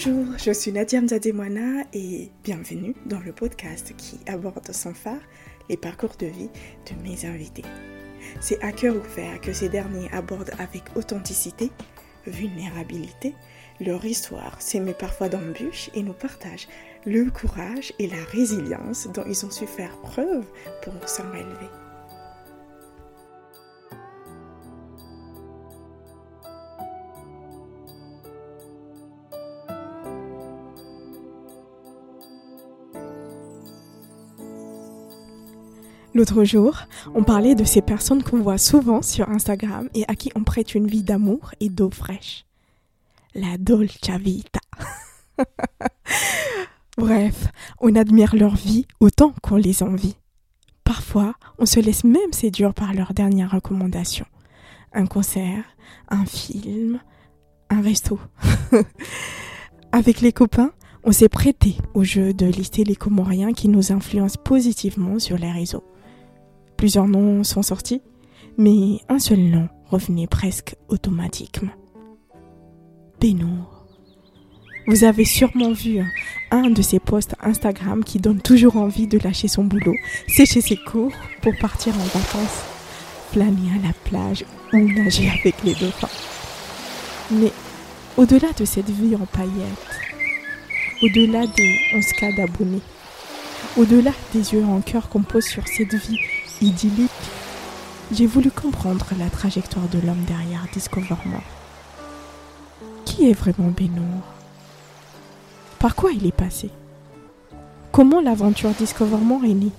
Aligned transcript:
Bonjour, 0.00 0.38
je 0.38 0.52
suis 0.52 0.70
Nadia 0.70 1.00
Mzademwana 1.00 1.82
et 1.92 2.30
bienvenue 2.44 2.94
dans 3.06 3.18
le 3.18 3.32
podcast 3.32 3.94
qui 3.96 4.20
aborde 4.28 4.70
sans 4.70 4.94
phare 4.94 5.18
les 5.68 5.76
parcours 5.76 6.14
de 6.20 6.26
vie 6.26 6.50
de 6.86 7.02
mes 7.02 7.26
invités. 7.26 7.64
C'est 8.40 8.62
à 8.62 8.70
cœur 8.70 8.94
ouvert 8.94 9.40
que 9.40 9.52
ces 9.52 9.68
derniers 9.68 10.08
abordent 10.12 10.52
avec 10.60 10.84
authenticité, 10.94 11.72
vulnérabilité, 12.28 13.34
leur 13.80 14.04
histoire 14.04 14.62
s'émet 14.62 14.94
parfois 14.94 15.28
d'embûches 15.28 15.90
et 15.94 16.04
nous 16.04 16.12
partagent 16.12 16.68
le 17.04 17.28
courage 17.32 17.92
et 17.98 18.06
la 18.06 18.22
résilience 18.30 19.08
dont 19.12 19.24
ils 19.26 19.44
ont 19.44 19.50
su 19.50 19.66
faire 19.66 19.96
preuve 20.02 20.46
pour 20.84 21.08
s'en 21.08 21.28
relever. 21.28 21.87
L'autre 36.18 36.42
jour, 36.42 36.80
on 37.14 37.22
parlait 37.22 37.54
de 37.54 37.62
ces 37.62 37.80
personnes 37.80 38.24
qu'on 38.24 38.40
voit 38.40 38.58
souvent 38.58 39.02
sur 39.02 39.28
Instagram 39.28 39.88
et 39.94 40.04
à 40.08 40.16
qui 40.16 40.32
on 40.34 40.42
prête 40.42 40.74
une 40.74 40.88
vie 40.88 41.04
d'amour 41.04 41.52
et 41.60 41.68
d'eau 41.68 41.90
fraîche. 41.90 42.44
La 43.36 43.56
dolce 43.56 44.10
vita. 44.18 44.58
Bref, 46.98 47.52
on 47.80 47.94
admire 47.94 48.34
leur 48.34 48.56
vie 48.56 48.84
autant 48.98 49.32
qu'on 49.44 49.54
les 49.54 49.84
envie. 49.84 50.16
Parfois, 50.82 51.34
on 51.60 51.66
se 51.66 51.78
laisse 51.78 52.02
même 52.02 52.32
séduire 52.32 52.74
par 52.74 52.94
leurs 52.94 53.14
dernières 53.14 53.52
recommandations. 53.52 54.26
Un 54.92 55.06
concert, 55.06 55.62
un 56.08 56.26
film, 56.26 56.98
un 57.70 57.80
resto. 57.80 58.18
Avec 59.92 60.20
les 60.20 60.32
copains, 60.32 60.72
on 61.04 61.12
s'est 61.12 61.28
prêté 61.28 61.76
au 61.94 62.02
jeu 62.02 62.34
de 62.34 62.46
lister 62.46 62.82
les 62.82 62.96
Comoriens 62.96 63.52
qui 63.52 63.68
nous 63.68 63.92
influencent 63.92 64.40
positivement 64.42 65.20
sur 65.20 65.38
les 65.38 65.52
réseaux. 65.52 65.84
Plusieurs 66.78 67.08
noms 67.08 67.42
sont 67.42 67.62
sortis, 67.62 68.02
mais 68.56 69.00
un 69.08 69.18
seul 69.18 69.40
nom 69.40 69.68
revenait 69.90 70.28
presque 70.28 70.76
automatiquement. 70.88 71.72
Benour. 73.20 73.84
Vous 74.86 75.02
avez 75.02 75.24
sûrement 75.24 75.72
vu 75.72 75.98
hein, 75.98 76.06
un 76.52 76.70
de 76.70 76.80
ces 76.80 77.00
posts 77.00 77.34
Instagram 77.42 78.04
qui 78.04 78.20
donne 78.20 78.40
toujours 78.40 78.76
envie 78.76 79.08
de 79.08 79.18
lâcher 79.18 79.48
son 79.48 79.64
boulot, 79.64 79.96
sécher 80.28 80.60
ses 80.60 80.76
cours 80.76 81.10
pour 81.42 81.52
partir 81.58 81.94
en 81.96 82.04
vacances, 82.04 82.62
flâner 83.32 83.72
à 83.72 83.88
la 83.88 83.92
plage 84.04 84.44
ou 84.72 84.78
nager 84.78 85.28
avec 85.30 85.56
les 85.64 85.74
dauphins. 85.74 86.06
Mais 87.32 87.52
au-delà 88.16 88.52
de 88.56 88.64
cette 88.64 88.88
vie 88.88 89.16
en 89.16 89.26
paillettes, 89.26 90.00
au-delà 91.02 91.44
des 91.44 91.76
11 91.92 92.36
d'abonnés, 92.36 92.82
au-delà 93.76 94.12
des 94.32 94.54
yeux 94.54 94.64
en 94.64 94.80
cœur 94.80 95.08
qu'on 95.08 95.22
pose 95.22 95.44
sur 95.44 95.66
cette 95.66 95.94
vie 95.94 96.20
idyllique, 96.60 97.10
j'ai 98.12 98.26
voulu 98.26 98.50
comprendre 98.50 99.06
la 99.18 99.28
trajectoire 99.30 99.88
de 99.88 99.98
l'homme 99.98 100.24
derrière 100.26 100.66
Discoverment. 100.72 101.42
Qui 103.04 103.30
est 103.30 103.34
vraiment 103.34 103.70
Benour 103.70 104.22
Par 105.78 105.94
quoi 105.94 106.12
il 106.12 106.26
est 106.26 106.32
passé? 106.32 106.70
Comment 107.92 108.20
l'aventure 108.20 108.70
Discoverment 108.70 109.44
est 109.44 109.54
née? 109.54 109.72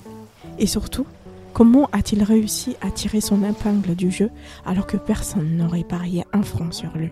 Et 0.58 0.68
surtout, 0.68 1.06
comment 1.54 1.90
a-t-il 1.92 2.24
réussi 2.24 2.76
à 2.82 2.92
tirer 2.92 3.22
son 3.22 3.44
épingle 3.44 3.96
du 3.96 4.12
jeu 4.12 4.30
alors 4.66 4.88
que 4.88 4.98
personne 4.98 5.58
n'aurait 5.58 5.84
parié 5.84 6.24
un 6.34 6.44
franc 6.44 6.72
sur 6.72 6.96
lui? 6.96 7.12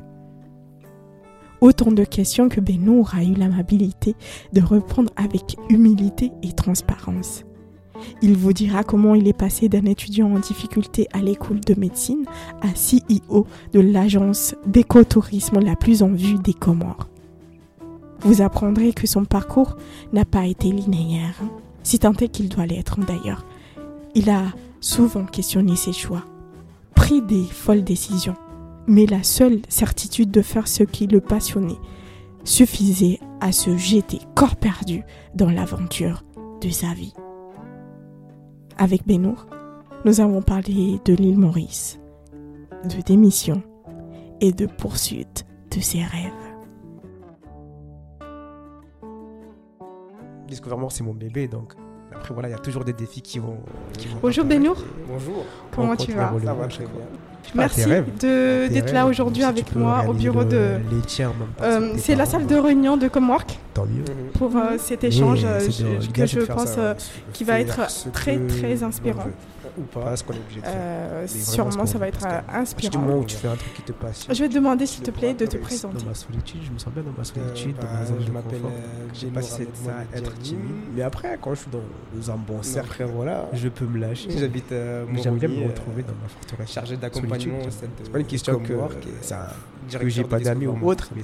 Autant 1.59 1.91
de 1.91 2.03
questions 2.03 2.49
que 2.49 2.61
Benour 2.61 3.15
a 3.15 3.23
eu 3.23 3.33
l'amabilité 3.33 4.15
de 4.53 4.61
répondre 4.61 5.11
avec 5.15 5.57
humilité 5.69 6.31
et 6.43 6.53
transparence. 6.53 7.46
Il 8.21 8.35
vous 8.35 8.53
dira 8.53 8.83
comment 8.83 9.15
il 9.15 9.27
est 9.27 9.33
passé 9.33 9.69
d'un 9.69 9.85
étudiant 9.85 10.33
en 10.33 10.39
difficulté 10.39 11.07
à 11.13 11.19
l'école 11.19 11.61
de 11.61 11.79
médecine 11.79 12.25
à 12.61 12.67
CEO 12.69 13.47
de 13.73 13.79
l'agence 13.79 14.55
d'écotourisme 14.65 15.59
la 15.59 15.75
plus 15.75 16.03
en 16.03 16.09
vue 16.09 16.37
des 16.39 16.53
Comores. 16.53 17.07
Vous 18.21 18.41
apprendrez 18.41 18.93
que 18.93 19.07
son 19.07 19.25
parcours 19.25 19.75
n'a 20.11 20.25
pas 20.25 20.45
été 20.45 20.71
linéaire, 20.71 21.39
si 21.83 21.99
tant 21.99 22.13
est 22.13 22.29
qu'il 22.29 22.49
doit 22.49 22.65
l'être 22.65 22.99
d'ailleurs. 22.99 23.45
Il 24.15 24.29
a 24.29 24.43
souvent 24.81 25.25
questionné 25.25 25.75
ses 25.75 25.93
choix, 25.93 26.23
pris 26.95 27.21
des 27.21 27.43
folles 27.43 27.83
décisions, 27.83 28.35
mais 28.87 29.05
la 29.05 29.23
seule 29.23 29.61
certitude 29.69 30.31
de 30.31 30.41
faire 30.41 30.67
ce 30.67 30.83
qui 30.83 31.07
le 31.07 31.21
passionnait 31.21 31.77
suffisait 32.43 33.19
à 33.41 33.51
se 33.51 33.77
jeter 33.77 34.19
corps 34.33 34.55
perdu 34.55 35.03
dans 35.35 35.51
l'aventure 35.51 36.23
de 36.61 36.69
sa 36.69 36.93
vie. 36.93 37.13
Avec 38.79 39.07
Benour, 39.07 39.47
nous 40.05 40.21
avons 40.21 40.43
parlé 40.43 41.01
de 41.03 41.13
l'île 41.13 41.39
Maurice, 41.39 41.99
de 42.83 43.01
démission 43.01 43.63
et 44.39 44.51
de 44.51 44.67
poursuite 44.67 45.47
de 45.75 45.79
ses 45.79 46.03
rêves. 46.03 46.31
Discoverment, 50.47 50.91
c'est 50.91 51.03
mon 51.03 51.15
bébé, 51.15 51.47
donc 51.47 51.73
après 52.13 52.35
voilà, 52.35 52.49
il 52.49 52.51
y 52.51 52.55
a 52.55 52.59
toujours 52.59 52.83
des 52.85 52.93
défis 52.93 53.21
qui 53.21 53.39
vont. 53.39 53.57
Bonjour 54.21 54.45
Benour. 54.45 54.77
Bonjour. 55.07 55.43
Comment 55.73 55.95
tu 55.95 56.11
vas? 56.11 56.31
Ça 56.43 56.53
va 56.53 56.67
très 56.67 56.85
bien. 56.85 57.03
Merci 57.55 57.85
d'être 58.19 58.93
là 58.93 59.05
aujourd'hui 59.05 59.43
avec 59.43 59.75
moi 59.75 60.05
au 60.07 60.13
bureau 60.13 60.43
de. 60.43 60.79
Euh, 61.61 61.93
c'est 61.97 62.15
la 62.15 62.25
salle 62.25 62.47
de 62.47 62.55
réunion 62.55 62.97
de 62.97 63.07
Comwork. 63.07 63.57
Tant 63.73 63.85
mieux. 63.85 64.03
Pour 64.33 64.55
euh, 64.55 64.77
cet 64.77 65.03
échange 65.03 65.41
euh, 65.43 65.59
que 66.13 66.25
je 66.25 66.39
pense 66.39 66.77
qui 67.33 67.43
va 67.43 67.59
être 67.59 67.81
très 68.11 68.37
très 68.39 68.83
inspirant 68.83 69.27
ou 69.77 69.81
pas, 69.83 70.15
ce 70.15 70.23
qu'on 70.23 70.33
est 70.33 70.39
obligé 70.39 70.61
de 70.61 70.65
faire. 70.65 70.75
Euh, 70.75 71.27
sûrement, 71.27 71.85
ça 71.85 71.97
va 71.97 72.07
être 72.07 72.25
inspirant. 72.53 72.91
Du 72.91 72.97
moment 72.97 73.19
où 73.19 73.25
tu 73.25 73.35
fais 73.35 73.47
un 73.47 73.55
truc 73.55 73.73
qui 73.73 73.81
te 73.81 73.91
passe. 73.91 74.27
Je 74.29 74.43
vais 74.43 74.49
te 74.49 74.55
demander, 74.55 74.85
s'il 74.85 75.03
te 75.03 75.11
plaît, 75.11 75.33
de 75.33 75.45
te 75.45 75.57
présenter. 75.57 75.97
Dans 75.97 76.05
ma 76.05 76.13
solitude, 76.13 76.61
je 76.65 76.71
me 76.71 76.77
sens 76.77 76.93
bien 76.93 77.03
dans 77.03 77.17
ma 77.17 77.23
solitude, 77.23 77.75
dans 77.77 77.91
ma 77.91 78.05
zone 78.05 78.19
de 78.19 78.31
confort. 78.31 78.71
J'ai 79.13 79.27
pas 79.27 79.41
ça 79.41 79.63
être 80.13 80.33
timide. 80.39 80.61
Mais 80.95 81.01
après, 81.01 81.37
quand 81.41 81.53
je 81.53 81.61
suis 81.61 81.71
dans 81.71 82.31
un 82.31 82.37
bon 82.37 82.61
cercle, 82.61 83.05
voilà, 83.13 83.47
je 83.53 83.69
peux 83.69 83.85
me 83.85 83.99
lâcher. 83.99 84.29
J'habite 84.37 84.73
J'aime 85.23 85.37
bien 85.37 85.49
me 85.49 85.67
retrouver 85.67 86.03
dans 86.03 86.13
ma 86.21 86.27
forteresse. 86.27 86.71
Chargé 86.71 86.97
d'accompagnement. 86.97 87.59
C'est 87.69 88.11
pas 88.11 88.19
une 88.19 88.25
question 88.25 88.59
que 88.59 88.73
que 89.97 90.09
j'ai 90.09 90.23
pas 90.23 90.39
d'amis 90.39 90.67
ou 90.67 90.89
autre. 90.89 91.09
Mais 91.15 91.23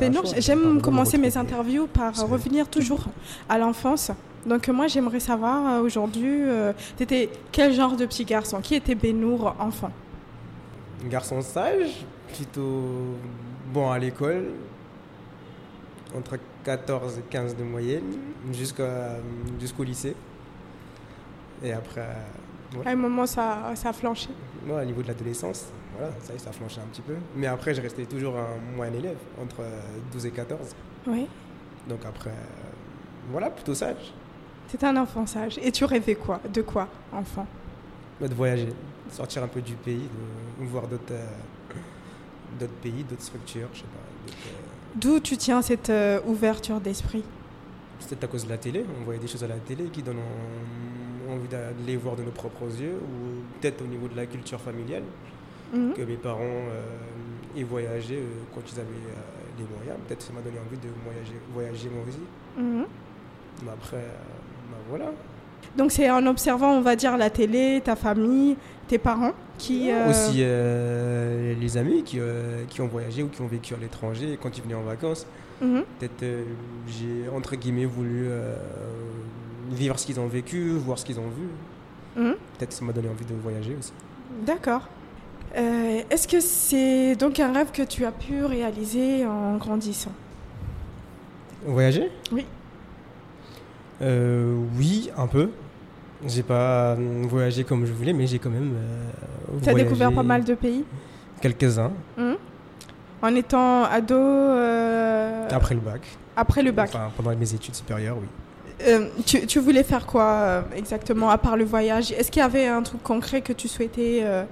ben 0.00 0.12
non, 0.12 0.22
j'aime 0.38 0.80
commencer 0.80 1.18
mes 1.18 1.36
interviews 1.36 1.86
par 1.86 2.14
revenir 2.28 2.68
toujours 2.68 3.04
à 3.48 3.58
l'enfance. 3.58 4.10
Donc 4.46 4.66
moi 4.68 4.88
j'aimerais 4.88 5.20
savoir 5.20 5.66
euh, 5.66 5.82
aujourd'hui, 5.82 6.42
euh, 6.42 6.72
tu 6.96 7.04
étais 7.04 7.30
quel 7.52 7.72
genre 7.72 7.96
de 7.96 8.06
petit 8.06 8.24
garçon? 8.24 8.60
Qui 8.60 8.74
était 8.74 8.94
Benour 8.94 9.54
enfant? 9.58 9.90
Un 11.04 11.08
garçon 11.08 11.40
sage, 11.42 12.04
plutôt 12.34 13.16
bon 13.72 13.90
à 13.90 13.98
l'école, 13.98 14.46
entre 16.16 16.38
14 16.64 17.18
et 17.18 17.22
15 17.30 17.56
de 17.56 17.62
moyenne, 17.62 18.18
jusqu'au 18.52 19.84
lycée. 19.84 20.16
Et 21.62 21.72
après... 21.72 22.06
À 22.84 22.90
un 22.90 22.96
moment 22.96 23.26
ça, 23.26 23.72
ça 23.74 23.90
a 23.90 23.92
flanché? 23.92 24.30
Moi, 24.66 24.80
au 24.80 24.84
niveau 24.84 25.02
de 25.02 25.08
l'adolescence, 25.08 25.66
voilà, 25.96 26.12
ça, 26.20 26.32
ça 26.38 26.50
a 26.50 26.52
flanché 26.52 26.80
un 26.80 26.86
petit 26.86 27.02
peu. 27.02 27.14
Mais 27.36 27.46
après, 27.46 27.74
je 27.74 27.82
restais 27.82 28.06
toujours 28.06 28.36
un 28.36 28.76
moyen 28.76 28.92
élève, 28.94 29.18
entre 29.40 29.62
12 30.12 30.26
et 30.26 30.30
14. 30.30 30.74
Oui. 31.06 31.26
Donc 31.88 32.00
après, 32.06 32.32
voilà, 33.30 33.50
plutôt 33.50 33.74
sage. 33.74 34.12
C'était 34.72 34.86
un 34.86 34.96
enfant 34.96 35.26
sage. 35.26 35.58
Et 35.62 35.70
tu 35.70 35.84
rêvais 35.84 36.14
quoi? 36.14 36.40
De 36.50 36.62
quoi, 36.62 36.88
enfant? 37.12 37.46
Bah, 38.18 38.26
De 38.26 38.32
voyager, 38.32 38.68
sortir 39.10 39.42
un 39.42 39.46
peu 39.46 39.60
du 39.60 39.74
pays, 39.74 40.08
de 40.58 40.66
voir 40.66 40.88
d'autres 40.88 41.12
euh, 41.12 42.66
pays, 42.82 43.04
d'autres 43.04 43.20
structures, 43.20 43.68
je 43.74 43.80
sais 43.80 43.84
pas. 43.84 44.32
Euh, 44.32 44.50
D'où 44.96 45.20
tu 45.20 45.36
tiens 45.36 45.60
cette 45.60 45.90
euh, 45.90 46.20
ouverture 46.24 46.80
d'esprit? 46.80 47.22
C'est 48.00 48.24
à 48.24 48.26
cause 48.26 48.46
de 48.46 48.48
la 48.48 48.56
télé. 48.56 48.82
On 48.98 49.04
voyait 49.04 49.20
des 49.20 49.26
choses 49.26 49.44
à 49.44 49.46
la 49.46 49.58
télé 49.58 49.84
qui 49.92 50.02
donnent 50.02 50.22
envie 51.30 51.48
de 51.48 51.58
les 51.86 51.98
voir 51.98 52.16
de 52.16 52.22
nos 52.22 52.30
propres 52.30 52.64
yeux, 52.80 52.94
ou 52.94 53.60
peut-être 53.60 53.82
au 53.82 53.86
niveau 53.86 54.08
de 54.08 54.16
la 54.16 54.24
culture 54.24 54.58
familiale, 54.58 55.02
mhm. 55.74 55.92
que 55.92 56.00
mes 56.00 56.16
parents 56.16 56.62
aient 57.54 57.62
voyagé 57.62 58.22
quand 58.54 58.62
ils 58.72 58.80
avaient 58.80 58.88
les 59.58 59.64
moyens. 59.76 59.98
Peut-être 60.08 60.22
ça 60.22 60.32
m'a 60.32 60.40
donné 60.40 60.56
envie 60.66 60.78
de 60.78 60.88
voyager, 61.04 61.34
voyager 61.52 61.90
moi 61.90 62.04
aussi. 62.08 62.18
Mhm. 62.56 62.86
Mais 63.64 63.70
après, 63.70 64.04
voilà. 64.88 65.06
Donc 65.76 65.90
c'est 65.92 66.10
en 66.10 66.26
observant, 66.26 66.72
on 66.72 66.80
va 66.80 66.96
dire, 66.96 67.16
la 67.16 67.30
télé, 67.30 67.80
ta 67.82 67.96
famille, 67.96 68.56
tes 68.88 68.98
parents 68.98 69.32
qui... 69.58 69.90
Euh, 69.90 70.10
Aussi 70.10 70.38
euh, 70.40 71.54
les 71.58 71.76
amis 71.76 72.02
qui, 72.02 72.18
euh, 72.20 72.64
qui, 72.68 72.80
ont 72.80 72.88
voyagé 72.88 73.22
ou 73.22 73.28
qui 73.28 73.40
ont 73.40 73.46
vécu 73.46 73.74
à 73.74 73.78
l'étranger 73.78 74.38
quand 74.40 74.56
ils 74.56 74.62
venaient 74.62 74.74
en 74.74 74.82
vacances. 74.82 75.26
Mhm. 75.60 75.84
Peut-être 75.98 76.24
j'ai, 76.88 77.28
entre 77.34 77.56
guillemets, 77.56 77.84
voulu 77.84 78.28
vivre 79.70 79.98
ce 79.98 80.06
qu'ils 80.06 80.18
ont 80.20 80.26
vécu, 80.26 80.70
voir 80.70 80.98
ce 80.98 81.04
qu'ils 81.04 81.20
ont 81.20 81.28
vu. 81.28 82.22
Mhm. 82.22 82.34
Peut-être 82.58 82.72
ça 82.72 82.84
m'a 82.84 82.92
donné 82.92 83.08
envie 83.08 83.24
de 83.24 83.34
voyager 83.34 83.76
aussi. 83.78 83.92
D'accord. 84.44 84.88
est-ce 85.54 86.26
que 86.26 86.40
c'est 86.40 87.14
donc 87.16 87.38
un 87.38 87.52
rêve 87.52 87.70
que 87.72 87.82
tu 87.82 88.04
as 88.04 88.12
pu 88.12 88.44
réaliser 88.44 89.24
en 89.24 89.56
grandissant? 89.56 90.12
Voyager? 91.64 92.10
Oui. 92.32 92.44
Oui, 94.02 95.10
un 95.16 95.26
peu. 95.26 95.50
J'ai 96.26 96.42
pas 96.42 96.96
voyagé 97.28 97.64
comme 97.64 97.84
je 97.84 97.92
voulais, 97.92 98.12
mais 98.12 98.26
j'ai 98.26 98.38
quand 98.38 98.50
même. 98.50 98.74
tu 99.62 99.68
as 99.68 99.74
découvert 99.74 100.12
pas 100.12 100.22
mal 100.22 100.44
de 100.44 100.54
pays 100.54 100.84
Quelques-uns. 101.40 101.92
Hum. 102.18 102.36
En 103.20 103.34
étant 103.34 103.84
ado 103.84 104.16
Après 105.50 105.74
le 105.74 105.80
bac. 105.80 106.00
Après 106.36 106.62
le 106.62 106.72
bac 106.72 106.90
Enfin, 106.92 107.10
pendant 107.16 107.36
mes 107.36 107.54
études 107.54 107.74
supérieures, 107.74 108.16
oui. 108.18 108.26
Euh, 108.86 109.08
tu, 109.24 109.58
voulais 109.60 109.84
faire 109.84 110.06
quoi 110.06 110.24
euh, 110.24 110.62
exactement 110.74 111.30
à 111.30 111.38
part 111.38 111.56
le 111.56 111.64
voyage? 111.64 112.12
Est-ce 112.12 112.30
qu'il 112.30 112.40
y 112.40 112.44
avait 112.44 112.66
un 112.66 112.82
truc 112.82 113.02
concret 113.02 113.40
que 113.40 113.52
tu 113.52 113.68
souhaitais 113.68 114.20
euh, 114.24 114.44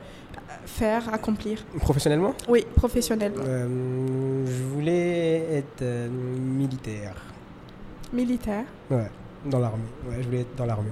faire, 0.66 1.12
accomplir? 1.12 1.64
Professionnellement? 1.80 2.34
Oui, 2.48 2.64
professionnellement. 2.76 3.42
je 3.44 4.62
voulais 4.72 5.46
être 5.52 5.84
militaire. 6.38 7.14
Militaire 8.12 8.64
Ouais, 8.90 9.10
dans 9.44 9.58
l'armée. 9.58 9.84
Ouais, 10.08 10.16
je 10.20 10.26
voulais 10.26 10.40
être 10.40 10.56
dans 10.56 10.66
l'armée. 10.66 10.90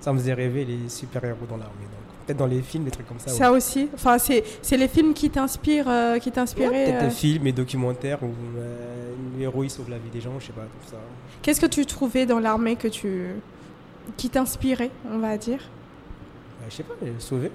Ça 0.00 0.12
me 0.12 0.18
faisait 0.18 0.34
rêver 0.34 0.64
les 0.64 0.88
super-héros 0.88 1.46
dans 1.48 1.56
l'armée 1.56 1.86
dans 2.34 2.46
les 2.46 2.62
films, 2.62 2.84
des 2.84 2.90
trucs 2.90 3.06
comme 3.06 3.18
ça. 3.18 3.30
Ça 3.30 3.52
aussi. 3.52 3.88
Enfin, 3.94 4.18
c'est, 4.18 4.42
les 4.76 4.88
films 4.88 5.14
qui 5.14 5.30
t'inspirent, 5.30 5.88
euh, 5.88 6.18
qui 6.18 6.30
t'inspiraient. 6.30 6.84
peut-être 6.84 7.00
des 7.00 7.06
euh, 7.06 7.10
films 7.10 7.46
et 7.46 7.52
documentaires 7.52 8.22
où 8.22 8.32
euh, 8.58 9.12
héros 9.40 9.68
sauve 9.68 9.90
la 9.90 9.98
vie 9.98 10.10
des 10.10 10.20
gens, 10.20 10.38
je 10.38 10.46
sais 10.46 10.52
pas, 10.52 10.62
tout 10.62 10.90
ça. 10.90 10.96
Qu'est-ce 11.42 11.60
que 11.60 11.66
tu 11.66 11.86
trouvais 11.86 12.26
dans 12.26 12.38
l'armée 12.38 12.76
que 12.76 12.88
tu, 12.88 13.28
qui 14.16 14.30
t'inspirait, 14.30 14.90
on 15.12 15.18
va 15.18 15.36
dire? 15.36 15.60
Bah, 16.60 16.66
Je 16.68 16.74
sais 16.74 16.82
pas, 16.82 16.94
sauver. 17.18 17.50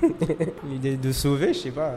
L'idée 0.70 0.96
de 0.96 1.12
sauver, 1.12 1.48
je 1.54 1.58
sais 1.58 1.70
pas, 1.70 1.92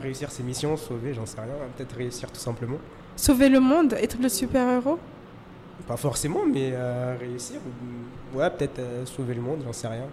réussir 0.00 0.30
ses 0.30 0.42
missions, 0.42 0.76
sauver, 0.76 1.14
j'en 1.14 1.26
sais 1.26 1.40
rien. 1.40 1.52
Peut-être 1.76 1.96
réussir 1.96 2.30
tout 2.30 2.40
simplement. 2.40 2.78
Sauver 3.16 3.48
le 3.48 3.60
monde, 3.60 3.94
être 3.94 4.18
le 4.20 4.28
super 4.28 4.68
héros 4.68 4.98
Pas 5.86 5.96
forcément, 5.96 6.44
mais 6.46 6.74
réussir. 7.18 7.60
Ouais, 8.34 8.50
peut-être 8.50 8.80
sauver 9.06 9.34
le 9.34 9.42
monde, 9.42 9.60
j'en 9.64 9.72
sais 9.72 9.88
rien. 9.88 10.06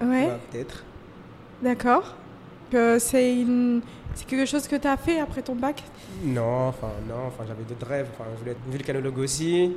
Ouais. 0.00 0.30
Peut-être. 0.50 0.84
D'accord. 1.62 2.16
Que 2.70 2.98
c'est 2.98 3.40
une... 3.40 3.82
C'est 4.14 4.26
quelque 4.26 4.46
chose 4.46 4.68
que 4.68 4.76
tu 4.76 4.86
as 4.86 4.96
fait 4.96 5.20
après 5.20 5.42
ton 5.42 5.54
bac? 5.54 5.82
Non, 6.22 6.68
enfin 6.68 6.90
non, 7.08 7.26
enfin 7.28 7.44
j'avais 7.46 7.62
d'autres 7.64 7.86
rêves. 7.86 8.08
Enfin, 8.12 8.28
je 8.34 8.38
voulais 8.40 8.50
être 8.52 8.68
vulcanologue 8.68 9.18
aussi. 9.18 9.72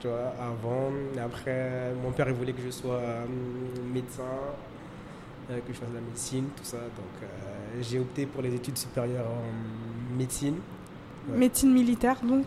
Tu 0.00 0.06
vois, 0.06 0.34
avant. 0.38 0.92
Après, 1.24 1.92
mon 2.02 2.12
père 2.12 2.28
il 2.28 2.34
voulait 2.34 2.52
que 2.52 2.60
je 2.62 2.70
sois 2.70 2.96
euh, 2.96 3.24
médecin, 3.92 4.22
euh, 5.50 5.58
que 5.66 5.72
je 5.72 5.78
fasse 5.78 5.88
de 5.88 5.94
la 5.94 6.00
médecine, 6.02 6.44
tout 6.54 6.64
ça. 6.64 6.76
Donc 6.76 7.22
euh, 7.22 7.26
j'ai 7.80 7.98
opté 7.98 8.26
pour 8.26 8.42
les 8.42 8.54
études 8.54 8.76
supérieures 8.76 9.26
en 9.26 10.16
médecine. 10.16 10.56
Médecine 11.34 11.72
militaire 11.72 12.18
donc? 12.22 12.44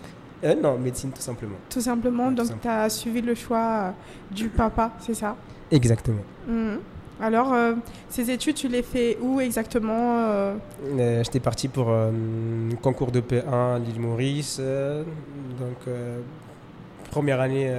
Non, 0.61 0.77
médecine 0.77 1.11
tout 1.11 1.21
simplement. 1.21 1.55
Tout 1.69 1.81
simplement, 1.81 2.31
donc 2.31 2.47
tu 2.61 2.67
as 2.67 2.89
suivi 2.89 3.21
le 3.21 3.35
choix 3.35 3.93
du 4.31 4.49
papa, 4.49 4.91
c'est 4.99 5.13
ça? 5.13 5.35
Exactement. 5.69 6.21
Mhm. 6.47 6.79
Alors, 7.21 7.53
euh, 7.53 7.75
ces 8.09 8.31
études, 8.31 8.55
tu 8.55 8.67
les 8.67 8.81
fais 8.81 9.17
où 9.21 9.39
exactement 9.39 10.17
euh? 10.17 10.55
Euh, 10.97 11.23
J'étais 11.23 11.39
parti 11.39 11.67
pour 11.67 11.91
un 11.91 12.11
concours 12.81 13.11
de 13.11 13.21
P1 13.21 13.75
à 13.75 13.77
l'île 13.79 13.99
Maurice. 13.99 14.59
donc, 14.59 15.93
première 17.11 17.39
année, 17.39 17.71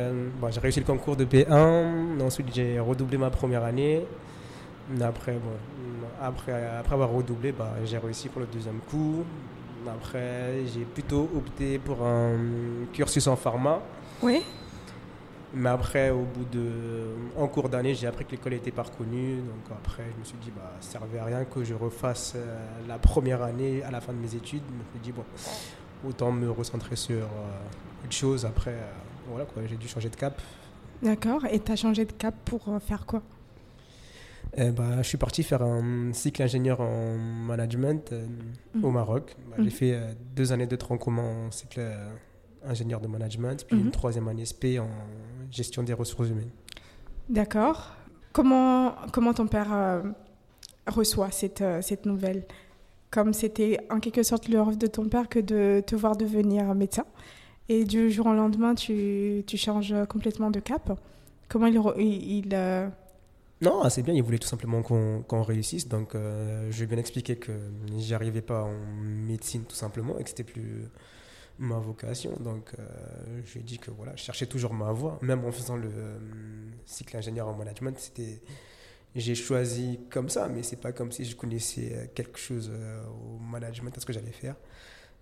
j'ai 0.50 0.60
réussi 0.60 0.78
le 0.78 0.86
concours 0.86 1.16
de 1.16 1.24
P1. 1.24 2.20
Ensuite, 2.24 2.54
j'ai 2.54 2.78
redoublé 2.78 3.18
ma 3.18 3.30
première 3.30 3.64
année. 3.64 4.04
Après, 5.00 5.32
bon, 5.32 5.50
après, 6.22 6.52
après 6.78 6.94
avoir 6.94 7.10
redoublé, 7.10 7.50
bah, 7.52 7.72
j'ai 7.84 7.98
réussi 7.98 8.28
pour 8.28 8.40
le 8.40 8.46
deuxième 8.46 8.78
coup. 8.90 9.24
Après, 9.88 10.66
j'ai 10.66 10.84
plutôt 10.84 11.28
opté 11.36 11.78
pour 11.78 12.02
un 12.02 12.36
cursus 12.92 13.26
en 13.26 13.36
pharma. 13.36 13.80
Oui. 14.22 14.42
Mais 15.54 15.68
après, 15.68 16.10
au 16.10 16.22
bout 16.22 16.46
de. 16.50 17.04
En 17.36 17.46
cours 17.46 17.68
d'année, 17.68 17.94
j'ai 17.94 18.06
appris 18.06 18.24
que 18.24 18.30
l'école 18.32 18.54
était 18.54 18.70
pas 18.70 18.84
reconnue. 18.84 19.36
Donc 19.36 19.76
après, 19.76 20.04
je 20.14 20.18
me 20.18 20.24
suis 20.24 20.38
dit, 20.38 20.50
bah, 20.54 20.72
ça 20.80 20.92
servait 20.92 21.18
à 21.18 21.24
rien 21.24 21.44
que 21.44 21.62
je 21.62 21.74
refasse 21.74 22.34
euh, 22.36 22.58
la 22.88 22.98
première 22.98 23.42
année 23.42 23.82
à 23.82 23.90
la 23.90 24.00
fin 24.00 24.12
de 24.12 24.18
mes 24.18 24.34
études. 24.34 24.62
Je 24.66 24.74
me 24.74 24.82
suis 24.90 25.00
dit, 25.02 25.12
bon, 25.12 25.24
autant 26.08 26.32
me 26.32 26.50
recentrer 26.50 26.96
sur 26.96 27.16
euh, 27.16 28.04
autre 28.04 28.12
chose. 28.12 28.46
Après, 28.46 28.72
euh, 28.72 28.92
voilà 29.28 29.44
quoi, 29.44 29.62
j'ai 29.66 29.76
dû 29.76 29.88
changer 29.88 30.08
de 30.08 30.16
cap. 30.16 30.40
D'accord. 31.02 31.44
Et 31.50 31.60
tu 31.60 31.70
as 31.70 31.76
changé 31.76 32.06
de 32.06 32.12
cap 32.12 32.34
pour 32.44 32.64
faire 32.80 33.04
quoi? 33.04 33.22
Bah, 34.56 34.98
je 34.98 35.08
suis 35.08 35.18
parti 35.18 35.42
faire 35.42 35.62
un 35.62 36.12
cycle 36.12 36.42
ingénieur 36.42 36.80
en 36.80 37.16
management 37.16 38.12
au 38.82 38.90
mmh. 38.90 38.92
Maroc. 38.92 39.36
Bah, 39.48 39.56
j'ai 39.58 39.64
mmh. 39.64 39.70
fait 39.70 40.00
deux 40.36 40.52
années 40.52 40.66
de 40.66 40.76
tronc 40.76 40.98
commun 40.98 41.46
en 41.46 41.50
cycle 41.50 41.80
ingénieur 42.64 43.00
de 43.00 43.08
management, 43.08 43.64
puis 43.66 43.78
une 43.78 43.86
mmh. 43.86 43.90
troisième 43.90 44.28
année 44.28 44.44
SP 44.46 44.78
en 44.78 44.88
gestion 45.50 45.82
des 45.82 45.92
ressources 45.92 46.28
humaines. 46.28 46.50
D'accord. 47.28 47.92
Comment, 48.32 48.94
comment 49.12 49.34
ton 49.34 49.46
père 49.46 49.72
euh, 49.72 50.02
reçoit 50.86 51.30
cette, 51.30 51.60
euh, 51.60 51.82
cette 51.82 52.06
nouvelle? 52.06 52.44
Comme 53.10 53.34
c'était 53.34 53.78
en 53.90 54.00
quelque 54.00 54.22
sorte 54.22 54.48
le 54.48 54.60
rêve 54.60 54.78
de 54.78 54.86
ton 54.86 55.08
père 55.08 55.28
que 55.28 55.38
de 55.38 55.82
te 55.86 55.94
voir 55.94 56.16
devenir 56.16 56.74
médecin, 56.74 57.04
et 57.68 57.84
du 57.84 58.10
jour 58.10 58.26
au 58.26 58.32
lendemain, 58.32 58.74
tu, 58.74 59.44
tu 59.46 59.56
changes 59.56 59.94
complètement 60.08 60.50
de 60.50 60.60
cap. 60.60 60.98
Comment 61.48 61.66
il... 61.66 61.78
il, 62.00 62.48
euh, 62.52 62.88
Non, 63.62 63.88
c'est 63.88 64.02
bien, 64.02 64.12
il 64.12 64.22
voulait 64.22 64.38
tout 64.38 64.48
simplement 64.48 64.82
qu'on 64.82 65.42
réussisse. 65.42 65.88
Donc, 65.88 66.14
je 66.14 66.76
lui 66.76 66.82
ai 66.82 66.86
bien 66.86 66.98
expliqué 66.98 67.36
que 67.36 67.52
j'y 67.96 68.12
arrivais 68.12 68.42
pas 68.42 68.64
en 68.64 68.74
médecine, 69.02 69.64
tout 69.64 69.76
simplement, 69.76 70.18
et 70.18 70.24
que 70.24 70.28
c'était 70.28 70.44
plus 70.44 70.88
ma 71.58 71.78
vocation. 71.78 72.36
Donc, 72.40 72.72
euh, 72.78 73.60
dit 73.62 73.78
que 73.78 73.90
voilà, 73.90 74.14
je 74.16 74.22
cherchais 74.22 74.46
toujours 74.46 74.74
ma 74.74 74.92
voie. 74.92 75.18
Même 75.22 75.44
en 75.44 75.52
faisant 75.52 75.76
le 75.76 75.88
euh, 75.88 76.18
cycle 76.84 77.16
ingénieur 77.16 77.48
en 77.48 77.54
management, 77.54 77.98
c'était 77.98 78.42
j'ai 79.14 79.34
choisi 79.34 80.00
comme 80.10 80.30
ça, 80.30 80.48
mais 80.48 80.62
c'est 80.62 80.80
pas 80.80 80.92
comme 80.92 81.12
si 81.12 81.24
je 81.24 81.36
connaissais 81.36 81.92
euh, 81.92 82.06
quelque 82.14 82.38
chose 82.38 82.70
au 82.70 83.38
management, 83.38 83.96
à 83.96 84.00
ce 84.00 84.06
que 84.06 84.12
j'allais 84.12 84.32
faire. 84.32 84.56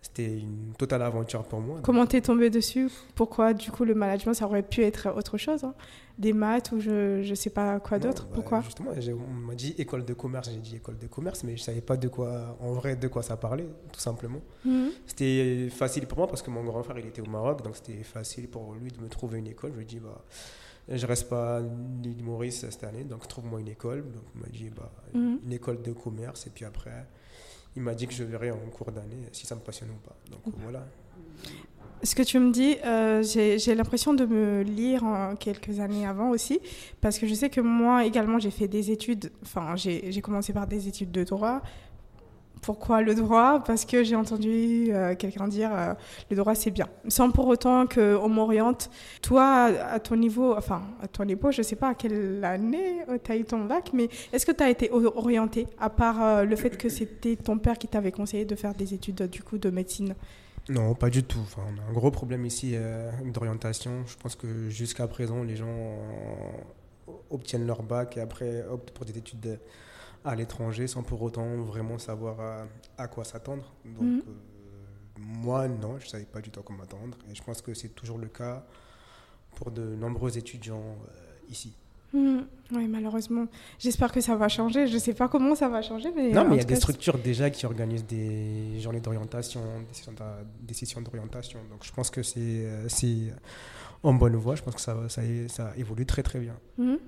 C'était 0.02 0.38
une 0.38 0.72
totale 0.78 1.02
aventure 1.02 1.44
pour 1.44 1.60
moi. 1.60 1.80
Comment 1.82 2.06
t'es 2.06 2.22
tombé 2.22 2.48
dessus? 2.48 2.88
Pourquoi, 3.14 3.52
du 3.52 3.70
coup, 3.70 3.84
le 3.84 3.94
management, 3.94 4.32
ça 4.32 4.46
aurait 4.46 4.62
pu 4.62 4.82
être 4.82 5.14
autre 5.14 5.36
chose 5.36 5.62
hein? 5.62 5.74
Des 6.16 6.32
maths 6.32 6.72
ou 6.72 6.80
je 6.80 7.26
ne 7.28 7.34
sais 7.34 7.50
pas 7.50 7.80
quoi 7.80 7.98
d'autre? 7.98 8.24
bah, 8.24 8.32
Pourquoi? 8.34 8.60
Justement, 8.62 8.92
on 8.92 9.32
m'a 9.32 9.54
dit 9.54 9.74
école 9.78 10.06
de 10.06 10.14
commerce, 10.14 10.50
j'ai 10.50 10.58
dit 10.58 10.76
école 10.76 10.96
de 10.98 11.06
commerce, 11.06 11.44
mais 11.44 11.56
je 11.56 11.62
savais 11.62 11.80
pas 11.82 11.98
de 11.98 12.08
quoi, 12.08 12.56
en 12.60 12.72
vrai, 12.72 12.96
de 12.96 13.08
quoi 13.08 13.22
ça 13.22 13.36
parlait, 13.36 13.68
tout 13.92 14.00
simplement. 14.00 14.40
Mhm. 14.64 14.90
C'était 15.06 15.68
facile 15.70 16.06
pour 16.06 16.18
moi 16.18 16.26
parce 16.26 16.40
que 16.42 16.50
mon 16.50 16.64
grand 16.64 16.82
frère, 16.82 16.98
il 16.98 17.06
était 17.06 17.22
au 17.22 17.30
Maroc, 17.30 17.62
donc 17.62 17.76
c'était 17.76 18.02
facile 18.02 18.48
pour 18.48 18.74
lui 18.74 18.90
de 18.90 19.00
me 19.02 19.08
trouver 19.08 19.38
une 19.38 19.48
école. 19.48 19.72
Je 19.72 19.76
lui 19.76 19.82
ai 19.82 19.86
dit, 19.86 20.00
bah, 20.00 20.24
je 20.88 21.06
reste 21.06 21.28
pas 21.28 21.58
à 21.58 21.60
l'île 21.60 22.22
Maurice 22.24 22.66
cette 22.68 22.84
année, 22.84 23.04
donc 23.04 23.28
trouve-moi 23.28 23.60
une 23.60 23.68
école. 23.68 24.02
Donc, 24.10 24.22
il 24.34 24.40
m'a 24.40 24.48
dit, 24.48 24.70
bah, 24.74 24.90
mhm. 25.14 25.40
une 25.44 25.52
école 25.52 25.82
de 25.82 25.92
commerce, 25.92 26.46
et 26.46 26.50
puis 26.50 26.64
après 26.64 27.06
il 27.76 27.82
m'a 27.82 27.94
dit 27.94 28.06
que 28.06 28.14
je 28.14 28.24
verrais 28.24 28.50
en 28.50 28.58
cours 28.76 28.92
d'année 28.92 29.28
si 29.32 29.46
ça 29.46 29.54
me 29.54 29.60
passionne 29.60 29.90
ou 29.90 30.06
pas. 30.06 30.16
Donc 30.30 30.54
voilà. 30.62 30.86
Ce 32.02 32.14
que 32.14 32.22
tu 32.22 32.38
me 32.38 32.50
dis, 32.50 32.76
euh, 32.84 33.22
j'ai 33.22 33.74
l'impression 33.74 34.14
de 34.14 34.24
me 34.24 34.62
lire 34.62 35.04
en 35.04 35.36
quelques 35.36 35.80
années 35.80 36.06
avant 36.06 36.30
aussi, 36.30 36.58
parce 37.02 37.18
que 37.18 37.26
je 37.26 37.34
sais 37.34 37.50
que 37.50 37.60
moi 37.60 38.06
également 38.06 38.38
j'ai 38.38 38.50
fait 38.50 38.68
des 38.68 38.90
études, 38.90 39.30
enfin 39.42 39.76
j'ai 39.76 40.20
commencé 40.22 40.54
par 40.54 40.66
des 40.66 40.88
études 40.88 41.10
de 41.10 41.24
droit, 41.24 41.60
pourquoi 42.60 43.02
le 43.02 43.14
droit 43.14 43.62
Parce 43.64 43.84
que 43.84 44.04
j'ai 44.04 44.16
entendu 44.16 44.88
euh, 44.90 45.14
quelqu'un 45.14 45.48
dire 45.48 45.70
euh, 45.72 45.94
le 46.30 46.36
droit 46.36 46.54
c'est 46.54 46.70
bien. 46.70 46.88
Sans 47.08 47.30
pour 47.30 47.46
autant 47.46 47.86
qu'on 47.86 48.28
m'oriente. 48.28 48.90
Toi, 49.22 49.70
à 49.90 50.00
ton 50.00 50.16
niveau, 50.16 50.54
enfin, 50.56 50.82
à 51.02 51.08
ton 51.08 51.24
niveau, 51.24 51.50
je 51.50 51.58
ne 51.58 51.62
sais 51.62 51.76
pas 51.76 51.90
à 51.90 51.94
quelle 51.94 52.44
année 52.44 53.02
euh, 53.08 53.18
tu 53.22 53.32
as 53.32 53.36
eu 53.36 53.44
ton 53.44 53.64
bac, 53.64 53.90
mais 53.92 54.08
est-ce 54.32 54.44
que 54.44 54.52
tu 54.52 54.62
as 54.62 54.70
été 54.70 54.90
orienté, 54.92 55.66
à 55.78 55.90
part 55.90 56.44
le 56.44 56.56
fait 56.56 56.76
que 56.76 56.88
c'était 56.88 57.36
ton 57.36 57.58
père 57.58 57.78
qui 57.78 57.88
t'avait 57.88 58.12
conseillé 58.12 58.44
de 58.44 58.54
faire 58.54 58.74
des 58.74 58.94
études 58.94 59.28
du 59.28 59.42
coup 59.42 59.58
de 59.58 59.70
médecine? 59.70 60.14
Non, 60.68 60.94
pas 60.94 61.10
du 61.10 61.22
tout. 61.24 61.40
Enfin, 61.40 61.62
on 61.66 61.80
a 61.80 61.90
un 61.90 61.92
gros 61.92 62.10
problème 62.10 62.44
ici 62.44 62.76
d'orientation. 63.24 64.04
Je 64.06 64.16
pense 64.16 64.36
que 64.36 64.68
jusqu'à 64.68 65.06
présent, 65.06 65.42
les 65.42 65.56
gens 65.56 65.96
obtiennent 67.30 67.66
leur 67.66 67.82
bac 67.82 68.16
et 68.16 68.20
après 68.20 68.64
optent 68.70 68.90
pour 68.90 69.04
des 69.04 69.16
études 69.16 69.40
de 69.40 69.58
à 70.24 70.34
l'étranger 70.34 70.86
sans 70.86 71.02
pour 71.02 71.22
autant 71.22 71.56
vraiment 71.56 71.98
savoir 71.98 72.66
à, 72.98 73.08
quoi 73.08 73.24
s'attendre. 73.24 73.72
Donc, 73.84 74.02
mhm. 74.02 74.22
euh, 74.26 74.32
moi, 75.18 75.68
non, 75.68 75.98
je 75.98 76.04
ne 76.04 76.10
savais 76.10 76.24
pas 76.24 76.40
du 76.40 76.50
tout 76.50 76.60
à 76.60 76.62
quoi 76.62 76.76
m'attendre. 76.76 77.16
Et 77.30 77.34
je 77.34 77.42
pense 77.42 77.62
que 77.62 77.74
c'est 77.74 77.90
toujours 77.90 78.18
le 78.18 78.28
cas 78.28 78.64
pour 79.54 79.70
de 79.70 79.94
nombreux 79.94 80.36
étudiants 80.38 80.96
euh, 81.08 81.50
ici. 81.50 81.74
Mhm. 82.12 82.46
Oui, 82.72 82.88
malheureusement. 82.88 83.46
J'espère 83.78 84.12
que 84.12 84.20
ça 84.20 84.36
va 84.36 84.48
changer. 84.48 84.86
Je 84.86 84.94
ne 84.94 84.98
sais 84.98 85.14
pas 85.14 85.28
comment 85.28 85.54
ça 85.54 85.68
va 85.68 85.82
changer. 85.82 86.10
Mais 86.14 86.30
non, 86.30 86.44
mais 86.44 86.56
il 86.56 86.58
y 86.58 86.62
a 86.62 86.64
des 86.64 86.76
structures 86.76 87.18
déjà 87.18 87.50
qui 87.50 87.66
organisent 87.66 88.06
des 88.06 88.80
journées 88.80 89.00
d'orientation, 89.00 89.60
des 90.62 90.74
sessions 90.74 91.02
d'orientation. 91.02 91.60
Donc 91.70 91.84
je 91.84 91.92
pense 91.92 92.10
que 92.10 92.22
c'est 92.22 92.38
euh, 92.40 93.30
en 94.02 94.14
bonne 94.14 94.36
voie. 94.36 94.54
Je 94.54 94.62
pense 94.62 94.74
que 94.74 94.80
ça, 94.80 95.08
ça, 95.08 95.22
ça 95.48 95.72
évolue 95.76 96.06
très 96.06 96.22
très 96.22 96.40
bien. 96.40 96.56
Mhm. 96.78 96.98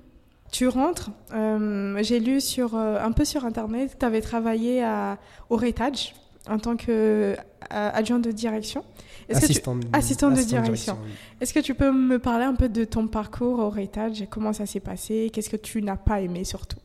Tu 0.52 0.68
rentres, 0.68 1.10
euh, 1.32 1.98
j'ai 2.02 2.20
lu 2.20 2.42
sur, 2.42 2.76
euh, 2.76 3.02
un 3.02 3.12
peu 3.12 3.24
sur 3.24 3.46
Internet, 3.46 3.96
tu 3.98 4.04
avais 4.04 4.20
travaillé 4.20 4.84
à, 4.84 5.18
au 5.48 5.56
Rétage 5.56 6.14
en 6.46 6.58
tant 6.58 6.76
qu'adjoint 6.76 8.18
de 8.18 8.30
direction. 8.30 8.84
Assistant, 9.30 9.80
assistant, 9.94 10.30
de 10.30 10.42
direction. 10.42 10.98
Est-ce 11.40 11.54
que 11.54 11.60
tu 11.60 11.74
peux 11.74 11.90
me 11.90 12.18
parler 12.18 12.44
un 12.44 12.54
peu 12.54 12.68
de 12.68 12.84
ton 12.84 13.08
parcours 13.08 13.60
au 13.60 13.70
Rétage 13.70 14.26
Comment 14.28 14.52
ça 14.52 14.66
s'est 14.66 14.80
passé? 14.80 15.30
Qu'est-ce 15.32 15.48
que 15.48 15.56
tu 15.56 15.80
n'as 15.80 15.96
pas 15.96 16.20
aimé 16.20 16.44
surtout? 16.44 16.78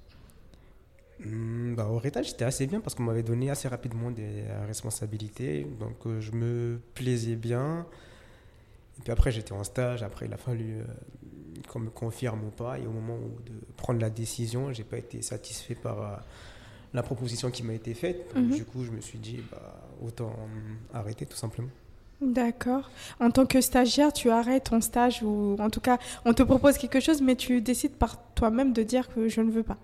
Hmm, 1.26 1.76
bah, 1.76 1.90
Au 1.92 1.98
Rétage, 1.98 2.30
c'était 2.30 2.46
assez 2.46 2.68
bien 2.68 2.80
parce 2.80 2.96
qu'on 2.96 3.04
m'avait 3.04 3.24
donné 3.24 3.50
assez 3.50 3.68
rapidement 3.68 4.12
des 4.12 4.46
responsabilités. 4.66 5.68
Donc, 5.78 6.22
je 6.22 6.32
me 6.32 6.80
plaisais 6.94 7.36
bien. 7.36 7.86
Et 9.00 9.02
puis 9.04 9.12
après, 9.12 9.32
j'étais 9.32 9.54
en 9.54 9.64
stage. 9.64 10.04
Après, 10.04 10.26
il 10.26 10.34
a 10.34 10.38
fallu 10.38 10.84
qu'on 11.68 11.80
me 11.80 11.90
confirme 11.90 12.44
ou 12.46 12.50
pas. 12.50 12.80
Et 12.80 12.86
au 12.86 12.92
moment 12.92 13.18
de 13.18 13.54
prendre 13.76 14.00
la 14.00 14.10
décision, 14.10 14.74
j'ai 14.74 14.84
pas 14.84 14.98
été 14.98 15.22
satisfait 15.22 15.76
par 15.76 16.02
euh, 16.02 16.16
la 16.94 17.04
proposition 17.04 17.52
qui 17.52 17.64
m'a 17.64 17.74
été 17.74 17.94
faite. 17.94 18.34
Mhm. 18.36 18.52
Du 18.52 18.66
coup, 18.66 18.84
je 18.84 18.92
me 18.92 19.02
suis 19.02 19.20
dit, 19.20 19.40
bah, 19.52 19.90
autant 20.04 20.36
arrêter 20.94 21.26
tout 21.26 21.38
simplement. 21.38 21.70
D'accord. 22.20 22.90
En 23.20 23.30
tant 23.30 23.46
que 23.46 23.62
stagiaire, 23.62 24.12
tu 24.12 24.32
arrêtes 24.32 24.66
ton 24.66 24.82
stage 24.82 25.22
ou 25.22 25.56
en 25.60 25.70
tout 25.70 25.82
cas, 25.82 26.00
on 26.26 26.34
te 26.34 26.42
propose 26.42 26.78
quelque 26.78 27.00
chose, 27.00 27.22
mais 27.22 27.36
tu 27.36 27.62
décides 27.62 27.94
par 27.94 28.18
toi-même 28.34 28.74
de 28.74 28.82
dire 28.82 29.08
que 29.14 29.30
je 29.30 29.42
ne 29.42 29.52
veux 29.52 29.64
pas. 29.64 29.78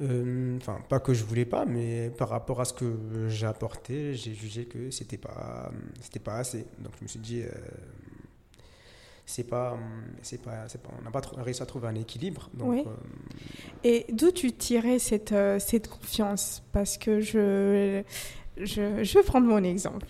Euh, 0.00 0.56
enfin, 0.58 0.80
pas 0.88 1.00
que 1.00 1.12
je 1.12 1.24
voulais 1.24 1.44
pas, 1.44 1.64
mais 1.64 2.10
par 2.10 2.28
rapport 2.28 2.60
à 2.60 2.64
ce 2.64 2.72
que 2.72 3.28
j'ai 3.28 3.46
apporté, 3.46 4.14
j'ai 4.14 4.32
jugé 4.32 4.64
que 4.64 4.90
c'était 4.90 5.16
pas, 5.16 5.72
c'était 6.00 6.20
pas 6.20 6.36
assez. 6.36 6.66
Donc 6.78 6.92
je 6.98 7.02
me 7.04 7.08
suis 7.08 7.18
dit, 7.18 7.42
euh, 7.42 7.48
c'est 9.26 9.44
pas, 9.48 9.76
c'est 10.22 10.40
pas, 10.40 10.66
pas, 10.82 10.90
on 10.98 11.02
n'a 11.02 11.10
pas 11.10 11.20
réussi 11.38 11.62
à 11.62 11.66
trouver 11.66 11.88
un 11.88 11.96
équilibre. 11.96 12.48
oui. 12.60 12.84
Euh, 12.86 12.90
Et 13.82 14.06
d'où 14.12 14.30
tu 14.30 14.52
tirais 14.52 15.00
cette, 15.00 15.34
cette 15.58 15.88
confiance? 15.88 16.62
Parce 16.72 16.96
que 16.96 17.20
je, 17.20 18.04
je, 18.56 19.02
je, 19.04 19.18
vais 19.18 19.24
prendre 19.24 19.46
mon 19.46 19.62
exemple. 19.64 20.06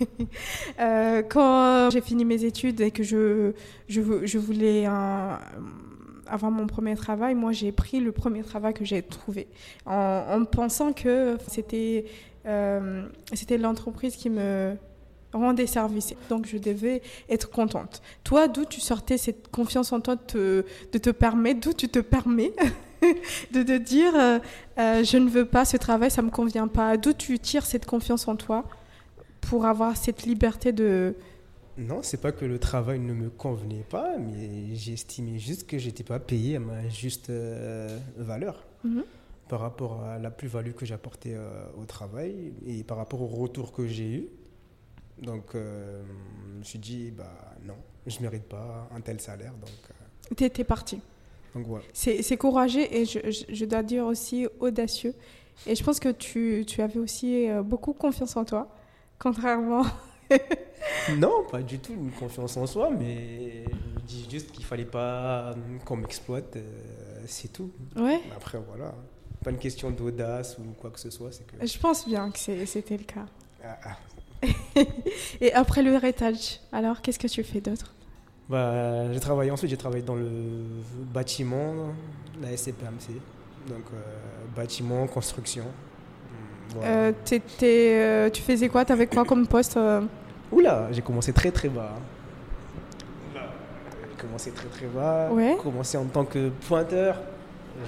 euh, 0.80 1.22
quand 1.28 1.90
j'ai 1.90 2.00
fini 2.00 2.24
mes 2.24 2.44
études 2.44 2.80
et 2.80 2.90
que 2.92 3.02
je, 3.02 3.52
je, 3.88 4.24
je 4.24 4.38
voulais 4.38 4.86
un, 4.86 5.38
avoir 6.28 6.50
mon 6.50 6.66
premier 6.66 6.96
travail, 6.96 7.34
moi 7.34 7.52
j'ai 7.52 7.72
pris 7.72 8.00
le 8.00 8.12
premier 8.12 8.42
travail 8.42 8.74
que 8.74 8.84
j'ai 8.84 9.02
trouvé 9.02 9.46
en, 9.84 10.24
en, 10.30 10.44
pensant 10.44 10.92
que 10.92 11.36
c'était 11.48 12.06
euh, 12.46 13.06
c'était 13.32 13.58
l'entreprise 13.58 14.16
qui 14.16 14.30
me 14.30 14.76
des 15.54 15.66
services. 15.66 16.14
Donc 16.28 16.46
je 16.46 16.58
devais 16.58 17.02
être 17.28 17.50
contente. 17.50 18.02
Toi, 18.24 18.48
d'où 18.48 18.64
tu 18.64 18.80
sortais 18.80 19.18
cette 19.18 19.48
confiance 19.48 19.92
en 19.92 20.00
toi 20.00 20.16
de 20.16 20.64
te, 20.92 20.98
de 20.98 21.10
permettre, 21.12 21.60
d'où 21.60 21.72
tu 21.72 21.88
te 21.88 21.98
permets 21.98 22.52
de 23.52 23.62
te 23.62 23.76
dire 23.78 24.12
euh, 24.14 24.38
euh, 24.78 25.04
je 25.04 25.18
ne 25.18 25.28
veux 25.28 25.44
pas 25.44 25.64
ce 25.64 25.76
travail, 25.76 26.10
ça 26.10 26.22
me 26.22 26.30
convient 26.30 26.68
pas. 26.68 26.96
D'où 26.96 27.12
tu 27.12 27.38
tires 27.38 27.66
cette 27.66 27.86
confiance 27.86 28.26
en 28.28 28.36
toi 28.36 28.64
pour 29.40 29.66
avoir 29.66 29.96
cette 29.96 30.24
liberté 30.24 30.72
de 30.72 31.14
non, 31.78 32.00
c'est 32.02 32.20
pas 32.20 32.32
que 32.32 32.44
le 32.44 32.58
travail 32.58 33.00
ne 33.00 33.12
me 33.12 33.30
convenait 33.30 33.84
pas, 33.88 34.16
mais 34.18 34.74
j'estimais 34.74 35.38
juste 35.38 35.66
que 35.66 35.78
j'étais 35.78 36.04
pas 36.04 36.18
payé 36.18 36.56
à 36.56 36.60
ma 36.60 36.88
juste 36.88 37.30
euh, 37.30 37.98
valeur. 38.16 38.64
Mhm. 38.84 39.04
par 39.48 39.60
rapport 39.60 40.02
à 40.02 40.18
la 40.18 40.30
plus-value 40.30 40.72
que 40.72 40.84
j'apportais 40.84 41.36
au 41.80 41.84
travail 41.86 42.52
et 42.66 42.84
par 42.84 42.96
rapport 42.98 43.22
au 43.22 43.26
retour 43.26 43.72
que 43.72 43.86
j'ai 43.86 44.12
eu. 44.12 44.28
Donc, 45.18 45.54
euh, 45.54 46.02
je 46.52 46.58
me 46.58 46.64
suis 46.64 46.78
dit, 46.78 47.10
bah 47.10 47.32
non, 47.64 47.76
je 48.06 48.18
ne 48.18 48.22
mérite 48.22 48.44
pas 48.44 48.88
un 48.94 49.00
tel 49.00 49.20
salaire. 49.20 49.52
Donc, 49.52 49.70
euh. 49.70 50.34
tu 50.36 50.44
étais 50.44 50.64
parti. 50.64 51.00
Donc 51.54 51.66
voilà. 51.66 51.84
C'est 51.92 52.36
courageux 52.36 52.86
et 52.92 53.06
je, 53.06 53.44
je, 53.48 53.64
dois 53.64 53.82
dire 53.82 54.04
aussi 54.04 54.46
audacieux. 54.60 55.14
Et 55.66 55.74
je 55.74 55.82
pense 55.82 56.00
que 56.00 56.10
tu, 56.10 56.64
tu 56.66 56.82
avais 56.82 56.98
aussi 56.98 57.48
euh, 57.48 57.62
beaucoup 57.62 57.94
confiance 57.94 58.36
en 58.36 58.44
toi, 58.44 58.68
contrairement. 59.18 59.86
non, 61.16 61.44
pas 61.50 61.62
du 61.62 61.78
tout 61.78 61.92
une 61.92 62.10
confiance 62.10 62.56
en 62.56 62.66
soi, 62.66 62.90
mais 62.90 63.64
je 64.00 64.04
dis 64.06 64.28
juste 64.30 64.52
qu'il 64.52 64.64
fallait 64.64 64.84
pas 64.84 65.54
qu'on 65.84 65.96
m'exploite, 65.96 66.56
c'est 67.26 67.52
tout. 67.52 67.70
Ouais. 67.96 68.20
Après, 68.34 68.58
voilà. 68.68 68.94
Pas 69.44 69.50
une 69.50 69.58
question 69.58 69.90
d'audace 69.90 70.56
ou 70.58 70.72
quoi 70.80 70.90
que 70.90 70.98
ce 70.98 71.10
soit. 71.10 71.30
Que... 71.30 71.66
Je 71.66 71.78
pense 71.78 72.06
bien 72.08 72.30
que 72.30 72.38
c'était 72.66 72.96
le 72.96 73.04
cas. 73.04 73.26
Ah, 73.64 73.78
ah. 73.84 73.96
Et 75.40 75.52
après 75.52 75.82
le 75.82 75.92
héritage, 75.92 76.60
alors 76.72 77.00
qu'est-ce 77.00 77.18
que 77.18 77.28
tu 77.28 77.42
fais 77.42 77.60
d'autre? 77.60 77.94
Bah, 78.48 79.12
J'ai 79.12 79.20
travaillé 79.20 79.50
ensuite, 79.50 79.70
j'ai 79.70 79.76
travaillé 79.76 80.02
dans 80.02 80.14
le 80.14 80.28
bâtiment, 81.12 81.92
la 82.40 82.56
SCPMC. 82.56 83.20
Donc 83.68 83.84
euh, 83.92 84.00
bâtiment, 84.54 85.06
construction. 85.06 85.64
Euh, 86.82 87.12
euh, 87.62 88.30
tu 88.30 88.42
faisais 88.42 88.68
quoi? 88.68 88.84
Tu 88.84 88.92
avais 88.92 89.06
quoi 89.06 89.24
comme 89.24 89.46
poste 89.46 89.78
Oula, 90.52 90.88
j'ai 90.92 91.02
commencé 91.02 91.32
très 91.32 91.50
très 91.50 91.68
bas. 91.68 91.92
J'ai 93.34 94.16
commencé 94.20 94.50
très 94.50 94.68
très 94.68 94.86
bas. 94.86 95.28
Ouais. 95.32 95.56
Commencé 95.62 95.96
en 95.96 96.04
tant 96.04 96.24
que 96.24 96.50
pointeur. 96.68 97.20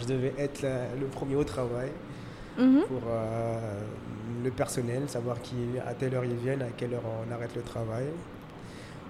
Je 0.01 0.07
devais 0.07 0.35
être 0.39 0.63
le 0.99 1.07
premier 1.07 1.37
au 1.37 1.45
travail. 1.45 1.89
Mhm. 2.59 2.83
pour 2.89 3.03
euh, 3.09 3.83
le 4.43 4.51
personnel, 4.51 5.03
savoir 5.07 5.41
qui, 5.41 5.55
à 5.87 5.95
telle 5.95 6.15
heure 6.15 6.25
ils 6.25 6.35
viennent, 6.35 6.63
à 6.63 6.71
quelle 6.77 6.95
heure 6.95 7.05
on 7.05 7.33
arrête 7.33 7.55
le 7.55 7.63
travail. 7.63 8.07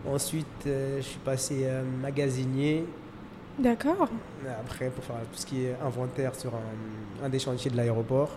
Ensuite, 0.06 0.46
euh, 0.66 0.98
je 0.98 1.02
suis 1.02 1.18
passé 1.18 1.62
euh, 1.62 1.82
magasinier. 2.02 2.84
D'accord. 3.58 4.08
Après, 4.60 4.90
pour 4.90 5.02
faire 5.02 5.16
tout 5.32 5.38
ce 5.38 5.46
qui 5.46 5.64
est 5.64 5.76
inventaire 5.84 6.34
sur 6.34 6.52
un, 7.24 7.28
des 7.28 7.38
chantiers 7.38 7.70
de 7.70 7.76
l'aéroport. 7.76 8.30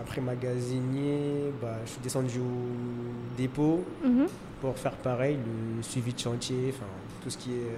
Après 0.00 0.20
magasinier, 0.20 1.52
bah, 1.60 1.76
je 1.84 1.90
suis 1.90 2.00
descendu 2.00 2.38
au 2.38 3.36
dépôt 3.36 3.84
mhm. 4.04 4.26
pour 4.60 4.76
faire 4.78 4.92
pareil, 4.92 5.36
le 5.76 5.82
suivi 5.82 6.12
de 6.12 6.18
chantier, 6.18 6.72
enfin 6.74 6.86
tout 7.22 7.30
ce 7.30 7.38
qui 7.38 7.52
est 7.52 7.70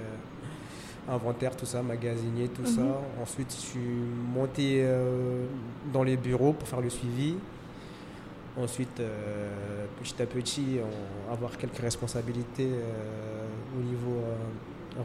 inventaire, 1.09 1.57
tout 1.57 1.67
ça, 1.67 1.83
magasinier, 1.83 2.49
tout 2.49 2.67
ça. 2.67 2.81
Mhm. 2.81 3.23
Ensuite, 3.23 3.51
je 3.51 3.67
suis 3.67 3.81
monté 4.35 4.81
euh, 4.83 5.47
dans 5.93 6.03
les 6.03 6.17
bureaux 6.17 6.53
pour 6.53 6.69
faire 6.69 6.81
le 6.81 6.91
suivi. 6.91 7.35
Ensuite, 8.57 9.01
euh, 9.01 9.85
petit 10.03 10.23
à 10.23 10.27
petit, 10.27 10.79
avoir 11.31 11.57
quelques 11.59 11.79
responsabilités 11.79 12.71
euh, 12.73 13.47
au 13.79 13.83
niveau 13.83 14.23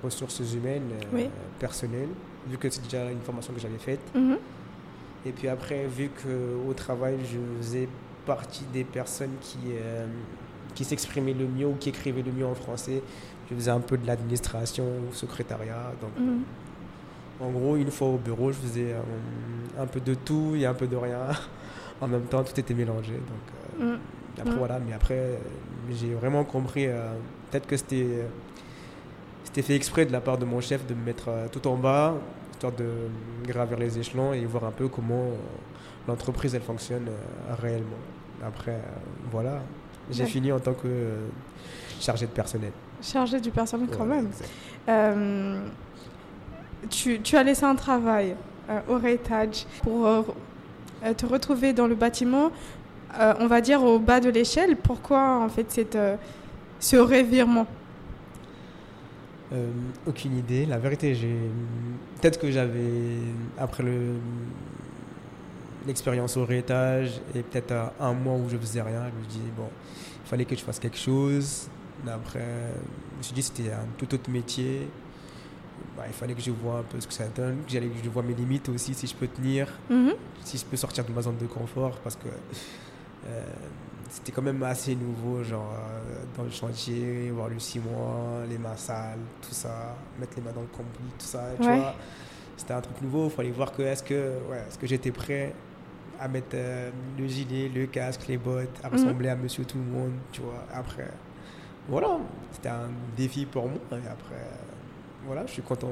ressources 0.01 0.41
humaines, 0.53 0.89
personnelles, 1.59 2.09
vu 2.47 2.57
que 2.57 2.69
c'est 2.69 2.83
déjà 2.83 3.11
une 3.11 3.19
formation 3.19 3.53
que 3.53 3.59
j'avais 3.59 3.77
faite. 3.77 3.99
Mhm. 4.15 4.37
Et 5.25 5.31
puis 5.31 5.47
après, 5.47 5.85
vu 5.85 6.09
qu'au 6.09 6.73
travail, 6.73 7.17
je 7.23 7.37
faisais 7.59 7.87
partie 8.25 8.63
des 8.73 8.83
personnes 8.83 9.33
qui, 9.41 9.59
qui 10.73 10.83
s'exprimaient 10.83 11.33
le 11.33 11.47
mieux 11.47 11.67
ou 11.67 11.75
qui 11.75 11.89
écrivaient 11.89 12.23
le 12.23 12.31
mieux 12.31 12.45
en 12.45 12.55
français, 12.55 13.01
je 13.51 13.55
faisais 13.55 13.71
un 13.71 13.79
peu 13.79 13.97
de 13.97 14.07
l'administration, 14.07 14.85
secrétariat. 15.11 15.91
Donc, 16.01 16.11
mhm. 16.17 16.43
en 17.41 17.49
gros, 17.51 17.75
une 17.75 17.91
fois 17.91 18.07
au 18.07 18.17
bureau, 18.17 18.51
je 18.51 18.57
faisais 18.57 18.93
euh, 18.93 19.01
un 19.81 19.87
peu 19.87 19.99
de 19.99 20.13
tout 20.13 20.55
et 20.55 20.65
un 20.65 20.73
peu 20.73 20.87
de 20.87 20.95
rien. 20.95 21.27
en 22.01 22.07
même 22.07 22.23
temps, 22.23 22.43
tout 22.43 22.57
était 22.59 22.73
mélangé. 22.73 23.13
Donc, 23.13 23.81
euh, 23.81 23.93
mhm. 23.93 23.99
après, 24.39 24.55
voilà. 24.55 24.79
Mais 24.79 24.93
après, 24.93 25.37
j'ai 25.91 26.13
vraiment 26.13 26.43
compris. 26.43 26.87
Euh, 26.87 27.13
peut-être 27.49 27.67
que 27.67 27.75
c'était, 27.75 28.25
c'était 29.43 29.61
fait 29.61 29.75
exprès 29.75 30.05
de 30.05 30.13
la 30.13 30.21
part 30.21 30.37
de 30.37 30.45
mon 30.45 30.61
chef 30.61 30.87
de 30.87 30.93
me 30.93 31.03
mettre 31.03 31.29
tout 31.51 31.67
en 31.67 31.75
bas, 31.75 32.15
histoire 32.61 32.73
de 32.73 33.51
gravir 33.51 33.79
les 33.79 33.97
échelons 33.97 34.33
et 34.33 34.45
voir 34.45 34.65
un 34.65 34.71
peu 34.71 34.87
comment 34.87 35.29
l'entreprise 36.07 36.53
elle 36.53 36.61
fonctionne 36.61 37.07
réellement. 37.59 37.97
Après, 38.45 38.79
voilà. 39.31 39.61
J'ai 40.11 40.25
fini 40.25 40.51
en 40.51 40.59
tant 40.59 40.73
que 40.73 40.87
chargé 41.99 42.27
de 42.27 42.31
personnel. 42.31 42.71
Chargé 43.01 43.39
du 43.39 43.49
personnel 43.49 43.87
quand 43.97 44.05
même. 44.05 44.29
Euh, 44.87 45.59
tu, 46.89 47.19
tu, 47.21 47.35
as 47.35 47.41
laissé 47.41 47.63
un 47.63 47.73
travail 47.73 48.35
euh, 48.69 48.79
au 48.89 48.99
rétage 48.99 49.65
pour 49.81 50.05
euh, 50.05 50.21
te 51.17 51.25
retrouver 51.25 51.73
dans 51.73 51.87
le 51.87 51.95
bâtiment, 51.95 52.51
on 53.39 53.47
va 53.47 53.61
dire 53.61 53.83
au 53.83 53.97
bas 53.97 54.19
de 54.19 54.29
l'échelle. 54.29 54.75
Pourquoi 54.75 55.39
en 55.39 55.49
fait 55.49 55.65
cette, 55.71 55.97
ce 56.79 56.95
revirement? 56.95 57.65
Aucune 60.05 60.37
idée. 60.37 60.65
La 60.65 60.77
vérité, 60.77 61.13
j'ai 61.15 61.37
peut-être 62.19 62.39
que 62.39 62.51
j'avais 62.51 63.19
après 63.57 63.83
le 63.83 64.15
l'expérience 65.87 66.37
au 66.37 66.45
réétage 66.45 67.21
et 67.33 67.41
peut-être 67.41 67.73
un 67.99 68.13
mois 68.13 68.35
où 68.35 68.47
je 68.49 68.57
faisais 68.57 68.81
rien, 68.81 69.05
je 69.09 69.19
me 69.19 69.25
dis 69.25 69.51
bon, 69.57 69.67
il 70.23 70.29
fallait 70.29 70.45
que 70.45 70.55
je 70.55 70.61
fasse 70.61 70.79
quelque 70.79 70.97
chose. 70.97 71.69
Après, 72.07 72.73
je 73.13 73.17
me 73.17 73.23
suis 73.23 73.33
dit 73.33 73.43
c'était 73.43 73.71
un 73.71 73.85
tout 73.97 74.13
autre 74.13 74.29
métier. 74.29 74.87
Bah, 75.97 76.03
il 76.07 76.13
fallait 76.13 76.33
que 76.33 76.41
je 76.41 76.51
vois 76.51 76.79
un 76.79 76.83
peu 76.83 76.99
ce 77.01 77.07
que 77.07 77.13
ça 77.13 77.27
donne, 77.27 77.57
que, 77.67 77.73
que 77.73 78.03
je 78.03 78.09
vois 78.09 78.23
mes 78.23 78.33
limites 78.33 78.69
aussi, 78.69 78.93
si 78.93 79.07
je 79.07 79.15
peux 79.15 79.27
tenir, 79.27 79.67
mhm. 79.89 80.13
si 80.43 80.57
je 80.57 80.65
peux 80.65 80.77
sortir 80.77 81.03
de 81.03 81.11
ma 81.11 81.21
zone 81.21 81.37
de 81.37 81.47
confort, 81.47 81.97
parce 82.03 82.15
que 82.15 82.27
euh, 83.27 83.43
c'était 84.11 84.33
quand 84.33 84.41
même 84.41 84.61
assez 84.63 84.93
nouveau, 84.93 85.41
genre 85.41 85.71
euh, 85.73 86.23
dans 86.35 86.43
le 86.43 86.49
chantier, 86.49 87.31
voir 87.31 87.47
le 87.47 87.55
mois, 87.89 88.45
les 88.49 88.57
mains 88.57 88.75
sales, 88.75 89.17
tout 89.41 89.53
ça, 89.53 89.95
mettre 90.19 90.33
les 90.35 90.41
mains 90.41 90.51
dans 90.51 90.61
le 90.61 90.67
cambouis, 90.67 91.11
tout 91.17 91.25
ça, 91.25 91.45
tu 91.55 91.63
vois. 91.63 91.95
C'était 92.57 92.73
un 92.73 92.81
truc 92.81 93.01
nouveau, 93.01 93.25
il 93.25 93.31
fallait 93.31 93.51
voir 93.51 93.71
que 93.71 93.81
est-ce 93.81 94.03
que, 94.03 94.33
ouais, 94.49 94.63
est 94.69 94.77
que 94.77 94.85
j'étais 94.85 95.11
prêt 95.11 95.53
à 96.19 96.27
mettre 96.27 96.57
le 97.17 97.25
gilet, 97.25 97.71
le 97.73 97.87
casque, 97.87 98.27
les 98.27 98.37
bottes, 98.37 98.77
à 98.83 98.89
mhm. 98.89 98.93
ressembler 98.93 99.29
à 99.29 99.35
monsieur 99.35 99.63
tout 99.63 99.77
le 99.77 99.85
monde, 99.85 100.11
tu 100.33 100.41
vois. 100.41 100.65
Après, 100.73 101.09
voilà, 101.87 102.17
c'était 102.51 102.69
un 102.69 102.89
défi 103.15 103.45
pour 103.45 103.63
moi. 103.63 103.79
Et 103.93 104.07
après, 104.07 104.45
voilà, 105.25 105.45
je 105.47 105.53
suis 105.53 105.61
content 105.61 105.89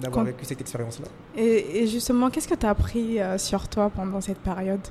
d'avoir 0.00 0.26
vécu 0.26 0.44
cette 0.44 0.60
expérience-là. 0.60 1.08
Et, 1.36 1.86
justement, 1.86 2.30
qu'est-ce 2.30 2.46
que 2.46 2.54
tu 2.54 2.66
as 2.66 2.70
appris 2.70 3.18
sur 3.38 3.66
toi 3.66 3.90
pendant 3.90 4.20
cette 4.20 4.38
période? 4.38 4.86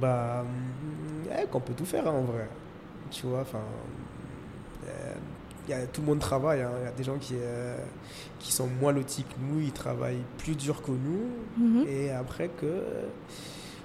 Bah, 0.00 0.44
eh, 1.30 1.46
qu'on 1.46 1.60
peut 1.60 1.74
tout 1.74 1.84
faire 1.84 2.06
hein, 2.08 2.12
en 2.12 2.22
vrai. 2.22 2.48
Tu 3.10 3.26
vois, 3.26 3.40
enfin 3.40 3.60
y 5.68 5.72
a, 5.72 5.86
tout 5.86 6.00
le 6.00 6.06
monde 6.06 6.18
travaille. 6.18 6.62
Hein. 6.62 6.70
Il 6.80 6.84
y 6.84 6.88
a 6.88 6.92
des 6.92 7.04
gens 7.04 7.16
qui, 7.18 7.34
euh, 7.36 7.76
qui 8.38 8.52
sont 8.52 8.66
moins 8.66 8.92
lotis 8.92 9.24
que 9.24 9.34
nous, 9.40 9.60
ils 9.60 9.72
travaillent 9.72 10.24
plus 10.38 10.56
dur 10.56 10.82
que 10.82 10.90
nous. 10.90 11.28
Mhm. 11.58 11.86
Et 11.88 12.10
après 12.10 12.48
que 12.48 12.82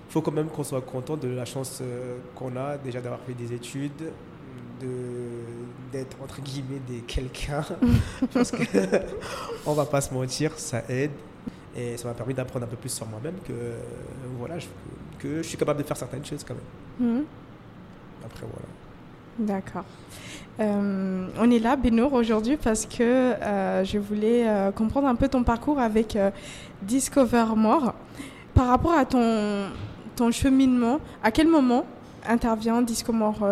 faut 0.09 0.21
quand 0.21 0.31
même 0.31 0.47
qu'on 0.47 0.63
soit 0.63 0.81
content 0.81 1.17
de 1.17 1.27
la 1.27 1.45
chance 1.45 1.79
euh, 1.81 2.17
qu'on 2.35 2.55
a 2.55 2.77
déjà 2.77 2.99
d'avoir 2.99 3.21
fait 3.21 3.33
des 3.33 3.53
études, 3.53 4.11
d'être 5.91 6.17
entre 6.23 6.41
guillemets 6.41 6.81
des 6.87 6.99
quelqu'un. 7.01 7.63
Parce 8.33 8.51
que 8.51 8.63
on 9.65 9.73
va 9.73 9.85
pas 9.85 10.01
se 10.01 10.13
mentir, 10.13 10.57
ça 10.57 10.83
aide. 10.89 11.11
Et 11.75 11.95
ça 11.97 12.07
m'a 12.07 12.13
permis 12.15 12.33
d'apprendre 12.33 12.65
un 12.65 12.67
peu 12.67 12.75
plus 12.75 12.89
sur 12.89 13.05
moi-même 13.05 13.35
que, 13.47 13.53
voilà, 14.39 14.57
je, 14.57 14.65
que 15.19 15.37
je 15.37 15.47
suis 15.47 15.57
capable 15.57 15.81
de 15.81 15.87
faire 15.87 15.97
certaines 15.97 16.25
choses 16.25 16.43
quand 16.43 16.55
même. 16.55 17.09
Mhm. 17.17 17.23
Après, 18.25 18.45
voilà. 18.51 18.67
D'accord. 19.39 19.85
Euh, 20.59 21.27
on 21.39 21.51
est 21.51 21.59
là, 21.59 21.75
Benour, 21.77 22.13
aujourd'hui 22.13 22.57
parce 22.57 22.85
que 22.85 23.01
euh, 23.01 23.83
je 23.85 23.97
voulais 23.97 24.47
euh, 24.47 24.71
comprendre 24.71 25.07
un 25.07 25.15
peu 25.15 25.29
ton 25.29 25.43
parcours 25.43 25.79
avec 25.79 26.17
Discover 26.81 27.45
More. 27.55 27.93
Par 28.53 28.67
rapport 28.67 28.93
à 28.93 29.05
ton, 29.05 29.67
ton 30.15 30.31
cheminement, 30.31 30.99
à 31.23 31.31
quel 31.31 31.47
moment 31.47 31.85
intervient 32.27 32.81
Discover 32.81 33.17
More 33.17 33.47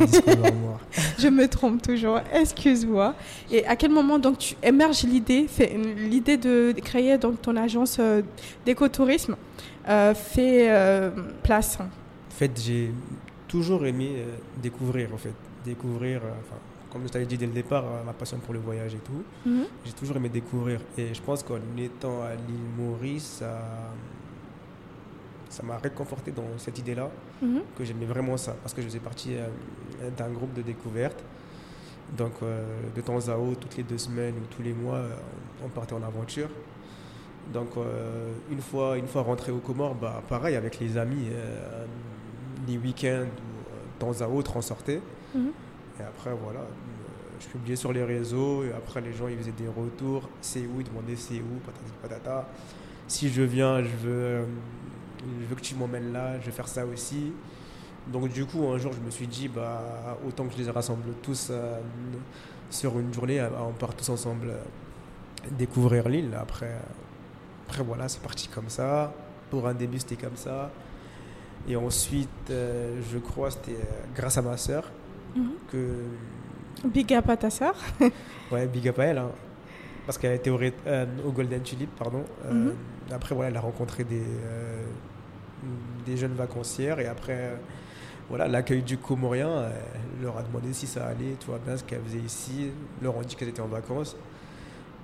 excuse-moi. 0.00 0.80
je 1.18 1.28
me 1.28 1.48
trompe 1.48 1.82
toujours, 1.82 2.20
excuse-moi. 2.32 3.14
Et 3.50 3.64
à 3.66 3.76
quel 3.76 3.90
moment 3.90 4.18
donc 4.18 4.38
tu 4.38 4.54
émerges 4.62 5.02
l'idée, 5.04 5.46
l'idée 5.96 6.36
de 6.36 6.74
créer 6.82 7.18
donc 7.18 7.40
ton 7.42 7.56
agence 7.56 8.00
d'écotourisme 8.64 9.36
fait 10.14 10.70
place? 11.42 11.78
En 11.80 12.36
fait, 12.36 12.60
j'ai 12.60 12.90
toujours 13.54 13.86
aimé 13.86 14.16
euh, 14.16 14.36
découvrir, 14.60 15.14
en 15.14 15.16
fait. 15.16 15.34
Découvrir, 15.64 16.20
euh, 16.24 16.30
enfin, 16.40 16.56
comme 16.90 17.02
je 17.02 17.08
t'avais 17.08 17.26
dit 17.26 17.38
dès 17.38 17.46
le 17.46 17.52
départ, 17.52 17.84
euh, 17.84 18.02
ma 18.04 18.12
passion 18.12 18.38
pour 18.38 18.52
le 18.52 18.58
voyage 18.58 18.94
et 18.94 18.98
tout. 18.98 19.22
Mhm. 19.48 19.66
J'ai 19.84 19.92
toujours 19.92 20.16
aimé 20.16 20.28
découvrir. 20.28 20.80
Et 20.98 21.14
je 21.14 21.22
pense 21.22 21.44
qu'en 21.44 21.60
étant 21.78 22.22
à 22.22 22.34
l'île 22.34 22.68
Maurice, 22.76 23.36
ça 23.38 23.60
ça 25.54 25.62
m'a 25.62 25.78
réconforté 25.78 26.30
dans 26.32 26.46
cette 26.58 26.78
idée-là, 26.78 27.10
mhm. 27.42 27.62
que 27.76 27.84
j'aimais 27.84 28.06
vraiment 28.06 28.36
ça, 28.36 28.56
parce 28.62 28.74
que 28.74 28.82
je 28.82 28.86
faisais 28.86 28.98
partie 28.98 29.36
d'un 30.16 30.30
groupe 30.30 30.52
de 30.54 30.62
découverte. 30.62 31.22
Donc, 32.18 32.32
de 32.94 33.00
temps 33.00 33.28
à 33.28 33.36
autre, 33.36 33.60
toutes 33.60 33.76
les 33.76 33.82
deux 33.82 33.98
semaines 33.98 34.34
ou 34.34 34.54
tous 34.54 34.62
les 34.62 34.74
mois, 34.74 35.00
on 35.64 35.68
partait 35.68 35.94
en 35.94 36.02
aventure. 36.02 36.48
Donc, 37.52 37.70
une, 38.50 38.60
fois, 38.60 38.98
une 38.98 39.06
fois 39.06 39.22
rentré 39.22 39.52
au 39.52 39.58
Comores, 39.58 39.94
bah, 39.94 40.22
pareil, 40.28 40.56
avec 40.56 40.78
les 40.80 40.98
amis, 40.98 41.28
les 42.66 42.78
week-ends 42.78 43.26
ou 43.26 43.94
de 43.94 43.98
temps 43.98 44.24
à 44.24 44.28
autre 44.28 44.56
on 44.56 44.62
sortait. 44.62 45.00
Mhm. 45.34 45.52
Et 46.00 46.02
après, 46.02 46.30
voilà, 46.34 46.60
euh, 46.60 46.64
je 47.40 47.46
publiais 47.48 47.76
sur 47.76 47.92
les 47.92 48.02
réseaux 48.02 48.64
et 48.64 48.72
après 48.72 49.00
les 49.00 49.12
gens 49.12 49.28
ils 49.28 49.36
faisaient 49.36 49.52
des 49.52 49.68
retours. 49.68 50.28
C'est 50.40 50.60
où? 50.60 50.80
Ils 50.80 50.84
demandaient 50.84 51.16
c'est 51.16 51.40
où? 51.40 51.60
Patati 51.64 51.92
patata. 52.02 52.48
Si 53.06 53.28
je 53.28 53.42
viens, 53.42 53.82
je 53.82 53.88
veux, 53.88 54.12
euh, 54.12 54.44
je 55.40 55.46
veux 55.46 55.54
que 55.54 55.60
tu 55.60 55.74
m'emmènes 55.74 56.12
là, 56.12 56.38
je 56.40 56.46
vais 56.46 56.52
faire 56.52 56.68
ça 56.68 56.84
aussi. 56.86 57.32
Donc 58.06 58.28
du 58.28 58.44
coup, 58.44 58.66
un 58.66 58.78
jour, 58.78 58.92
je 58.92 59.00
me 59.00 59.10
suis 59.10 59.26
dit, 59.26 59.48
bah, 59.48 60.18
autant 60.26 60.46
que 60.46 60.52
je 60.56 60.62
les 60.62 60.70
rassemble 60.70 61.14
tous 61.22 61.48
euh, 61.50 61.80
sur 62.70 62.98
une 62.98 63.12
journée, 63.12 63.42
on 63.60 63.72
part 63.72 63.94
tous 63.94 64.08
ensemble 64.10 64.52
découvrir 65.50 66.08
l'île. 66.08 66.36
Après, 66.38 66.76
après, 67.66 67.82
voilà, 67.82 68.08
c'est 68.08 68.20
parti 68.22 68.48
comme 68.48 68.68
ça. 68.68 69.12
Pour 69.50 69.66
un 69.66 69.74
début, 69.74 69.98
c'était 69.98 70.16
comme 70.16 70.36
ça. 70.36 70.70
Et 71.68 71.76
ensuite, 71.76 72.28
euh, 72.50 73.00
je 73.10 73.18
crois 73.18 73.50
c'était 73.50 73.72
euh, 73.72 74.06
grâce 74.14 74.36
à 74.36 74.42
ma 74.42 74.56
sœur 74.56 74.90
mhm. 75.34 75.52
que. 75.70 75.88
Big 76.84 77.14
up 77.14 77.28
à 77.30 77.36
ta 77.36 77.48
sœur 77.48 77.74
Ouais, 78.52 78.66
big 78.66 78.88
up 78.88 78.98
à 78.98 79.04
elle. 79.04 79.18
Hein. 79.18 79.30
parce 80.04 80.18
qu'elle 80.18 80.32
a 80.32 80.34
été 80.34 80.50
au, 80.50 80.58
euh, 80.60 81.06
au, 81.26 81.30
Golden 81.30 81.62
Tulip, 81.62 81.90
pardon. 81.96 82.24
Mhm. 82.50 82.74
Après, 83.10 83.34
voilà, 83.34 83.50
elle 83.50 83.56
a 83.56 83.60
rencontré 83.60 84.04
des, 84.04 84.22
des 86.06 86.16
jeunes 86.16 86.34
vacancières. 86.34 87.00
Et 87.00 87.06
après, 87.06 87.56
voilà, 88.28 88.48
l'accueil 88.48 88.82
du 88.82 88.98
Comorien, 88.98 89.64
elle 89.94 90.24
leur 90.24 90.38
a 90.38 90.42
demandé 90.42 90.72
si 90.72 90.86
ça 90.86 91.06
allait, 91.06 91.36
tout 91.40 91.52
va 91.52 91.58
bien, 91.58 91.76
ce 91.76 91.84
qu'elle 91.84 92.02
faisait 92.02 92.18
ici. 92.18 92.70
Leur 93.02 93.16
ont 93.16 93.22
dit 93.22 93.36
qu'elle 93.36 93.48
était 93.48 93.60
en 93.60 93.68
vacances. 93.68 94.16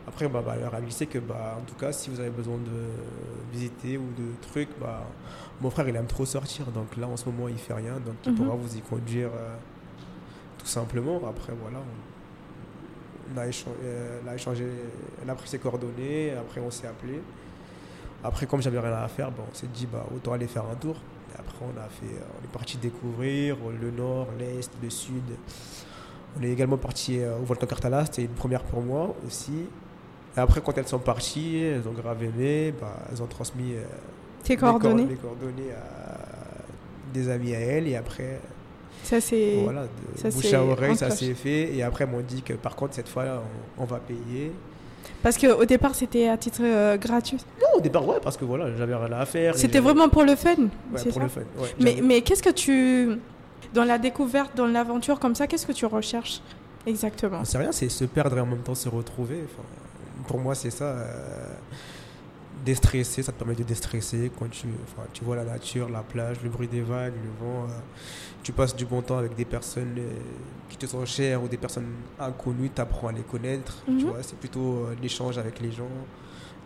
Après, 0.09 0.29
bah, 0.29 0.43
bah, 0.45 0.57
leur 0.57 0.75
a 0.75 0.81
glissé 0.81 1.07
que, 1.07 1.19
bah, 1.19 1.57
en 1.61 1.65
tout 1.65 1.75
cas, 1.75 1.93
si 1.93 2.11
vous 2.11 2.19
avez 2.21 2.31
besoin 2.31 2.57
de 2.57 3.53
visiter 3.53 3.97
ou 3.99 4.07
de 4.19 4.33
trucs, 4.49 4.71
bah, 4.81 5.07
mon 5.61 5.71
frère, 5.71 5.89
il 5.89 5.97
aime 5.97 6.07
trop 6.07 6.25
sortir. 6.25 6.67
Donc 6.67 6.97
là, 6.97 7.07
en 7.07 7.17
ce 7.17 7.27
moment, 7.27 7.49
il 7.49 7.59
fait 7.59 7.75
rien. 7.75 7.95
Donc 8.05 8.17
il 8.25 8.33
mhm. 8.33 8.39
pourra 8.39 8.57
vous 8.57 8.77
y 8.77 8.81
conduire 8.81 9.29
euh, 9.29 9.55
tout 10.59 10.67
simplement. 10.67 11.21
Après, 11.29 11.53
voilà. 11.61 11.79
On, 13.33 13.39
a 13.39 13.47
échangé, 13.47 13.77
euh, 13.85 14.21
a 14.29 14.35
échangé, 14.35 14.67
elle 15.23 15.31
a 15.31 15.35
pris 15.35 15.49
ses 15.49 15.59
coordonnées. 15.59 16.33
Après, 16.33 16.61
on 16.61 16.71
s'est 16.71 16.89
appelé. 16.89 17.21
Après, 18.23 18.47
comme 18.47 18.61
j'avais 18.63 18.79
rien 18.79 18.93
à 18.93 19.09
faire, 19.09 19.31
on 19.31 19.55
s'est 19.55 19.69
dit, 19.73 19.87
bah, 19.91 20.05
autant 20.15 20.33
aller 20.33 20.47
faire 20.47 20.65
un 20.71 20.75
tour. 20.75 20.97
Et 21.33 21.39
après, 21.39 21.57
on, 21.63 21.79
a 21.81 21.89
fait, 21.89 22.15
euh, 22.15 22.41
on 22.41 22.45
est 22.45 22.53
parti 22.53 22.77
découvrir 22.77 23.57
le 23.81 23.91
nord, 23.91 24.29
l'est, 24.39 24.71
le 24.83 24.91
sud. 24.91 25.23
On 26.39 26.43
est 26.43 26.51
également 26.51 26.77
parti 26.77 27.21
au 27.25 27.45
volcan 27.45 27.67
Cartala. 27.67 28.05
C'était 28.05 28.23
une 28.23 28.29
première 28.29 28.63
pour 28.63 28.83
moi 28.83 29.15
aussi. 29.27 29.67
Et 30.37 30.41
après, 30.41 30.61
quand 30.61 30.77
elles 30.79 30.87
sont 30.87 31.01
parties, 31.01 31.57
elles 31.57 31.89
ont 31.89 31.93
grave 31.93 32.23
aimé. 32.23 32.73
Bah, 32.81 32.95
elles 33.11 33.23
ont 33.23 33.27
transmis 33.27 33.75
tes 34.45 34.57
coordonnées 34.57 35.07
Les 35.07 35.17
coordonnées 35.17 35.73
à 35.73 36.31
des 37.13 37.29
amis 37.29 37.55
à 37.55 37.61
elle. 37.61 37.89
Et 37.89 37.97
après, 37.97 38.41
ça 39.03 39.21
c'est. 39.21 39.63
Voilà, 39.63 39.83
de 39.85 40.31
bouche 40.31 40.53
à 40.53 40.63
oreille, 40.63 40.97
ça 40.97 41.11
s'est 41.11 41.35
fait. 41.35 41.75
Et 41.75 41.83
après, 41.83 42.07
m'ont 42.07 42.21
dit 42.21 42.43
que 42.43 42.55
par 42.55 42.77
contre, 42.77 42.95
cette 42.95 43.09
fois, 43.09 43.43
on, 43.79 43.85
va 43.85 43.99
payer. 43.99 44.53
Parce 45.23 45.37
qu'au 45.37 45.65
départ, 45.65 45.95
c'était 45.95 46.29
à 46.29 46.37
titre 46.37 46.61
euh, 46.63 46.97
gratuit 46.97 47.39
Non, 47.61 47.79
au 47.79 47.81
départ, 47.81 48.07
ouais, 48.09 48.17
parce 48.23 48.37
que 48.37 48.45
voilà, 48.45 48.75
j'avais 48.77 48.95
rien 48.95 49.13
à 49.13 49.27
faire. 49.27 49.55
C'était 49.57 49.81
vraiment 49.81 50.09
pour 50.09 50.23
le 50.25 50.35
fun 50.37 50.55
Ouais, 50.93 51.05
pour 51.11 51.21
le 51.21 51.29
fun. 51.29 51.43
mais 51.79 51.99
mais 52.03 52.23
qu'est-ce 52.23 52.43
que 52.43 52.51
tu. 52.51 53.19
Dans 53.75 53.85
la 53.85 53.99
découverte, 53.99 54.57
dans 54.57 54.67
l'aventure 54.67 55.21
comme 55.21 55.35
ça, 55.35 55.47
qu'est-ce 55.47 55.67
que 55.67 55.73
tu 55.73 55.87
recherches 55.87 56.41
exactement? 56.87 57.45
C'est 57.45 57.59
rien, 57.59 57.71
c'est 57.71 57.89
se 57.89 58.05
perdre 58.05 58.39
et 58.39 58.41
en 58.41 58.47
même 58.47 58.63
temps 58.63 58.75
se 58.75 58.89
retrouver. 58.89 59.45
Enfin, 59.45 59.63
pour 60.27 60.41
moi, 60.41 60.55
c'est 60.55 60.71
ça. 60.71 60.85
Euh, 60.87 61.05
déstresser, 62.65 63.23
ça 63.23 63.33
te 63.33 63.39
permet 63.39 63.55
de 63.55 63.63
déstresser 63.63 64.31
quand 64.39 64.51
tu, 64.51 64.67
enfin, 64.85 65.07
tu 65.13 65.25
vois 65.25 65.37
la 65.37 65.45
nature, 65.45 65.89
la 65.89 66.03
plage, 66.03 66.39
le 66.43 66.51
bruit 66.51 66.69
des 66.69 66.83
vagues, 66.83 67.15
le 67.15 67.47
vent. 67.47 67.65
Euh, 67.65 67.73
tu 68.43 68.53
passes 68.53 68.75
du 68.75 68.87
bon 68.87 69.03
temps 69.03 69.19
avec 69.19 69.35
des 69.35 69.45
personnes 69.45 69.95
euh, 69.99 70.09
qui 70.69 70.77
te 70.77 70.87
sont 70.87 71.05
chères 71.05 71.43
ou 71.43 71.49
des 71.49 71.57
personnes 71.57 71.89
inconnues, 72.19 72.71
tu 72.75 72.81
apprends 72.81 73.09
à 73.09 73.13
les 73.13 73.23
connaître. 73.23 73.83
Tu 73.85 73.93
mhm. 73.93 74.01
vois, 74.01 74.23
c'est 74.23 74.39
plutôt 74.39 74.61
euh, 74.61 74.97
l'échange 75.03 75.39
avec 75.39 75.61
les 75.61 75.73
gens 75.73 75.89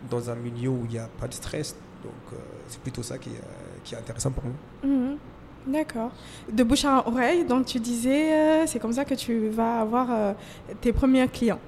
dans 0.09 0.29
un 0.29 0.35
milieu 0.35 0.69
où 0.69 0.81
il 0.85 0.91
n'y 0.91 0.99
a 0.99 1.09
pas 1.19 1.27
de 1.27 1.33
stress. 1.33 1.75
Donc 2.03 2.39
c'est 2.67 2.79
plutôt 2.81 3.01
ça 3.01 3.17
qui 3.17 3.29
est, 3.29 3.41
qui 3.83 3.95
est, 3.95 3.97
intéressant 3.97 4.31
pour 4.31 4.43
moi. 4.43 4.53
Mhm. 4.83 5.17
D'accord. 5.67 6.11
De 6.51 6.63
bouche 6.63 6.85
à 6.85 7.07
oreille, 7.07 7.43
donc 7.43 7.65
tu 7.65 7.79
disais, 7.79 8.67
c'est 8.67 8.77
comme 8.77 8.93
ça 8.93 9.03
que 9.03 9.15
tu 9.15 9.49
vas 9.49 9.81
avoir 9.81 10.35
tes 10.79 10.93
premiers 10.93 11.27
clients. 11.27 11.59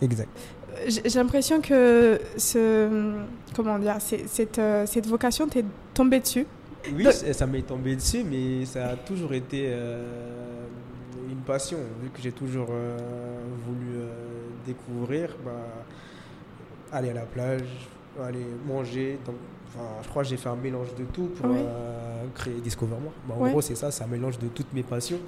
Exact 0.00 0.28
j'ai 0.86 1.18
l'impression 1.18 1.60
que 1.60 2.20
ce, 2.36 3.12
comment 3.54 3.78
dire, 3.78 3.96
cette, 4.00 4.58
euh, 4.58 4.86
cette 4.86 5.06
vocation 5.06 5.48
t'est 5.48 5.64
tombée 5.94 6.20
dessus. 6.20 6.46
Oui, 6.94 7.06
ça 7.12 7.46
m'est 7.46 7.62
tombé 7.62 7.94
dessus, 7.96 8.24
mais 8.24 8.64
ça 8.64 8.90
a 8.90 8.96
toujours 8.96 9.34
été 9.34 9.64
euh, 9.66 10.02
une 11.30 11.40
passion. 11.40 11.78
Vu 12.02 12.08
que 12.08 12.20
j'ai 12.22 12.32
toujours 12.32 12.68
euh, 12.70 12.96
voulu 13.66 14.06
découvrir, 14.66 15.36
bah, 15.44 15.52
aller 16.92 17.10
à 17.10 17.14
la 17.14 17.26
plage, 17.26 17.88
aller 18.22 18.46
manger. 18.66 19.18
Donc, 19.26 19.36
je 20.02 20.08
crois 20.08 20.22
que 20.22 20.28
j'ai 20.28 20.38
fait 20.38 20.48
un 20.48 20.56
mélange 20.56 20.94
de 20.98 21.04
tout 21.04 21.30
pour 21.36 21.50
créer 22.34 22.54
Discover 22.62 22.96
Moi. 23.00 23.12
Bah, 23.28 23.34
en 23.38 23.50
gros, 23.50 23.60
c'est 23.60 23.76
ça, 23.76 23.90
c'est 23.90 24.04
un 24.04 24.08
mélange 24.08 24.38
de 24.38 24.48
toutes 24.48 24.72
mes 24.72 24.82
passions. 24.82 25.20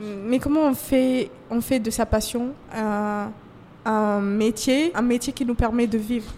Mais 0.00 0.38
comment 0.38 0.62
on 0.62 0.74
fait, 0.74 1.30
on 1.50 1.60
fait 1.60 1.80
de 1.80 1.90
sa 1.90 2.06
passion 2.06 2.52
un 2.74 3.30
un 3.86 4.20
métier, 4.20 4.92
un 4.94 5.02
métier 5.02 5.32
qui 5.32 5.44
nous 5.44 5.54
permet 5.54 5.86
de 5.86 5.98
vivre. 5.98 6.32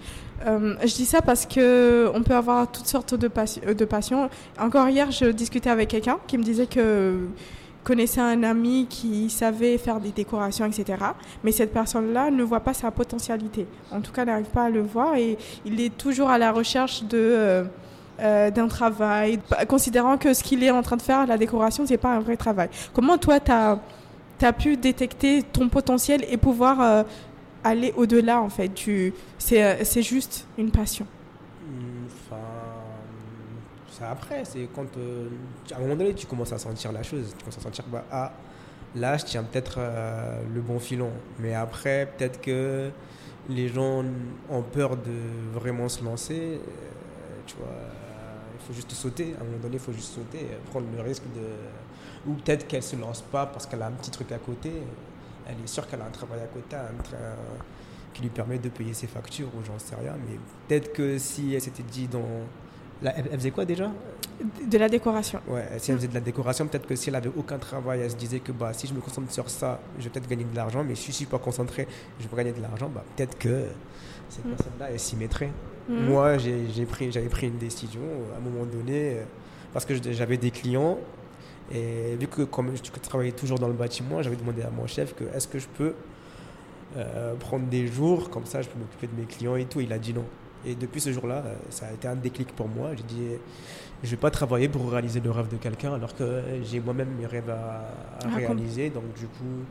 Euh, 0.47 0.77
je 0.83 0.95
dis 0.95 1.07
ça 1.07 1.21
parce 1.21 1.47
que 1.47 2.09
on 2.15 2.23
peut 2.23 2.35
avoir 2.35 2.71
toutes 2.71 2.87
sortes 2.87 3.15
de, 3.15 3.29
de 3.73 3.85
passions. 3.85 4.31
Encore 4.61 4.89
hier, 4.89 5.11
je 5.11 5.27
discutais 5.27 5.71
avec 5.71 5.89
quelqu'un 5.89 6.19
qui 6.27 6.39
me 6.39 6.45
disait 6.45 6.67
que 6.67 7.27
connaissait 7.89 8.21
un 8.21 8.43
ami 8.43 8.87
qui 8.89 9.31
savait 9.31 9.79
faire 9.79 9.99
des 9.99 10.11
décorations, 10.11 10.67
etc. 10.67 10.99
Mais 11.43 11.53
cette 11.53 11.73
personne-là 11.73 12.31
ne 12.31 12.43
voit 12.43 12.61
pas 12.61 12.75
sa 12.75 12.91
potentialité. 12.91 13.67
En 13.91 14.03
tout 14.03 14.13
cas, 14.13 14.27
n'arrive 14.27 14.47
pas 14.47 14.65
à 14.65 14.71
le 14.71 14.83
voir 14.83 15.17
et 15.17 15.39
il 15.65 15.81
est 15.81 15.97
toujours 15.97 16.29
à 16.29 16.39
la 16.39 16.53
recherche 16.53 17.05
de... 17.05 17.19
Euh, 17.19 17.65
euh, 18.21 18.51
d'un 18.51 18.67
travail, 18.67 19.39
considérant 19.69 20.17
que 20.19 20.35
ce 20.35 20.43
qu'il 20.43 20.65
est 20.65 20.73
en 20.73 20.83
train 20.83 20.97
de 20.97 21.03
faire, 21.03 21.25
la 21.25 21.39
décoration, 21.39 21.85
c'est 21.87 21.99
pas 21.99 22.17
un 22.17 22.19
vrai 22.19 22.37
travail. 22.37 22.69
Comment 22.93 23.17
toi, 23.17 23.39
tu 23.39 23.53
as, 23.53 23.79
as, 24.43 24.53
pu 24.53 24.77
détecter 24.77 25.45
ton 25.45 25.69
potentiel 25.69 26.25
et 26.29 26.37
pouvoir 26.37 26.81
euh, 26.81 27.05
aller 27.69 27.93
au-delà, 27.97 28.41
en 28.41 28.49
fait 28.49 28.71
C'est 29.39 30.03
juste 30.03 30.47
une 30.57 30.71
passion. 30.71 31.07
Après, 34.01 34.45
c'est 34.45 34.69
quand 34.75 34.97
euh, 34.97 35.29
à 35.73 35.77
un 35.77 35.81
moment 35.81 35.97
donné 35.97 36.15
tu 36.15 36.27
commences 36.27 36.53
à 36.53 36.59
sentir 36.59 36.93
la 36.93 37.03
chose, 37.03 37.35
tu 37.37 37.45
commences 37.45 37.59
à 37.59 37.63
sentir 37.63 37.85
bah 37.91 38.05
ah 38.11 38.33
là 38.95 39.17
je 39.17 39.25
tiens 39.25 39.43
peut-être 39.43 39.77
euh, 39.79 40.41
le 40.55 40.61
bon 40.61 40.79
filon, 40.79 41.11
mais 41.41 41.55
après 41.55 42.09
peut-être 42.17 42.41
que 42.41 42.91
les 43.49 43.69
gens 43.69 44.05
ont 44.51 44.63
peur 44.63 44.97
de 44.97 45.59
vraiment 45.59 45.89
se 45.89 46.05
lancer, 46.05 46.39
euh, 46.39 47.41
tu 47.47 47.57
vois, 47.57 47.67
il 48.55 48.67
faut 48.67 48.73
juste 48.73 48.93
sauter, 48.93 49.35
à 49.39 49.43
un 49.43 49.45
moment 49.45 49.59
donné 49.63 49.75
il 49.75 49.81
faut 49.81 49.93
juste 49.93 50.15
sauter, 50.15 50.47
prendre 50.71 50.87
le 50.95 51.03
risque 51.03 51.25
de 51.35 52.31
ou 52.31 52.35
peut-être 52.35 52.67
qu'elle 52.69 52.83
se 52.83 52.97
lance 52.97 53.23
pas 53.23 53.47
parce 53.47 53.67
qu'elle 53.67 53.83
a 53.83 53.87
un 53.87 53.93
petit 53.93 54.11
truc 54.11 54.31
à 54.33 54.39
côté, 54.39 54.73
elle 55.49 55.57
est 55.63 55.67
sûre 55.67 55.87
qu'elle 55.87 56.01
a 56.01 56.07
un 56.07 56.11
travail 56.11 56.41
à 56.41 56.47
côté, 56.47 56.77
un, 56.77 57.03
qui 58.15 58.23
lui 58.23 58.31
permet 58.31 58.59
de 58.59 58.69
payer 58.69 58.95
ses 58.95 59.07
factures 59.07 59.49
ou 59.49 59.65
j'en 59.65 59.79
sais 59.79 59.95
rien, 59.95 60.15
mais 60.29 60.39
peut-être 60.67 60.93
que 60.93 61.19
si 61.19 61.55
elle 61.55 61.61
s'était 61.61 61.83
dit 61.83 62.09
dans 62.09 62.25
elle, 63.03 63.39
faisait 63.39 63.51
quoi 63.51 63.65
déjà? 63.65 63.91
De 64.67 64.79
la 64.79 64.89
décoration. 64.89 65.41
Ouais, 65.49 65.67
si 65.79 65.91
elle 65.91 65.99
faisait 65.99 66.09
de 66.09 66.15
la 66.15 66.21
décoration, 66.21 66.67
peut-être 66.67 66.87
que 66.87 66.97
si 66.97 67.09
elle 67.09 67.17
avait 67.17 67.31
aucun 67.37 67.59
travail, 67.59 68.01
elle 68.01 68.11
se 68.11 68.17
disait 68.17 68.41
que 68.41 68.53
bah, 68.53 68.73
si 68.73 68.87
je 68.87 68.95
me 68.95 69.01
concentre 69.01 69.33
sur 69.33 69.49
ça, 69.51 69.81
je 69.99 70.05
vais 70.05 70.11
peut-être 70.11 70.29
gagner 70.29 70.45
de 70.45 70.57
l'argent, 70.57 70.85
mais 70.85 70.95
si 70.95 71.07
je 71.07 71.11
ne 71.11 71.15
suis 71.15 71.27
pas 71.27 71.39
concentré, 71.39 71.87
je 72.19 72.25
vais 72.25 72.29
pas 72.29 72.37
gagner 72.37 72.53
de 72.53 72.63
l'argent, 72.63 72.91
bah, 72.93 73.05
peut-être 73.17 73.39
que 73.39 73.65
cette 74.29 74.45
mm. 74.45 74.51
personne-là, 74.51 74.87
elle 74.93 75.01
s'y 75.01 75.17
mettrait. 75.17 75.51
Mm. 75.89 76.07
Moi, 76.07 76.39
j'ai 76.39 76.87
pris, 76.87 77.13
j'avais 77.13 77.29
pris 77.29 77.49
une 77.49 77.59
décision 77.59 78.01
à 78.35 78.39
un 78.39 78.41
moment 78.41 78.65
donné, 78.65 79.19
euh, 79.19 79.25
parce 79.73 79.85
que 79.85 79.95
j'avais 80.13 80.37
des 80.37 80.51
clients, 80.51 80.99
et 81.73 82.17
vu 82.17 82.27
que 82.27 82.43
comme 82.43 82.73
je 82.75 83.01
travaillais 83.01 83.33
toujours 83.33 83.59
dans 83.59 83.69
le 83.69 83.75
bâtiment, 83.75 84.23
j'avais 84.23 84.37
demandé 84.37 84.63
à 84.63 84.71
mon 84.71 84.87
chef 84.87 85.15
que 85.15 85.25
est-ce 85.35 85.47
que 85.47 85.59
je 85.59 85.69
peux 85.69 85.95
euh, 86.97 87.35
prendre 87.35 87.67
des 87.67 87.87
jours, 87.87 88.31
comme 88.31 88.47
ça 88.47 88.63
je 88.63 88.69
peux 88.69 88.79
m'occuper 88.79 89.07
de 89.07 89.21
mes 89.21 89.27
clients 89.27 89.57
et 89.57 89.67
tout. 89.67 89.81
Il 89.81 89.93
a 89.93 89.99
dit 89.99 90.15
non. 90.15 90.25
Et 90.65 90.75
depuis 90.75 91.01
ce 91.01 91.13
jour-là, 91.13 91.43
euh, 91.45 91.55
ça 91.71 91.87
a 91.87 91.93
été 91.93 92.09
un 92.09 92.17
déclic 92.17 92.55
pour 92.55 92.69
moi. 92.69 92.91
J'ai 92.97 93.03
dit, 93.03 93.27
je 94.03 94.07
ne 94.07 94.11
vais 94.11 94.17
pas 94.17 94.31
travailler 94.31 94.69
pour 94.69 94.91
réaliser 94.91 95.21
le 95.21 95.31
rêve 95.31 95.49
de 95.49 95.57
quelqu'un 95.57 95.95
alors 95.95 96.15
que 96.15 96.43
j'ai 96.63 96.81
moi-même 96.81 97.11
mes 97.19 97.27
rêves 97.27 97.51
à, 97.51 98.29
réaliser. 98.35 98.91
Donc 98.91 99.05
du 99.15 99.27
coup, 99.27 99.65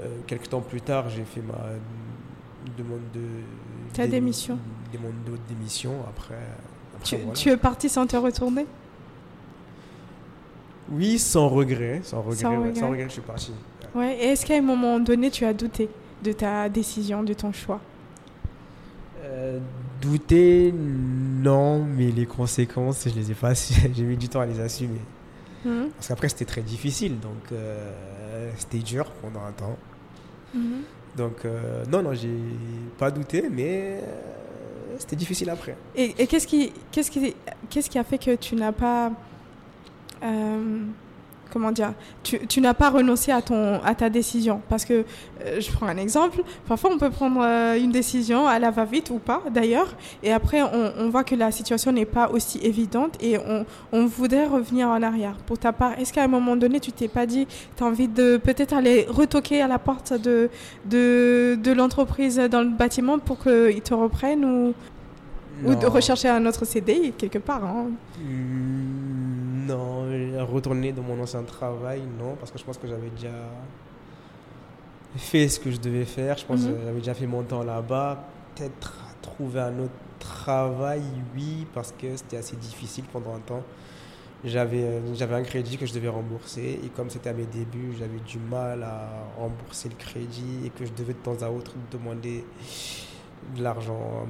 euh, 0.00 0.06
quelques 0.26 0.48
temps 0.48 0.60
plus 0.60 0.80
tard, 0.80 1.08
j'ai 1.08 1.24
fait 1.24 1.42
ma 1.42 1.58
demande 2.76 3.00
de... 3.14 3.22
Ta 3.94 4.06
démission 4.06 4.58
Demande 4.92 5.14
de 5.26 5.36
démission. 5.48 5.92
Après, 6.08 6.34
tu, 7.34 7.50
es 7.50 7.56
parti 7.56 7.88
sans 7.88 8.06
te 8.06 8.16
retourner? 8.16 8.66
Oui, 10.92 11.18
sans 11.18 11.48
regret. 11.48 12.00
Sans 12.02 12.22
regret, 12.22 12.74
sans 12.74 12.90
regret. 12.90 13.04
je 13.04 13.12
suis 13.12 13.20
parti. 13.22 13.52
Ouais. 13.94 14.16
Et 14.20 14.26
est-ce 14.28 14.46
qu'à 14.46 14.56
un 14.56 14.62
moment 14.62 14.98
donné, 14.98 15.30
tu 15.30 15.44
as 15.44 15.52
douté 15.52 15.88
de 16.22 16.32
ta 16.32 16.68
décision, 16.68 17.22
de 17.22 17.34
ton 17.34 17.52
choix? 17.52 17.80
Euh, 19.24 19.58
douter, 20.00 20.72
non, 20.72 21.84
mais 21.84 22.10
les 22.10 22.26
conséquences, 22.26 23.08
je 23.08 23.14
les 23.14 23.30
ai 23.30 23.34
pas, 23.34 23.52
j'ai 23.94 24.02
mis 24.02 24.16
du 24.16 24.28
temps 24.28 24.40
à 24.40 24.46
les 24.46 24.60
assumer. 24.60 25.00
Mhm. 25.64 25.90
Parce 25.94 26.08
qu'après, 26.08 26.28
c'était 26.28 26.44
très 26.44 26.62
difficile, 26.62 27.18
donc 27.18 27.52
euh, 27.52 27.90
c'était 28.56 28.78
dur 28.78 29.10
pendant 29.22 29.44
un 29.44 29.52
temps. 29.52 29.76
Mhm. 30.54 30.82
Donc, 31.16 31.44
euh, 31.44 31.84
non, 31.90 32.02
non, 32.02 32.14
j'ai 32.14 32.30
pas 32.96 33.10
douté, 33.10 33.48
mais 33.50 34.00
c'était 34.98 35.16
difficile 35.16 35.50
après. 35.50 35.76
Et, 35.96 36.14
et 36.18 36.26
qu'est-ce 36.26 36.46
qui, 36.46 36.72
qu'est-ce 36.92 37.10
qui, 37.10 37.34
qu'est-ce 37.68 37.90
qui 37.90 37.98
a 37.98 38.04
fait 38.04 38.18
que 38.18 38.36
tu 38.36 38.54
n'as 38.54 38.72
pas 38.72 39.10
comment 41.50 41.72
dire, 41.72 41.92
tu, 42.22 42.60
n'as 42.60 42.74
pas 42.74 42.90
renoncé 42.90 43.32
à, 43.32 43.42
ton, 43.42 43.80
à 43.82 43.94
ta 43.94 44.10
décision. 44.10 44.60
Parce 44.68 44.84
que, 44.84 45.04
euh, 45.44 45.60
je 45.60 45.70
prends 45.72 45.86
un 45.86 45.96
exemple, 45.96 46.42
parfois 46.66 46.90
on 46.92 46.98
peut 46.98 47.10
prendre 47.10 47.40
euh, 47.42 47.78
une 47.78 47.90
décision 47.90 48.46
à 48.46 48.58
la 48.58 48.70
va-vite 48.70 49.10
ou 49.10 49.18
pas 49.18 49.42
d'ailleurs, 49.50 49.94
et 50.22 50.32
après 50.32 50.62
on, 50.62 51.08
voit 51.10 51.24
que 51.24 51.34
la 51.34 51.50
situation 51.50 51.92
n'est 51.92 52.04
pas 52.04 52.28
aussi 52.30 52.58
évidente 52.62 53.16
et 53.20 53.38
on, 53.38 53.64
on, 53.92 54.06
voudrait 54.06 54.46
revenir 54.46 54.88
en 54.88 55.02
arrière. 55.02 55.36
Pour 55.46 55.58
ta 55.58 55.72
part, 55.72 55.98
est-ce 55.98 56.12
qu'à 56.12 56.22
un 56.22 56.28
moment 56.28 56.56
donné 56.56 56.80
tu 56.80 56.92
t'es 56.92 57.08
pas 57.08 57.26
dit, 57.26 57.46
tu 57.76 57.82
as 57.82 57.86
envie 57.86 58.08
de 58.08 58.36
peut-être 58.36 58.74
aller 58.74 59.06
retoquer 59.08 59.62
à 59.62 59.68
la 59.68 59.78
porte 59.78 60.12
de, 60.12 60.50
de, 60.84 61.58
de 61.62 61.72
l'entreprise 61.72 62.36
dans 62.36 62.60
le 62.60 62.68
bâtiment 62.68 63.18
pour 63.18 63.38
qu'ils 63.42 63.80
te 63.82 63.94
reprennent 63.94 64.44
ou, 64.44 64.74
ou 65.64 65.74
de 65.74 65.86
rechercher 65.86 66.28
un 66.28 66.44
autre 66.46 66.64
CD 66.64 67.12
quelque 67.16 67.38
part 67.38 67.64
hein? 67.64 67.86
hmm, 68.20 69.66
non, 69.68 70.06
retourner 70.46 70.92
dans 70.92 71.02
mon 71.02 71.20
ancien 71.20 71.42
travail, 71.42 72.02
non, 72.18 72.36
parce 72.38 72.50
que 72.50 72.58
je 72.58 72.64
pense 72.64 72.78
que 72.78 72.88
j'avais 72.88 73.10
déjà 73.10 73.32
fait 75.16 75.48
ce 75.48 75.60
que 75.60 75.70
je 75.70 75.78
devais 75.78 76.04
faire. 76.04 76.36
Je 76.38 76.44
pense 76.44 76.62
que 76.64 76.68
mhm. 76.68 76.80
j'avais 76.84 76.98
déjà 76.98 77.14
fait 77.14 77.26
mon 77.26 77.42
temps 77.42 77.62
là-bas. 77.62 78.24
Peut-être 78.54 78.94
trouver 79.22 79.60
un 79.60 79.78
autre 79.78 79.92
travail, 80.18 81.02
oui, 81.34 81.66
parce 81.74 81.92
que 81.92 82.16
c'était 82.16 82.38
assez 82.38 82.56
difficile 82.56 83.04
pendant 83.12 83.34
un 83.34 83.40
temps. 83.40 83.62
Euh, 84.44 85.00
j'avais 85.14 85.34
un 85.34 85.42
crédit 85.42 85.76
que 85.76 85.84
je 85.84 85.92
devais 85.92 86.08
rembourser 86.08 86.80
et 86.84 86.88
comme 86.94 87.10
c'était 87.10 87.30
à 87.30 87.32
mes 87.32 87.46
débuts, 87.46 87.94
j'avais 87.98 88.20
du 88.20 88.38
mal 88.38 88.84
à 88.84 89.08
rembourser 89.36 89.88
le 89.88 89.96
crédit 89.96 90.64
et 90.64 90.70
que 90.70 90.86
je 90.86 90.92
devais 90.92 91.12
de 91.12 91.18
temps 91.18 91.36
à 91.42 91.50
autre 91.50 91.72
demander 91.90 92.44
de 93.56 93.62
l'argent 93.62 94.26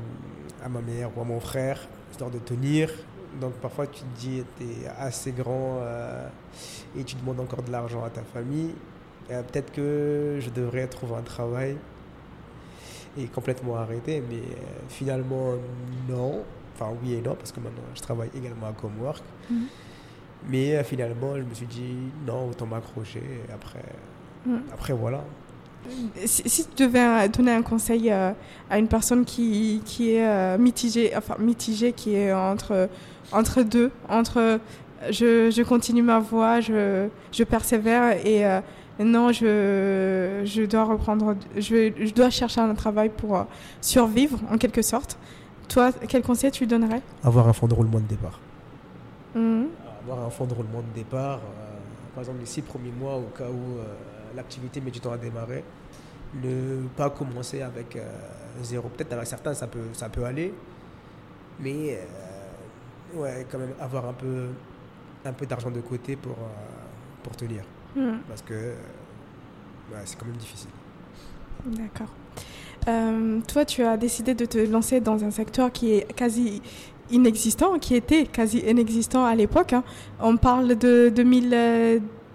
à 0.65 0.69
ma 0.69 0.81
mère 0.81 1.11
ou 1.17 1.21
à 1.21 1.25
mon 1.25 1.41
frère, 1.41 1.81
histoire 2.11 2.31
de 2.31 2.39
tenir. 2.39 2.91
Donc 3.41 3.55
parfois 3.55 3.87
tu 3.87 4.01
te 4.01 4.19
dis, 4.19 4.43
tu 4.59 4.65
es 4.65 4.87
assez 4.99 5.33
grand 5.33 5.79
euh, 5.81 6.27
et 6.97 7.05
tu 7.05 7.17
demandes 7.17 7.41
encore 7.41 7.63
de 7.63 7.71
l'argent 7.71 8.03
à 8.05 8.11
ta 8.11 8.23
famille. 8.23 8.75
Euh, 9.31 9.43
peut-être 9.43 9.73
que 9.73 10.39
je 10.41 10.51
devrais 10.51 10.87
trouver 10.87 11.17
un 11.17 11.23
travail 11.23 11.77
et 13.19 13.27
complètement 13.27 13.77
arrêter, 13.77 14.23
mais 14.29 14.37
euh, 14.37 14.81
finalement 14.89 15.55
non. 16.09 16.43
Enfin 16.75 16.93
oui 17.03 17.15
et 17.15 17.21
non, 17.21 17.35
parce 17.35 17.53
que 17.53 17.61
maintenant 17.61 17.83
je 17.95 18.01
travaille 18.01 18.31
également 18.37 18.69
à 18.69 18.73
Comwork. 18.73 19.23
Mhm. 19.51 19.67
Mais 20.49 20.85
finalement 20.85 21.37
je 21.37 21.43
me 21.43 21.55
suis 21.55 21.67
dit, 21.67 21.97
non, 22.27 22.49
autant 22.49 22.67
m'accrocher. 22.67 23.23
Après, 23.53 23.85
mhm. 24.47 24.63
après 24.73 24.93
voilà. 24.93 25.25
Si, 26.25 26.67
tu 26.67 26.85
devais 26.85 27.29
donner 27.29 27.53
un 27.53 27.63
conseil 27.63 28.11
à 28.11 28.79
une 28.79 28.89
personne 28.89 29.25
qui, 29.25 29.81
qui 29.85 30.15
est 30.15 30.59
mitigée, 30.59 31.13
enfin 31.17 31.37
mitigée, 31.39 31.93
qui 31.93 32.15
est 32.15 32.33
entre 32.33 32.89
entre 33.33 33.63
deux, 33.63 33.91
entre 34.09 34.61
je, 35.11 35.51
je 35.51 35.63
continue 35.63 36.03
ma 36.03 36.19
voie, 36.19 36.61
je, 36.61 37.09
je 37.33 37.45
persévère 37.45 38.25
et 38.27 38.47
euh, 38.47 38.61
non, 38.99 39.33
je, 39.33 40.43
je 40.45 40.63
dois 40.65 40.85
reprendre, 40.85 41.37
je, 41.57 41.93
je 41.97 42.13
dois 42.13 42.31
chercher 42.31 42.61
un 42.61 42.75
travail 42.75 43.11
pour 43.11 43.37
euh, 43.37 43.45
survivre 43.81 44.39
en 44.51 44.59
quelque 44.59 44.83
sorte. 44.83 45.19
Toi, 45.69 45.93
quel 46.09 46.23
conseil 46.23 46.51
tu 46.51 46.67
donnerais? 46.67 47.03
Avoir 47.23 47.47
un 47.49 47.53
fonds 47.53 47.69
de 47.69 47.75
roulement 47.75 48.01
de 48.01 48.07
départ. 48.07 48.41
Mmh. 49.35 49.65
Avoir 50.03 50.27
un 50.27 50.31
fonds 50.31 50.47
de 50.47 50.55
roulement 50.55 50.81
de 50.81 50.99
départ, 50.99 51.39
euh, 51.39 51.79
par 52.15 52.23
exemple 52.23 52.41
les 52.41 52.47
six 52.47 52.63
premiers 52.63 52.93
mois 52.99 53.17
au 53.17 53.29
cas 53.37 53.49
où 53.49 53.79
l'activité 54.35 54.81
temps 55.01 55.13
à 55.13 55.19
démarrer, 55.19 55.65
ne 56.43 56.87
pas 56.97 57.11
commencer 57.11 57.63
avec 57.63 57.99
zéro. 58.63 58.89
Peut-être 58.89 59.13
avec 59.13 59.27
certains 59.27 59.55
ça 59.55 59.67
peut, 59.67 59.89
ça 59.93 60.09
peut 60.09 60.25
aller, 60.25 60.53
mais 61.61 61.99
ouais, 63.15 63.47
quand 63.51 63.59
même 63.59 63.75
avoir 63.81 64.07
un 64.07 64.13
peu, 64.13 64.49
un 65.25 65.33
peu 65.33 65.47
d'argent 65.47 65.71
de 65.71 65.81
côté 65.81 66.17
pour, 66.17 66.33
euh, 66.33 67.23
pour 67.23 67.37
tenir. 67.37 67.63
Hmm. 67.97 68.19
Parce 68.29 68.43
que 68.43 68.55
ouais, 68.55 70.03
c'est 70.05 70.19
quand 70.19 70.27
même 70.27 70.37
difficile. 70.37 70.71
D'accord. 71.67 72.09
Euh, 72.87 73.41
toi, 73.47 73.65
tu 73.65 73.83
as 73.83 73.97
décidé 73.97 74.35
de 74.35 74.45
te 74.45 74.59
lancer 74.59 75.01
dans 75.01 75.25
un 75.25 75.31
secteur 75.31 75.73
qui 75.73 75.93
est 75.93 76.13
quasi 76.15 76.63
inexistant, 77.11 77.79
qui 77.79 77.95
était 77.95 78.27
quasi 78.27 78.59
inexistant 78.59 79.25
à 79.25 79.35
l'époque. 79.35 79.73
Hein. 79.73 79.83
On 80.21 80.37
parle 80.37 80.77
de 80.77 81.23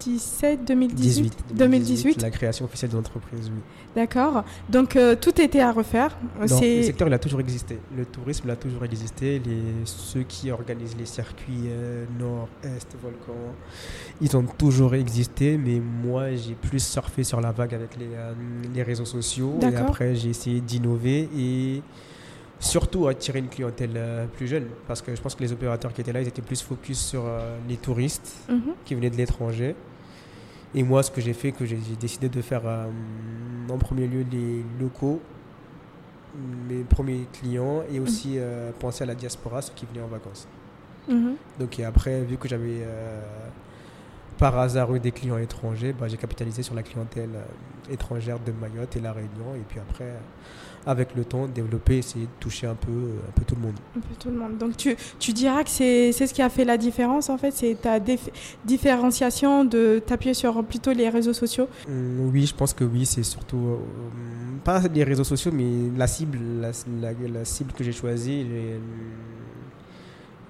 2017, 0.06 0.66
2018, 0.66 1.34
2018. 1.54 2.22
La 2.22 2.30
création 2.30 2.66
officielle 2.66 2.92
de 2.92 2.96
l'entreprise, 2.96 3.50
oui. 3.54 3.62
D'accord. 3.96 4.44
Donc 4.70 4.96
euh, 4.96 5.16
tout 5.16 5.40
était 5.40 5.60
à 5.60 5.72
refaire. 5.72 6.18
le 6.42 6.48
secteur 6.48 7.08
il 7.08 7.14
a 7.14 7.20
toujours 7.20 7.40
existé. 7.40 7.80
Le 7.96 8.06
tourisme 8.06 8.44
il 8.48 8.52
a 8.52 8.56
toujours 8.56 8.84
existé. 8.86 9.40
Les, 9.46 9.62
ceux 9.86 10.24
qui 10.24 10.52
organisent 10.52 10.98
les 10.98 11.06
circuits 11.06 11.68
euh, 11.68 12.06
nord, 12.20 12.50
est, 12.64 12.96
volcan, 13.02 13.34
ils 14.22 14.36
ont 14.36 14.44
toujours 14.44 14.96
existé. 14.96 15.58
Mais 15.58 15.80
moi 15.80 16.36
j'ai 16.36 16.56
plus 16.56 16.84
surfé 16.84 17.24
sur 17.24 17.40
la 17.40 17.52
vague 17.52 17.74
avec 17.74 17.96
les, 17.98 18.10
euh, 18.14 18.34
les 18.74 18.84
réseaux 18.84 19.06
sociaux. 19.06 19.60
Et 19.62 19.76
après 19.76 20.16
j'ai 20.16 20.30
essayé 20.30 20.60
d'innover 20.60 21.30
et 21.38 21.82
surtout 22.60 23.08
attirer 23.08 23.40
une 23.40 23.50
clientèle 23.50 24.28
plus 24.36 24.48
jeune. 24.48 24.68
Parce 24.88 25.02
que 25.02 25.16
je 25.16 25.22
pense 25.22 25.36
que 25.36 25.44
les 25.44 25.52
opérateurs 25.52 25.94
qui 25.94 26.02
étaient 26.02 26.14
là, 26.14 26.22
ils 26.22 26.28
étaient 26.28 26.42
plus 26.42 26.62
focus 26.62 27.00
sur 27.00 27.26
les 27.68 27.78
touristes 27.78 28.38
mhm. 28.50 28.74
qui 28.86 28.96
venaient 28.96 29.10
de 29.10 29.18
l'étranger. 29.18 29.76
Et 30.76 30.84
moi, 30.84 31.04
ce 31.04 31.12
que 31.12 31.22
j'ai 31.22 31.34
fait, 31.34 31.52
que 31.52 31.66
j'ai 31.66 31.78
décidé 32.00 32.30
de 32.30 32.42
faire 32.42 32.64
en 33.70 33.78
premier 33.78 34.08
lieu 34.08 34.26
les 34.32 34.64
locaux, 34.80 35.22
mes 36.68 36.84
premiers 36.84 37.28
clients, 37.32 37.84
et 37.92 38.00
aussi 38.00 38.38
mhm. 38.38 38.74
penser 38.80 39.04
à 39.04 39.08
la 39.08 39.16
diaspora, 39.16 39.62
ceux 39.62 39.74
qui 39.76 39.86
venaient 39.86 40.04
en 40.04 40.08
vacances. 40.08 40.48
Mhm. 41.08 41.36
Donc 41.60 41.80
et 41.80 41.86
après, 41.86 42.22
vu 42.22 42.38
que 42.38 42.48
j'avais 42.48 42.86
par 44.38 44.58
hasard 44.58 44.94
eu 44.96 45.00
des 45.00 45.12
clients 45.12 45.38
étrangers, 45.38 45.94
bah, 45.94 46.08
j'ai 46.08 46.18
capitalisé 46.18 46.64
sur 46.64 46.76
la 46.76 46.84
clientèle 46.84 47.30
étrangère 47.92 48.40
de 48.40 48.52
Mayotte 48.52 48.96
et 48.96 49.00
La 49.00 49.14
Réunion. 49.14 49.56
Et 49.56 49.64
puis 49.68 49.80
après, 49.80 50.14
avec 50.86 51.16
le 51.16 51.24
temps, 51.26 51.48
développer, 51.48 51.98
essayer 51.98 52.26
de 52.26 52.32
toucher 52.40 52.68
un 52.68 52.76
peu, 52.76 52.92
un 52.92 53.32
peu 53.32 53.44
tout 53.46 53.56
le 53.56 53.62
monde. 53.62 53.76
Un 53.96 54.00
peu 54.00 54.16
tout 54.20 54.30
le 54.30 54.38
monde. 54.38 54.58
Donc 54.58 54.78
tu, 54.78 54.96
tu 55.20 55.34
diras 55.34 55.64
que 55.64 55.70
c'est 55.70 56.12
ce 56.12 56.34
qui 56.34 56.42
a 56.42 56.50
fait 56.50 56.66
la 56.66 56.78
différence 56.78 57.30
en 57.30 57.38
fait, 57.38 57.52
c'est 57.52 57.76
ta 57.82 58.00
différenciation 58.66 59.66
de 59.66 60.02
t'appuyer 60.06 60.34
sur 60.34 60.64
plutôt 60.64 60.92
les 60.92 61.10
réseaux 61.10 61.34
sociaux 61.34 61.68
mmh, 61.88 62.30
Oui, 62.32 62.46
je 62.46 62.56
pense 62.56 62.74
que 62.74 62.84
oui, 62.84 63.06
c'est 63.06 63.24
surtout, 63.24 63.58
euh, 63.58 63.78
pas 64.64 64.82
les 64.94 65.04
réseaux 65.04 65.24
sociaux, 65.24 65.52
mais 65.54 65.98
la 65.98 66.08
cible, 66.08 66.38
la, 66.62 66.72
la, 67.02 67.46
cible 67.46 67.72
que 67.74 67.84
j'ai 67.84 67.92
choisie, 67.92 68.46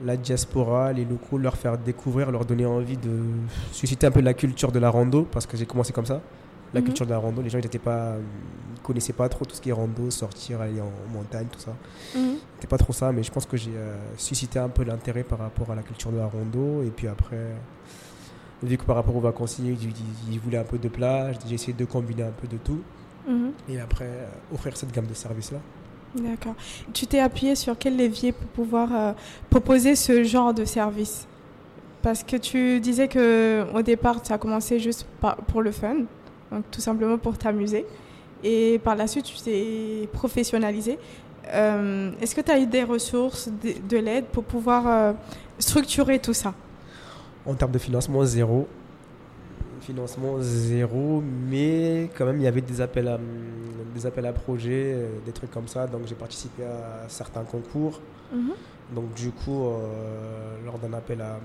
la 0.03 0.17
diaspora, 0.17 0.93
les 0.93 1.05
locaux, 1.05 1.37
leur 1.37 1.55
faire 1.55 1.77
découvrir, 1.77 2.31
leur 2.31 2.45
donner 2.45 2.65
envie 2.65 2.97
de 2.97 3.21
susciter 3.71 4.07
un 4.07 4.11
peu 4.11 4.21
la 4.21 4.33
culture 4.33 4.71
de 4.71 4.79
la 4.79 4.89
rando, 4.89 5.27
parce 5.31 5.45
que 5.45 5.57
j'ai 5.57 5.65
commencé 5.65 5.93
comme 5.93 6.05
ça 6.05 6.21
la 6.73 6.79
mhm. 6.79 6.85
culture 6.87 7.05
de 7.05 7.11
la 7.11 7.17
rando. 7.17 7.41
Les 7.41 7.49
gens 7.49 7.59
ils 7.59 7.79
pas, 7.79 8.15
connaissaient 8.81 9.13
pas 9.13 9.29
trop 9.29 9.45
tout 9.45 9.55
ce 9.55 9.61
qui 9.61 9.69
est 9.69 9.73
rando, 9.73 10.09
sortir, 10.09 10.61
aller 10.61 10.81
en, 10.81 10.91
montagne, 11.13 11.47
tout 11.51 11.59
ça. 11.59 11.73
Mhm. 12.15 12.37
C'était 12.55 12.67
pas 12.67 12.77
trop 12.77 12.93
ça, 12.93 13.11
mais 13.11 13.23
je 13.23 13.31
pense 13.31 13.45
que 13.45 13.57
j'ai 13.57 13.75
euh, 13.75 13.95
suscité 14.17 14.59
un 14.59 14.69
peu 14.69 14.83
l'intérêt 14.83 15.23
par 15.23 15.39
rapport 15.39 15.71
à 15.71 15.75
la 15.75 15.83
culture 15.83 16.11
de 16.11 16.17
la 16.17 16.25
rando. 16.25 16.83
Et 16.83 16.89
puis 16.89 17.07
après, 17.07 17.55
vu 18.61 18.77
que 18.77 18.83
par 18.83 18.95
rapport 18.95 19.15
aux 19.15 19.21
vacanciers, 19.21 19.77
ils, 20.29 20.39
voulaient 20.39 20.57
un 20.57 20.63
peu 20.63 20.77
de 20.77 20.89
plage, 20.89 21.35
j'ai 21.47 21.55
essayé 21.55 21.73
de 21.73 21.85
combiner 21.85 22.23
un 22.23 22.31
peu 22.31 22.47
de 22.47 22.57
tout. 22.57 22.81
Mhm. 23.27 23.51
Et 23.69 23.79
après, 23.79 24.05
euh, 24.05 24.27
offrir 24.53 24.75
cette 24.75 24.91
gamme 24.91 25.07
de 25.07 25.13
services-là. 25.13 25.59
D'accord. 26.15 26.55
Tu 26.93 27.07
t'es 27.07 27.19
appuyé 27.19 27.55
sur 27.55 27.77
quel 27.77 27.97
levier 27.97 28.31
pour 28.31 28.47
pouvoir 28.47 28.89
euh, 28.93 29.13
proposer 29.49 29.95
ce 29.95 30.23
genre 30.23 30.53
de 30.53 30.65
service? 30.65 31.27
Parce 32.01 32.23
que 32.23 32.35
tu 32.35 32.79
disais 32.79 33.07
que 33.07 33.65
au 33.73 33.81
départ, 33.81 34.19
ça 34.23 34.35
a 34.35 34.37
commencé 34.37 34.79
juste 34.79 35.07
pour 35.47 35.61
le 35.61 35.71
fun 35.71 35.95
donc 36.53 36.65
tout 36.71 36.81
simplement 36.81 37.17
pour 37.17 37.37
t'amuser. 37.37 37.85
Et 38.43 38.79
par 38.83 38.95
la 38.95 39.07
suite, 39.07 39.25
tu 39.25 39.37
t'es 39.41 40.07
professionnalisé. 40.11 40.99
Euh, 41.53 42.11
est-ce 42.21 42.35
que 42.35 42.41
tu 42.41 42.51
as 42.51 42.59
eu 42.59 42.67
des 42.67 42.83
ressources, 42.83 43.49
de, 43.89 43.97
l'aide 43.97 44.25
pour 44.25 44.43
pouvoir 44.43 44.87
euh, 44.87 45.13
structurer 45.59 46.19
tout 46.19 46.33
ça? 46.33 46.53
En 47.45 47.53
termes 47.55 47.71
de 47.71 47.79
financement, 47.79 48.23
zéro. 48.23 48.67
Financement 49.85 50.39
zéro, 50.39 51.21
mais 51.49 52.09
quand 52.17 52.25
même, 52.25 52.37
il 52.37 52.43
y 52.43 52.47
avait 52.47 52.61
des 52.61 52.81
appels 52.81 53.07
à, 53.07 53.19
des 53.93 54.05
appels 54.05 54.25
à 54.25 54.33
projets, 54.33 54.93
euh, 54.95 55.07
des 55.25 55.31
trucs 55.31 55.51
comme 55.51 55.67
ça. 55.67 55.87
Donc, 55.87 56.01
j'ai 56.07 56.15
participé 56.15 56.63
à 56.63 57.07
certains 57.09 57.43
concours. 57.43 57.99
Mhm. 58.33 58.51
Donc, 58.95 59.13
du 59.13 59.31
coup, 59.31 59.65
lors 60.65 60.77
d'un 60.77 60.93
appel 60.93 61.21
à, 61.21 61.39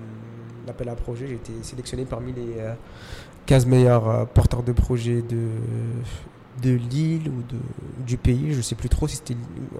appel 0.67 0.89
à 0.89 0.95
projet, 0.95 1.27
j'ai 1.27 1.35
été 1.35 1.51
sélectionné 1.63 2.05
parmi 2.05 2.33
les 2.33 2.57
15 3.49 3.65
meilleurs 3.65 4.07
euh, 4.07 4.25
porteurs 4.25 4.61
de 4.61 4.71
projets 4.71 5.23
de, 5.23 5.47
de 6.61 6.69
l'île 6.69 7.29
ou 7.29 7.41
de, 7.51 7.57
du 8.05 8.15
pays. 8.15 8.51
Je 8.51 8.57
ne 8.57 8.61
sais 8.61 8.75
plus 8.75 8.89
trop 8.89 9.07
si 9.07 9.15
c'était 9.15 9.35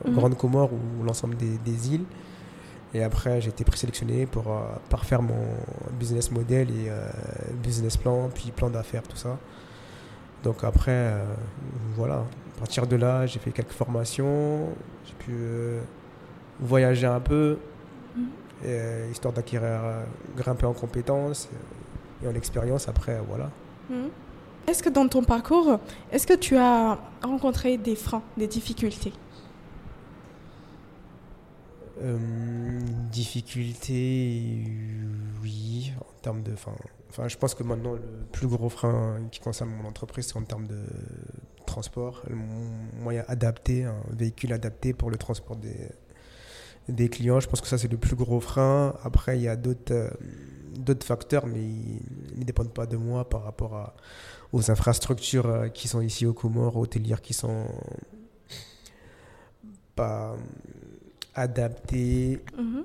mhm. 0.08 0.16
Grande 0.16 0.36
Comore 0.36 0.72
ou 0.74 1.04
l'ensemble 1.04 1.36
des, 1.38 1.94
îles. 1.94 2.06
Et 2.94 3.04
après, 3.04 3.40
j'ai 3.42 3.50
été 3.50 3.64
présélectionné 3.64 4.26
pour 4.26 4.48
euh, 4.48 4.62
parfaire 4.90 5.22
mon 5.22 5.46
business 6.00 6.32
model 6.32 6.70
et 6.72 6.90
euh, 6.90 7.08
business 7.62 7.98
plan, 7.98 8.30
puis 8.34 8.52
plan 8.52 8.70
d'affaires, 8.70 9.04
tout 9.04 9.18
ça. 9.18 9.38
Donc 10.44 10.64
après, 10.64 11.14
voilà. 11.96 12.24
À 12.56 12.60
partir 12.60 12.88
de 12.88 12.96
là, 12.96 13.26
j'ai 13.26 13.40
fait 13.40 13.52
quelques 13.52 13.74
formations. 13.74 14.70
J'ai 15.06 15.14
pu 15.26 15.36
voyager 16.62 17.08
un 17.08 17.20
peu, 17.20 17.58
mhm. 18.16 19.12
histoire 19.12 19.34
d'acquérir, 19.34 19.82
grimper 20.38 20.66
en 20.66 20.74
compétences 20.74 21.50
et 22.24 22.28
en 22.28 22.34
expérience 22.34 22.88
après, 22.88 23.20
voilà. 23.28 23.50
Hmm. 23.90 24.08
Est-ce 24.68 24.84
que 24.84 24.90
dans 24.90 25.08
ton 25.08 25.24
parcours, 25.24 25.80
est-ce 26.12 26.28
que 26.28 26.36
tu 26.36 26.56
as 26.56 26.98
rencontré 27.24 27.78
des 27.78 27.96
freins, 27.96 28.22
des 28.38 28.48
difficultés? 28.48 29.14
Euh, 32.02 32.18
Difficultés, 33.12 34.64
oui, 35.42 35.92
en 36.00 36.22
termes 36.22 36.44
de. 36.44 36.54
Enfin, 36.54 37.28
je 37.28 37.38
pense 37.38 37.56
que 37.56 37.64
maintenant, 37.64 37.94
le 37.94 38.02
plus 38.32 38.48
gros 38.48 38.70
frein 38.70 39.28
qui 39.32 39.40
concerne 39.40 39.70
mon 39.70 39.88
entreprise, 39.88 40.28
c'est 40.28 40.38
en 40.38 40.44
termes 40.44 40.68
de 40.68 40.84
transport, 41.66 42.24
un 42.30 43.02
moyen 43.02 43.24
adapté, 43.28 43.84
un 43.86 44.02
véhicule 44.12 44.54
adapté 44.54 44.94
pour 44.94 45.10
le 45.10 45.18
transport 45.18 45.56
des, 45.56 45.90
des 46.88 47.10
clients. 47.10 47.40
Je 47.40 47.48
pense 47.48 47.62
que 47.62 47.68
ça, 47.68 47.78
c'est 47.78 47.92
le 47.92 47.98
plus 47.98 48.16
gros 48.16 48.40
frein. 48.40 48.96
Après, 49.04 49.38
il 49.38 49.44
y 49.44 49.48
a 49.48 49.56
d'autres. 49.56 49.94
Euh, 49.94 50.10
facteurs, 51.04 51.46
mais 51.46 51.62
ils 51.62 52.40
ne 52.40 52.44
dépendent 52.44 52.74
pas 52.74 52.86
de 52.86 52.98
moi 52.98 53.28
par 53.28 53.44
rapport 53.44 53.76
à, 53.76 53.96
aux 54.54 54.72
infrastructures 54.72 55.46
euh, 55.46 55.68
qui 55.68 55.88
sont 55.88 56.02
ici 56.02 56.26
au 56.26 56.34
Comores, 56.34 56.78
hôtelières 56.78 57.22
qui 57.22 57.34
sont 57.34 57.66
pas 59.96 60.36
adaptées 61.40 62.40
mhm. 62.58 62.84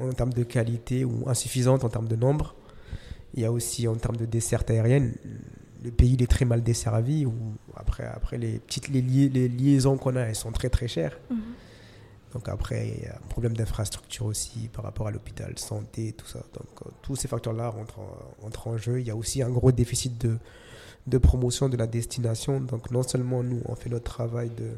en 0.00 0.12
termes 0.12 0.32
de 0.32 0.44
qualité 0.44 1.04
ou 1.04 1.28
insuffisantes 1.28 1.84
en 1.84 1.88
termes 1.88 2.08
de 2.08 2.16
nombre. 2.16 2.54
Il 3.34 3.42
y 3.42 3.44
a 3.44 3.52
aussi 3.52 3.86
en 3.86 3.94
termes 3.94 4.16
de 4.16 4.26
desserte 4.26 4.70
aérienne, 4.70 5.14
le 5.82 5.90
pays 5.90 6.16
est 6.20 6.30
très 6.30 6.44
mal 6.44 6.62
desservi. 6.62 7.26
Ou 7.26 7.32
après, 7.76 8.04
après 8.04 8.38
les 8.38 8.58
petites 8.58 8.88
les, 8.88 9.02
les 9.02 9.48
liaisons 9.48 9.96
qu'on 9.96 10.16
a, 10.16 10.20
elles 10.20 10.34
sont 10.34 10.52
très 10.52 10.68
très 10.68 10.88
chères. 10.88 11.18
Mhm. 11.30 11.38
Donc 12.32 12.48
après, 12.48 12.88
il 12.96 13.02
y 13.02 13.06
a 13.06 13.16
un 13.16 13.28
problème 13.28 13.54
d'infrastructure 13.54 14.26
aussi 14.26 14.68
par 14.72 14.84
rapport 14.84 15.08
à 15.08 15.10
l'hôpital, 15.10 15.58
santé, 15.58 16.12
tout 16.12 16.26
ça. 16.26 16.38
Donc 16.54 16.86
euh, 16.86 16.90
tous 17.02 17.16
ces 17.16 17.26
facteurs-là 17.26 17.68
rentrent 17.68 17.98
en, 17.98 18.70
en, 18.70 18.76
jeu. 18.76 19.00
Il 19.00 19.06
y 19.06 19.10
a 19.10 19.16
aussi 19.16 19.42
un 19.42 19.50
gros 19.50 19.72
déficit 19.72 20.16
de, 20.20 20.38
de 21.08 21.18
promotion 21.18 21.68
de 21.68 21.76
la 21.76 21.88
destination. 21.88 22.60
Donc 22.60 22.92
non 22.92 23.02
seulement 23.02 23.42
nous, 23.42 23.60
on 23.66 23.74
fait 23.74 23.90
notre 23.90 24.04
travail 24.04 24.50
de, 24.50 24.70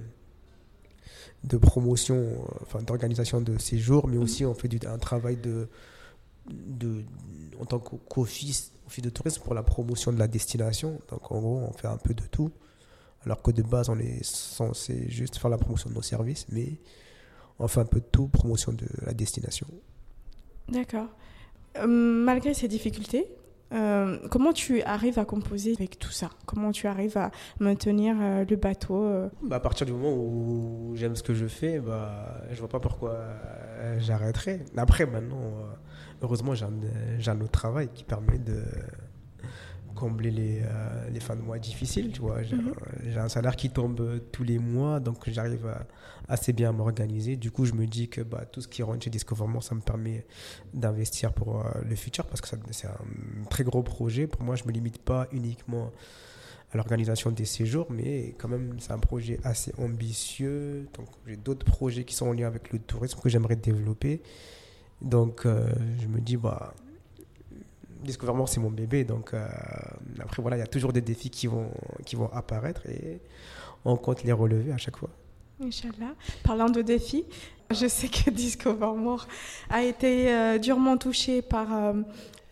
de 1.45 1.57
promotion, 1.57 2.17
euh, 2.17 2.37
enfin 2.63 2.83
d'organisation 2.83 3.41
de 3.41 3.59
séjour, 3.59 4.09
mais 4.09 4.17
aussi 4.17 4.45
on 4.45 4.55
fait 4.55 4.69
du, 4.69 4.79
un 4.87 4.99
travail 4.99 5.37
de, 5.37 5.69
de 6.51 7.05
en 7.61 7.65
tant 7.65 7.79
qu'office 7.79 8.73
office 8.87 9.05
de 9.05 9.11
tourisme 9.11 9.43
pour 9.43 9.55
la 9.55 9.63
promotion 9.63 10.13
de 10.13 10.19
la 10.19 10.29
destination. 10.29 11.01
Donc 11.11 11.31
en 11.33 11.41
gros, 11.41 11.59
on 11.59 11.73
fait 11.73 11.89
un 11.89 11.97
peu 11.97 12.15
de 12.15 12.25
tout. 12.25 12.51
Alors 13.25 13.41
que 13.43 13.51
de 13.51 13.63
base, 13.63 13.89
on 13.89 13.99
est 13.99 14.25
censé 14.25 15.09
juste 15.09 15.37
faire 15.37 15.51
la 15.51 15.59
promotion 15.59 15.91
de 15.91 15.95
nos 15.95 16.03
services, 16.03 16.47
mais 16.51 16.81
on 17.59 17.69
fait 17.69 17.81
un 17.81 17.85
peu 17.85 18.01
de 18.01 18.07
tout, 18.11 18.27
promotion 18.29 18.73
de 18.73 18.87
la 19.07 19.15
destination. 19.15 19.67
D'accord. 20.69 21.07
Euh, 21.79 21.87
malgré 21.87 22.53
ces 22.55 22.69
difficultés, 22.69 23.27
euh, 23.73 24.19
comment 24.31 24.53
tu 24.53 24.83
arrives 24.83 25.19
à 25.19 25.25
composer 25.25 25.73
avec 25.73 25.99
tout 25.99 26.11
ça? 26.11 26.31
Comment 26.47 26.73
tu 26.73 26.87
arrives 26.87 27.17
à 27.17 27.31
maintenir 27.59 28.17
euh, 28.21 28.45
le 28.49 28.57
bateau 28.57 29.31
bah, 29.43 29.57
À 29.57 29.61
partir 29.61 29.87
du 29.87 29.93
moment 29.93 30.13
où 30.13 30.93
j'aime 30.95 31.17
ce 31.17 31.23
que 31.23 31.35
je 31.35 31.47
fais, 31.47 31.81
bah, 31.81 32.43
je 32.51 32.59
vois 32.59 32.69
pas 32.69 32.81
pourquoi 32.81 33.19
j'arrêterai. 33.99 34.65
Après, 34.77 35.07
maintenant, 35.07 35.53
heureusement, 36.23 36.55
j'ai 36.55 36.65
un, 37.31 37.41
autre 37.41 37.51
travail 37.51 37.89
qui 37.95 38.05
permet 38.05 38.39
de 38.39 38.63
combler 40.03 40.33
les, 40.33 40.63
euh, 40.65 41.11
les, 41.11 41.21
fins 41.21 41.37
de 41.37 41.43
mois 41.43 41.61
difficiles, 41.61 42.11
tu 42.11 42.23
vois. 42.23 42.43
J'ai 42.43 42.57
mhm. 42.57 43.19
un 43.19 43.29
salaire 43.29 43.55
qui 43.55 43.71
tombe 43.71 44.21
tous 44.33 44.43
les 44.43 44.59
mois, 44.59 44.99
donc 44.99 45.19
j'arrive 45.29 45.73
assez 46.29 46.53
bien 46.53 46.71
à 46.71 46.73
m'organiser. 46.73 47.37
Du 47.37 47.53
coup, 47.53 47.65
je 47.67 47.75
me 47.75 47.87
dis 47.87 48.09
que 48.09 48.21
bah, 48.21 48.45
tout 48.51 48.61
ce 48.61 48.67
qui 48.67 48.83
rentre 48.83 49.05
chez 49.05 49.11
Discoverment, 49.11 49.61
ça 49.61 49.77
me 49.77 49.81
permet 49.81 50.27
d'investir 50.75 51.33
pour 51.33 51.61
euh, 51.61 51.71
le 51.89 51.95
futur, 51.95 52.27
parce 52.27 52.41
que 52.41 52.49
c'est 52.73 52.89
un 52.89 53.45
très 53.49 53.63
gros 53.63 53.85
projet. 53.85 54.27
Pour 54.27 54.43
moi, 54.43 54.57
je 54.57 54.65
ne 54.65 54.69
me 54.69 54.73
limite 54.73 54.99
pas 54.99 55.29
uniquement 55.31 55.93
à 56.73 56.77
l'organisation 56.77 57.31
des 57.31 57.45
séjours, 57.45 57.87
mais 57.91 58.35
quand 58.39 58.49
même, 58.49 58.75
c'est 58.81 58.93
un 58.93 58.99
projet 58.99 59.39
assez 59.45 59.73
ambitieux. 59.79 60.89
Donc, 60.95 61.07
j'ai 61.29 61.37
d'autres 61.37 61.67
projets 61.67 62.03
qui 62.03 62.17
sont 62.17 62.27
en 62.27 62.33
lien 62.33 62.49
avec 62.49 62.73
le 62.73 62.81
tourisme 62.81 63.21
que 63.21 63.29
j'aimerais 63.29 63.57
développer. 63.57 64.21
Donc, 65.01 65.47
euh, 65.47 65.73
je 66.01 66.09
me 66.09 66.21
dis, 66.21 66.37
bah 66.37 66.75
Discoverment, 68.05 68.47
c'est 68.47 68.61
mon 68.61 68.71
bébé. 68.71 69.05
Donc, 69.05 69.35
euh, 69.35 69.47
après, 70.21 70.43
voilà, 70.43 70.57
il 70.57 70.61
y 70.61 70.65
a 70.65 70.67
toujours 70.67 70.93
des 70.93 71.01
défis 71.01 71.31
qui 71.31 71.47
vont, 71.47 71.71
qui 72.05 72.17
vont 72.17 72.31
apparaître 72.33 72.87
et 72.87 73.21
on 73.85 73.97
compte 73.97 74.23
les 74.25 74.33
relever 74.33 74.73
à 74.73 74.79
chaque 74.79 74.97
fois. 74.97 75.11
Inch'Allah. 75.61 76.15
Parlant 76.43 76.71
de 76.71 76.83
défis, 76.83 77.25
je 77.71 77.87
sais 77.87 78.09
que 78.09 78.31
Discovermore 78.35 79.27
a 79.71 79.83
été 79.83 80.33
euh, 80.33 80.59
durement 80.59 80.97
touché 80.97 81.43
par 81.43 81.73
euh, 81.73 81.93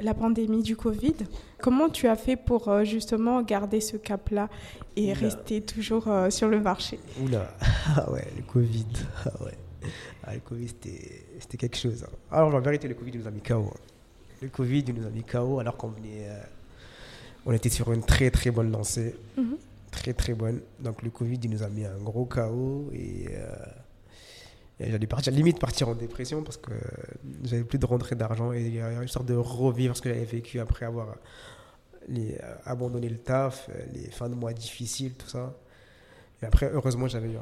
la 0.01 0.15
pandémie 0.15 0.63
du 0.63 0.77
Covid. 0.77 1.15
Comment 1.61 1.89
tu 1.89 2.07
as 2.07 2.17
fait 2.17 2.37
pour 2.37 2.85
justement 2.85 3.43
garder 3.43 3.81
ce 3.81 3.97
cap-là 3.97 4.49
et 4.97 5.13
rester 5.13 5.61
toujours 5.61 6.09
sur 6.31 6.49
le 6.49 6.61
marché? 6.61 6.99
Oula, 7.23 7.55
ah 7.97 8.11
ouais, 8.11 8.27
le 8.37 8.43
Covid. 8.43 8.87
Ah 9.27 9.45
ouais. 9.45 9.59
Ah, 10.25 10.35
le 10.35 10.41
Covid, 10.41 10.69
c'était 10.69 11.57
quelque 11.57 11.77
chose. 11.77 12.05
Hein. 12.05 12.17
Alors, 12.31 12.55
en 12.55 12.61
vérité, 12.61 12.89
le 12.89 12.95
Covid 12.95 13.19
nous 13.19 13.27
a 13.27 13.31
mis 13.31 13.41
KO. 13.41 13.73
Hein 13.75 13.90
le 14.43 14.49
Covid 14.49 14.85
nous 14.95 15.07
a 15.07 15.11
mis 15.11 15.23
KO 15.23 15.59
alors 15.61 15.77
qu'on 15.77 15.89
venait, 15.89 16.29
euh, 16.29 16.41
On 17.47 17.53
était 17.53 17.69
sur 17.69 17.93
une 17.93 18.03
très 18.03 18.31
très 18.31 18.51
bonne 18.51 18.71
lancée. 18.71 19.15
Mhm. 19.37 19.57
Très 19.91 20.13
très 20.13 20.35
bonne. 20.35 20.61
Donc 20.79 21.03
le 21.03 21.11
Covid, 21.11 21.39
il 21.43 21.51
nous 21.51 21.63
a 21.63 21.69
mis 21.69 21.85
un 21.85 21.99
gros 21.99 22.25
chaos 22.25 22.91
et, 22.93 23.29
j'allais 24.79 25.07
partir, 25.07 25.33
limite 25.33 25.59
partir 25.59 25.89
en 25.89 25.95
dépression 25.95 26.43
parce 26.43 26.57
que 26.57 26.73
j'avais 27.45 27.65
plus 27.65 27.79
de 27.79 27.87
rentrée 27.87 28.15
d'argent 28.15 28.53
et 28.53 28.63
il 28.63 28.75
y 28.75 28.81
a 28.81 29.03
une 29.03 29.09
sorte 29.09 29.27
de 29.27 29.35
revivre 29.35 29.97
ce 29.97 30.03
que 30.03 30.09
j'avais 30.09 30.25
vécu 30.25 30.61
après 30.61 30.87
avoir 30.87 31.17
les, 32.09 32.39
abandonné 32.65 33.09
le 33.09 33.19
taf, 33.19 33.69
les 33.93 34.11
fins 34.11 34.29
de 34.29 34.35
mois 34.35 34.53
difficiles, 34.53 35.15
tout 35.15 35.29
ça. 35.29 35.55
Et 36.43 36.47
après, 36.47 36.71
heureusement, 36.73 37.07
j'avais 37.07 37.31
eu 37.31 37.37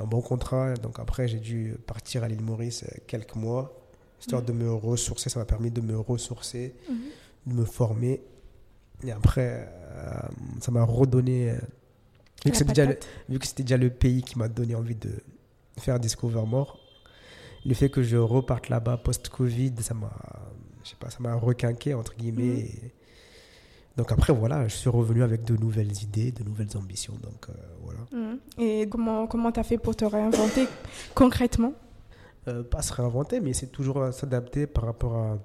un, 0.00 0.04
bon 0.04 0.22
contrat. 0.22 0.74
Donc 0.74 0.98
après, 0.98 1.28
j'ai 1.28 1.38
dû 1.38 1.76
partir 1.86 2.24
à 2.24 2.28
l'île 2.28 2.40
Maurice 2.40 2.84
quelques 3.06 3.34
mois, 3.34 3.79
histoire 4.20 4.42
de 4.42 4.52
me 4.52 4.72
ressourcer. 4.72 5.30
Ça 5.30 5.40
m'a 5.40 5.46
permis 5.46 5.70
de 5.70 5.80
me 5.80 5.98
ressourcer, 5.98 6.74
mhm. 6.88 6.96
de 7.46 7.60
me 7.60 7.64
former. 7.64 8.22
Et 9.02 9.12
après, 9.12 9.72
euh, 9.92 10.20
ça 10.60 10.70
m'a 10.70 10.84
redonné. 10.84 11.50
Euh, 11.50 11.54
vu, 12.44 12.50
que 12.50 12.56
c'était 12.56 12.72
déjà, 12.72 12.92
vu 13.28 13.38
que 13.38 13.46
c'était 13.46 13.62
déjà 13.62 13.76
le 13.76 13.90
pays 13.90 14.22
qui 14.22 14.38
m'a 14.38 14.48
donné 14.48 14.74
envie 14.74 14.94
de 14.94 15.10
faire 15.78 15.98
Discover 15.98 16.44
More, 16.46 16.78
le 17.64 17.74
fait 17.74 17.90
que 17.90 18.02
je 18.02 18.16
reparte 18.16 18.68
là-bas 18.68 18.98
post-Covid, 18.98 19.72
ça 19.80 19.94
m'a, 19.94 20.12
je 20.84 20.90
sais 20.90 20.96
pas, 20.96 21.10
ça 21.10 21.18
m'a 21.20 21.34
requinqué 21.34 21.94
entre 21.94 22.14
guillemets. 22.14 22.70
Mhm. 22.82 22.90
Donc 23.96 24.12
après, 24.12 24.32
voilà, 24.32 24.66
je 24.68 24.74
suis 24.74 24.88
revenu 24.88 25.22
avec 25.22 25.44
de 25.44 25.56
nouvelles 25.56 25.92
idées, 26.02 26.32
de 26.32 26.44
nouvelles 26.44 26.76
ambitions. 26.76 27.14
Donc 27.22 27.48
euh, 27.48 27.52
voilà. 27.82 28.00
Mmh. 28.12 28.38
Et 28.58 28.88
comment 28.88 29.26
comment 29.26 29.52
tu 29.52 29.60
as 29.60 29.62
fait 29.62 29.78
pour 29.78 29.96
te 29.96 30.04
réinventer 30.04 30.66
concrètement? 31.14 31.74
Euh, 32.50 32.62
Pas 32.62 32.82
se 32.82 32.92
réinventer, 32.92 33.40
mais 33.40 33.52
c'est 33.52 33.68
toujours 33.68 34.12
s'adapter 34.12 34.66
par 34.66 34.84
rapport 34.84 35.16
à 35.16 35.38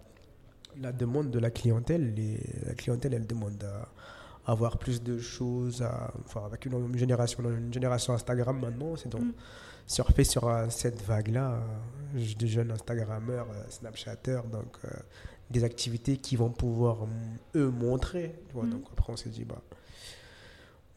la 0.82 0.92
demande 0.92 1.32
de 1.32 1.40
la 1.40 1.52
clientèle. 1.52 2.14
Les, 2.14 2.40
la 2.66 2.74
clientèle, 2.74 3.14
elle 3.14 3.28
demande 3.28 3.64
à 3.64 4.52
avoir 4.52 4.78
plus 4.78 5.02
de 5.02 5.18
choses, 5.18 5.84
enfin, 6.26 6.44
avec 6.46 6.66
une, 6.66 6.98
génération, 6.98 7.44
une 7.50 7.74
génération 7.74 8.14
Instagram 8.14 8.60
maintenant, 8.60 8.96
c'est 8.96 9.10
donc 9.10 9.24
mmh. 9.24 9.34
surfer 9.88 10.24
sur 10.24 10.48
euh, 10.48 10.68
cette 10.70 11.02
vague-là, 11.02 11.60
de 12.14 12.46
jeunes 12.46 12.72
Instagrammeurs, 12.72 13.48
Snapchatters, 13.70 14.44
donc 14.52 14.78
des 15.50 15.64
activités 15.64 16.18
qui 16.18 16.36
vont 16.36 16.50
pouvoir, 16.50 17.08
eux, 17.56 17.70
montrer. 17.70 18.36
Mm. 18.54 18.70
Donc 18.70 18.84
après, 18.92 19.14
on 19.14 19.18
s'est 19.18 19.30
dit, 19.30 19.46
bah, 19.46 19.62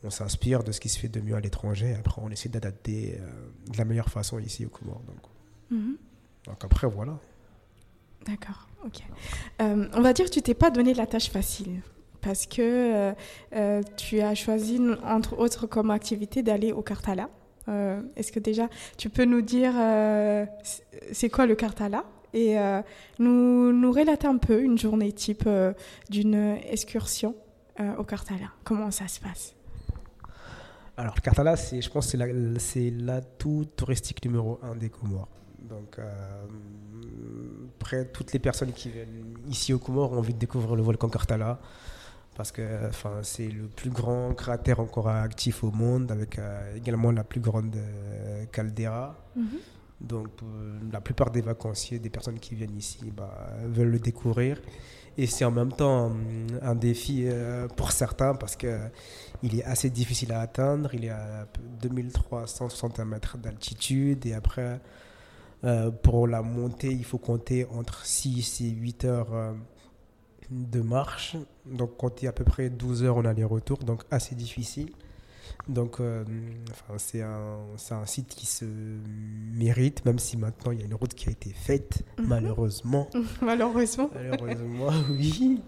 on 0.04 0.10
s'inspire 0.10 0.64
de 0.64 0.72
ce 0.72 0.80
qui 0.80 0.88
se 0.88 0.98
fait 0.98 1.08
de 1.08 1.20
mieux 1.20 1.34
à 1.34 1.40
l'étranger. 1.40 1.94
Après, 1.98 2.20
on 2.24 2.30
essaie 2.30 2.48
d'adapter 2.48 3.18
euh, 3.20 3.70
de 3.70 3.76
la 3.76 3.84
meilleure 3.84 4.08
façon 4.08 4.38
ici 4.38 4.64
au 4.64 4.68
Comores. 4.68 5.02
Donc, 5.06 5.18
mm-hmm. 5.72 5.96
donc 6.46 6.64
après, 6.64 6.86
voilà. 6.86 7.18
D'accord, 8.26 8.68
ok. 8.84 9.00
Euh, 9.60 9.88
on 9.94 10.00
va 10.00 10.12
dire 10.12 10.26
que 10.26 10.30
tu 10.30 10.42
t'es 10.42 10.54
pas 10.54 10.70
donné 10.70 10.94
la 10.94 11.06
tâche 11.06 11.30
facile 11.30 11.80
parce 12.20 12.46
que 12.46 13.12
euh, 13.54 13.82
tu 13.96 14.20
as 14.20 14.34
choisi, 14.34 14.80
entre 15.04 15.38
autres 15.38 15.66
comme 15.66 15.90
activité, 15.90 16.42
d'aller 16.42 16.72
au 16.72 16.82
Cartala. 16.82 17.28
Est-ce 18.16 18.32
que 18.32 18.40
déjà, 18.40 18.68
tu 18.96 19.10
peux 19.10 19.26
nous 19.26 19.42
dire 19.42 19.74
c'est 21.12 21.28
quoi 21.28 21.44
le 21.44 21.54
Cartala? 21.54 22.04
Et 22.34 22.58
euh, 22.58 22.82
nous, 23.18 23.72
nous 23.72 23.92
relater 23.92 24.26
un 24.26 24.36
peu 24.36 24.62
une 24.62 24.78
journée 24.78 25.12
type 25.12 25.44
euh, 25.46 25.72
d'une 26.10 26.58
excursion 26.70 27.34
euh, 27.80 27.96
au 27.96 28.04
Cartala. 28.04 28.52
Comment 28.64 28.90
ça 28.90 29.08
se 29.08 29.20
passe? 29.20 29.54
Alors, 30.96 31.14
le 31.16 31.20
Cartala, 31.20 31.54
je 31.54 31.88
pense 31.88 32.12
que 32.12 32.58
c'est 32.58 32.90
l'atout 32.90 33.64
touristique 33.76 34.24
numéro 34.24 34.58
un 34.62 34.74
des 34.74 34.90
Comores. 34.90 35.28
Donc, 35.60 35.98
après, 37.80 38.06
toutes 38.06 38.32
les 38.32 38.38
personnes 38.38 38.72
qui 38.72 38.90
viennent 38.90 39.34
ici 39.48 39.72
aux 39.72 39.78
Comores 39.78 40.12
ont 40.12 40.18
envie 40.18 40.34
de 40.34 40.38
découvrir 40.38 40.76
le 40.76 40.82
volcan 40.82 41.08
Cartala 41.08 41.58
parce 42.36 42.52
que 42.52 42.86
enfin, 42.86 43.14
c'est 43.22 43.48
le 43.48 43.66
plus 43.66 43.90
grand 43.90 44.32
cratère 44.34 44.78
encore 44.78 45.08
actif 45.08 45.64
au 45.64 45.72
monde, 45.72 46.12
avec 46.12 46.40
également 46.76 47.10
la 47.10 47.24
plus 47.24 47.40
grande 47.40 47.76
caldeira. 48.52 49.16
Mm-hmm. 49.36 49.42
Donc, 50.00 50.28
euh, 50.42 50.78
la 50.92 51.00
plupart 51.00 51.30
des 51.30 51.40
vacanciers, 51.40 51.98
des 51.98 52.10
personnes 52.10 52.38
qui 52.38 52.54
viennent 52.54 52.76
ici, 52.76 53.12
bah, 53.16 53.48
veulent 53.64 53.90
le 53.90 53.98
découvrir. 53.98 54.60
Et 55.16 55.26
c'est 55.26 55.44
en 55.44 55.50
même 55.50 55.72
temps 55.72 56.12
un, 56.62 56.74
défi 56.76 57.24
euh, 57.26 57.66
pour 57.66 57.90
certains 57.90 58.36
parce 58.36 58.54
qu'il 58.54 59.58
est 59.58 59.64
assez 59.64 59.90
difficile 59.90 60.32
à 60.32 60.40
atteindre. 60.40 60.94
Il 60.94 61.04
est 61.04 61.10
à 61.10 61.48
2361 61.82 63.04
mètres 63.04 63.36
d'altitude. 63.36 64.24
Et 64.26 64.34
après, 64.34 64.80
euh, 65.64 65.90
pour 65.90 66.26
la 66.26 66.42
montée, 66.42 66.92
il 66.92 67.04
faut 67.04 67.18
compter 67.18 67.66
entre 67.66 68.04
6 68.04 68.60
et 68.60 68.70
8 68.70 69.04
heures 69.04 69.54
de 70.50 70.80
marche. 70.80 71.36
Donc, 71.66 71.96
compter 71.96 72.26
à 72.26 72.32
peu 72.32 72.44
près 72.44 72.70
12 72.70 73.04
heures 73.04 73.16
en 73.16 73.24
aller-retour. 73.24 73.78
Donc, 73.78 74.02
assez 74.10 74.34
difficile. 74.34 74.90
Donc, 75.68 76.00
euh, 76.00 76.24
enfin, 76.70 76.94
c'est 76.96 77.22
un, 77.22 77.58
un, 77.90 78.06
site 78.06 78.28
qui 78.28 78.46
se 78.46 78.64
mérite, 78.64 80.04
même 80.06 80.18
si 80.18 80.36
maintenant 80.36 80.72
il 80.72 80.80
y 80.80 80.82
a 80.82 80.86
une 80.86 80.94
route 80.94 81.12
qui 81.12 81.28
a 81.28 81.32
été 81.32 81.50
faite, 81.50 82.04
mhm. 82.18 82.26
malheureusement. 82.26 83.08
malheureusement. 83.42 84.10
Malheureusement, 84.14 84.88
oui. 85.10 85.60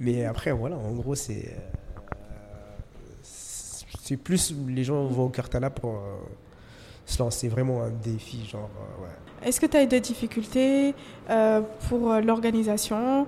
Mais 0.00 0.24
après, 0.24 0.52
voilà, 0.52 0.76
en 0.76 0.92
gros, 0.92 1.14
c'est. 1.14 1.54
Euh, 1.54 1.60
c'est 3.22 4.16
plus. 4.16 4.54
Les 4.68 4.84
gens 4.84 5.06
vont 5.06 5.26
au 5.26 5.30
Cartala 5.30 5.70
pour 5.70 5.96
euh, 5.96 6.16
se 7.06 7.22
lancer 7.22 7.48
vraiment 7.48 7.82
un 7.82 7.90
défi, 7.90 8.46
genre. 8.50 8.70
ouais. 9.00 9.48
Est-ce 9.48 9.60
que 9.60 9.66
tu 9.66 9.76
as 9.76 9.82
eu 9.82 9.86
des 9.86 10.00
difficultés 10.00 10.94
pour 11.88 12.14
l'organisation 12.24 13.26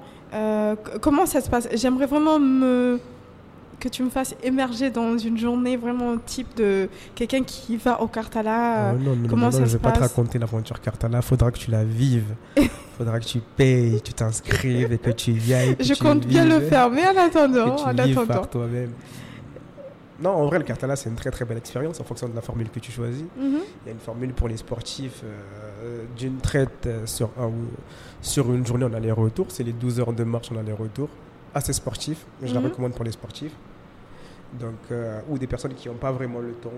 Comment 1.00 1.26
ça 1.26 1.40
se 1.40 1.50
passe? 1.50 1.68
J'aimerais 1.74 2.06
vraiment 2.06 2.38
me 2.38 3.00
que 3.84 3.88
tu 3.90 4.02
me 4.02 4.08
fasses 4.10 4.34
émerger 4.42 4.90
dans 4.90 5.18
une 5.18 5.36
journée 5.36 5.76
vraiment 5.76 6.16
type 6.16 6.56
de 6.56 6.88
quelqu'un 7.14 7.42
qui 7.42 7.76
va 7.76 8.00
au 8.00 8.06
Cartala. 8.06 8.94
Oh 8.94 8.98
non, 8.98 9.28
comment 9.28 9.50
ça 9.50 9.58
je 9.58 9.62
ne 9.64 9.68
vais 9.68 9.78
pas 9.78 9.92
te 9.92 10.00
raconter 10.00 10.38
l'aventure 10.38 10.80
Cartala. 10.80 11.20
Faudra 11.20 11.50
que 11.50 11.58
tu 11.58 11.70
la 11.70 11.84
vives. 11.84 12.34
Faudra 12.96 13.20
que 13.20 13.24
tu 13.24 13.40
payes, 13.40 14.00
tu 14.02 14.14
t'inscrives 14.14 14.92
et 14.92 14.98
que 14.98 15.10
tu 15.10 15.32
viennes. 15.32 15.76
Je 15.80 15.94
compte 15.94 16.26
bien 16.26 16.46
le 16.46 16.60
faire, 16.60 16.88
mais 16.90 17.06
en 17.06 17.16
attendant, 17.16 17.76
que 17.76 18.12
tu 18.12 18.18
en 18.18 18.26
par 18.26 18.48
toi-même. 18.48 18.92
Non, 20.20 20.30
en 20.30 20.46
vrai, 20.46 20.58
le 20.58 20.64
Cartala, 20.64 20.94
c'est 20.94 21.08
une 21.08 21.16
très 21.16 21.30
très 21.30 21.44
belle 21.44 21.58
expérience 21.58 22.00
en 22.00 22.04
fonction 22.04 22.28
de 22.28 22.34
la 22.34 22.40
formule 22.40 22.70
que 22.70 22.78
tu 22.78 22.92
choisis. 22.92 23.24
Mhm. 23.36 23.60
Il 23.82 23.86
y 23.86 23.88
a 23.88 23.92
une 23.92 23.98
formule 23.98 24.32
pour 24.32 24.48
les 24.48 24.56
sportifs 24.56 25.22
euh, 25.24 26.04
d'une 26.16 26.38
traite 26.38 26.86
euh, 26.86 27.04
sur, 27.06 27.30
un, 27.38 27.50
sur 28.20 28.52
une 28.52 28.64
journée 28.64 28.84
en 28.84 28.92
aller-retour. 28.92 29.46
C'est 29.48 29.64
les 29.64 29.72
12 29.72 30.00
heures 30.00 30.12
de 30.12 30.22
marche 30.24 30.52
en 30.52 30.56
aller-retour. 30.56 31.08
Assez 31.52 31.72
sportif, 31.72 32.24
mais 32.40 32.48
je 32.48 32.54
la 32.54 32.60
mhm. 32.60 32.66
recommande 32.66 32.94
pour 32.94 33.04
les 33.04 33.12
sportifs 33.12 33.52
donc, 34.58 34.74
euh, 34.92 35.20
ou 35.28 35.36
des 35.36 35.48
personnes 35.48 35.74
qui 35.74 35.88
n'ont 35.88 35.94
pas 35.94 36.12
vraiment 36.12 36.38
le 36.38 36.52
temps 36.52 36.70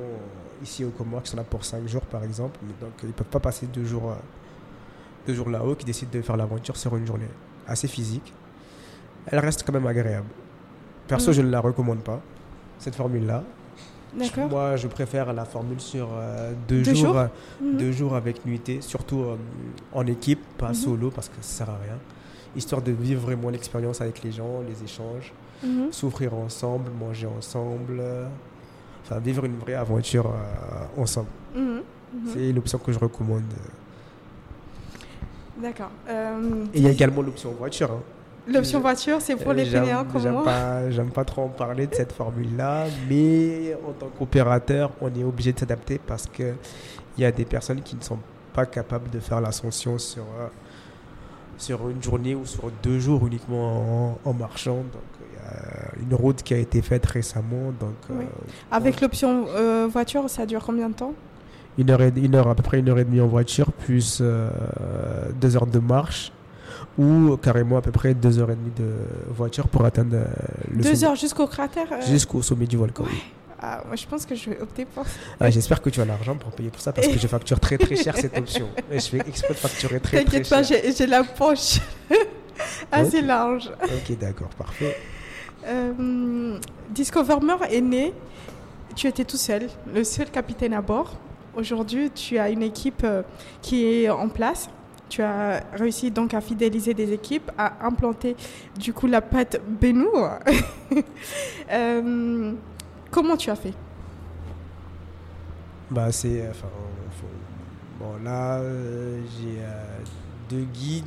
ici 0.62 0.82
au 0.82 0.90
Comores, 0.90 1.22
qui 1.22 1.30
sont 1.30 1.36
là 1.36 1.44
pour 1.44 1.62
5 1.62 1.86
jours 1.86 2.02
par 2.02 2.24
exemple, 2.24 2.58
donc 2.80 2.92
ils 3.02 3.08
ne 3.08 3.12
peuvent 3.12 3.26
pas 3.26 3.40
passer 3.40 3.66
deux 3.66 3.84
jours, 3.84 4.16
deux 5.26 5.34
jours 5.34 5.50
là-haut, 5.50 5.74
qui 5.74 5.84
décident 5.84 6.10
de 6.10 6.22
faire 6.22 6.38
l'aventure 6.38 6.76
sur 6.76 6.96
une 6.96 7.06
journée 7.06 7.28
assez 7.66 7.86
physique. 7.86 8.32
Elle 9.26 9.40
reste 9.40 9.62
quand 9.62 9.74
même 9.74 9.86
agréable. 9.86 10.28
Perso, 11.06 11.30
mm. 11.30 11.34
je 11.34 11.42
ne 11.42 11.50
la 11.50 11.60
recommande 11.60 11.98
pas, 11.98 12.22
cette 12.78 12.94
formule-là. 12.94 13.42
Moi, 14.48 14.76
je 14.76 14.86
préfère 14.86 15.32
la 15.32 15.44
formule 15.44 15.80
sur 15.80 16.08
deux, 16.68 16.82
jours, 16.84 17.16
mm. 17.60 17.76
deux 17.76 17.92
jours 17.92 18.14
avec 18.14 18.46
nuitée, 18.46 18.80
surtout 18.80 19.24
en 19.92 20.06
équipe, 20.06 20.40
pas 20.56 20.70
mm-hmm. 20.70 20.74
solo, 20.74 21.10
parce 21.10 21.28
que 21.28 21.34
ça 21.42 21.64
sert 21.64 21.70
à 21.70 21.78
rien. 21.78 21.98
Histoire 22.56 22.80
de 22.80 22.92
vivre 22.92 23.20
vraiment 23.20 23.50
l'expérience 23.50 24.00
avec 24.00 24.22
les 24.22 24.32
gens, 24.32 24.62
les 24.66 24.82
échanges. 24.82 25.34
Mhm. 25.62 25.92
souffrir 25.92 26.34
ensemble, 26.34 26.90
manger 26.90 27.26
ensemble, 27.26 28.02
enfin 29.02 29.18
vivre 29.18 29.44
une 29.44 29.56
vraie 29.56 29.74
aventure 29.74 30.26
euh, 30.26 31.00
ensemble. 31.00 31.28
Mhm. 31.54 31.62
Mhm. 31.62 31.82
C'est 32.32 32.52
l'option 32.52 32.78
que 32.78 32.92
je 32.92 32.98
recommande. 32.98 33.42
D'accord. 35.56 35.90
Euh, 36.08 36.64
Et 36.74 36.78
il 36.78 36.84
y 36.84 36.86
a 36.86 36.90
également 36.90 37.22
l'option 37.22 37.50
voiture. 37.52 37.90
Hein. 37.92 38.02
L'option 38.48 38.80
voiture, 38.80 39.20
c'est 39.20 39.36
pour 39.36 39.52
les 39.52 39.64
fainéants 39.64 40.04
comme 40.04 40.30
moi 40.30 40.90
J'aime 40.90 41.10
pas 41.10 41.24
trop 41.24 41.42
en 41.42 41.48
parler 41.48 41.86
de 41.86 41.94
cette 41.94 42.12
formule-là, 42.12 42.84
mais 43.08 43.76
en 43.86 43.92
tant 43.92 44.08
qu'opérateur, 44.16 44.92
on 45.00 45.12
est 45.14 45.24
obligé 45.24 45.52
de 45.52 45.58
s'adapter 45.58 46.00
parce 46.04 46.26
qu'il 46.26 46.54
y 47.18 47.24
a 47.24 47.32
des 47.32 47.44
personnes 47.44 47.82
qui 47.82 47.96
ne 47.96 48.02
sont 48.02 48.18
pas 48.52 48.66
capables 48.66 49.10
de 49.10 49.20
faire 49.20 49.40
l'ascension 49.40 49.98
sur, 49.98 50.22
euh, 50.22 50.46
sur 51.58 51.88
une 51.88 52.02
journée 52.02 52.34
ou 52.34 52.46
sur 52.46 52.70
deux 52.82 52.98
jours 53.00 53.26
uniquement 53.26 54.14
en, 54.24 54.30
en 54.30 54.32
marchant. 54.32 54.76
Donc, 54.76 55.16
euh, 55.46 56.02
une 56.02 56.14
route 56.14 56.42
qui 56.42 56.54
a 56.54 56.58
été 56.58 56.82
faite 56.82 57.06
récemment. 57.06 57.72
Donc, 57.78 57.94
euh, 58.10 58.22
Avec 58.70 59.00
l'option 59.00 59.46
euh, 59.48 59.88
voiture, 59.90 60.28
ça 60.28 60.46
dure 60.46 60.62
combien 60.64 60.88
de 60.88 60.94
temps? 60.94 61.14
Une 61.78 61.90
heure, 61.90 62.02
et, 62.02 62.12
une 62.16 62.34
heure, 62.34 62.48
à 62.48 62.54
peu 62.54 62.62
près 62.62 62.78
une 62.78 62.88
heure 62.88 62.98
et 62.98 63.04
demie 63.04 63.20
en 63.20 63.26
voiture, 63.26 63.70
plus 63.72 64.22
deux 65.40 65.56
heures 65.56 65.66
de 65.66 65.78
marche, 65.78 66.32
ou 66.98 67.36
carrément 67.36 67.76
à 67.76 67.82
peu 67.82 67.92
près 67.92 68.14
deux 68.14 68.38
heures 68.38 68.50
et 68.50 68.56
demie 68.56 68.72
de 68.76 68.90
voiture 69.28 69.68
pour 69.68 69.84
atteindre 69.84 70.16
le 70.70 70.82
Deux 70.82 71.04
heures 71.04 71.16
jusqu'au 71.16 71.46
cratère 71.46 71.88
Jusqu'au 72.06 72.42
sommet 72.42 72.66
du 72.66 72.76
volcan, 72.76 73.04
ah, 73.58 73.82
moi, 73.86 73.96
je 73.96 74.06
pense 74.06 74.26
que 74.26 74.34
je 74.34 74.50
vais 74.50 74.60
opter 74.60 74.84
pour 74.84 75.06
ça. 75.06 75.18
Ah, 75.40 75.50
J'espère 75.50 75.80
que 75.80 75.88
tu 75.88 76.00
as 76.00 76.04
l'argent 76.04 76.36
pour 76.36 76.50
payer 76.52 76.70
pour 76.70 76.80
ça 76.80 76.92
parce 76.92 77.08
que 77.08 77.18
je 77.18 77.26
facture 77.26 77.58
très 77.58 77.78
très 77.78 77.96
cher 77.96 78.16
cette 78.16 78.36
option. 78.36 78.68
Et 78.90 78.98
je 78.98 79.08
fais 79.08 79.20
exprès 79.26 79.54
de 79.54 79.58
facturer 79.58 80.00
très 80.00 80.24
très 80.24 80.44
cher. 80.44 80.48
T'inquiète 80.48 80.84
pas, 80.84 80.92
j'ai 80.92 81.06
la 81.06 81.24
poche 81.24 81.80
assez 82.92 83.22
large. 83.22 83.70
Ok, 83.82 84.18
d'accord, 84.18 84.48
parfait. 84.50 84.96
Euh, 85.66 86.58
est 87.70 87.80
né, 87.80 88.12
tu 88.94 89.06
étais 89.06 89.24
tout 89.24 89.36
seul, 89.36 89.68
le 89.92 90.04
seul 90.04 90.30
capitaine 90.30 90.74
à 90.74 90.82
bord. 90.82 91.16
Aujourd'hui, 91.56 92.10
tu 92.10 92.38
as 92.38 92.50
une 92.50 92.62
équipe 92.62 93.02
euh, 93.04 93.22
qui 93.62 93.86
est 93.86 94.10
en 94.10 94.28
place. 94.28 94.68
Tu 95.08 95.22
as 95.22 95.62
réussi 95.72 96.10
donc 96.10 96.34
à 96.34 96.40
fidéliser 96.40 96.92
des 96.92 97.12
équipes, 97.12 97.50
à 97.56 97.86
implanter 97.86 98.36
du 98.78 98.92
coup 98.92 99.06
la 99.06 99.20
pâte 99.20 99.60
Benoît. 99.66 100.40
euh, 101.72 102.52
comment 103.10 103.36
tu 103.36 103.50
as 103.50 103.56
fait? 103.56 103.74
Bah 105.90 106.10
c'est, 106.10 106.42
euh, 106.42 106.50
enfin, 106.50 106.66
bon 108.00 108.16
là 108.24 108.58
euh, 108.58 109.20
j'ai 109.38 109.60
deux 110.50 110.64
guides, 110.64 111.04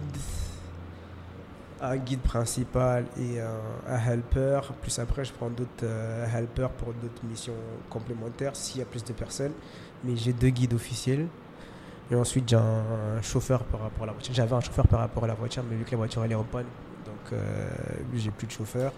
un 1.82 1.98
guide 1.98 2.22
principal 2.22 3.06
et 3.20 3.42
un, 3.42 3.94
un 3.94 3.98
helper. 3.98 4.62
Plus 4.82 4.98
après 4.98 5.26
je 5.26 5.34
prends 5.34 5.50
d'autres 5.50 5.86
helpers 6.34 6.70
pour 6.72 6.94
d'autres 6.94 7.26
missions 7.30 7.54
complémentaires 7.90 8.56
s'il 8.56 8.80
y 8.80 8.82
a 8.82 8.86
plus 8.86 9.04
de 9.04 9.12
personnes. 9.12 9.54
Mais 10.06 10.16
j'ai 10.16 10.32
deux 10.32 10.50
guides 10.50 10.74
officiels. 10.74 11.28
Et 12.12 12.16
ensuite, 12.16 12.50
j'ai 12.50 12.56
un, 12.56 13.22
chauffeur 13.22 13.64
par 13.66 13.82
rapport 13.82 14.04
à 14.04 14.08
la 14.08 14.14
voiture. 14.14 14.34
J'avais 14.34 14.54
un 14.54 14.62
chauffeur 14.62 14.88
par 14.88 15.00
rapport 15.00 15.24
à 15.24 15.28
la 15.28 15.36
voiture, 15.36 15.64
mais 15.70 15.76
vu 15.76 15.84
que 15.84 15.92
la 15.92 15.98
voiture 15.98 16.24
elle 16.24 16.32
est 16.32 16.36
en 16.36 16.44
panne, 16.44 16.66
donc 17.06 17.34
euh, 17.34 17.70
j'ai 18.16 18.32
plus 18.32 18.48
de 18.48 18.52
chauffeur. 18.52 18.92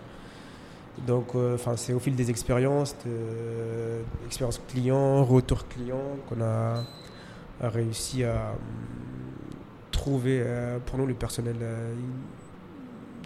Donc, 1.07 1.35
enfin, 1.35 1.77
c'est 1.77 1.93
au 1.93 1.99
fil 1.99 2.15
des 2.15 2.29
expériences, 2.29 2.95
de, 3.05 4.03
expérience 4.25 4.61
client, 4.67 5.23
retour 5.23 5.67
client, 5.67 6.17
qu'on 6.27 6.41
a, 6.41 6.83
réussi 7.61 8.23
à 8.23 8.53
trouver 9.91 10.41
euh, 10.41 10.79
pour 10.85 10.97
nous 10.97 11.05
le 11.05 11.13
personnel 11.13 11.57
euh, 11.61 11.93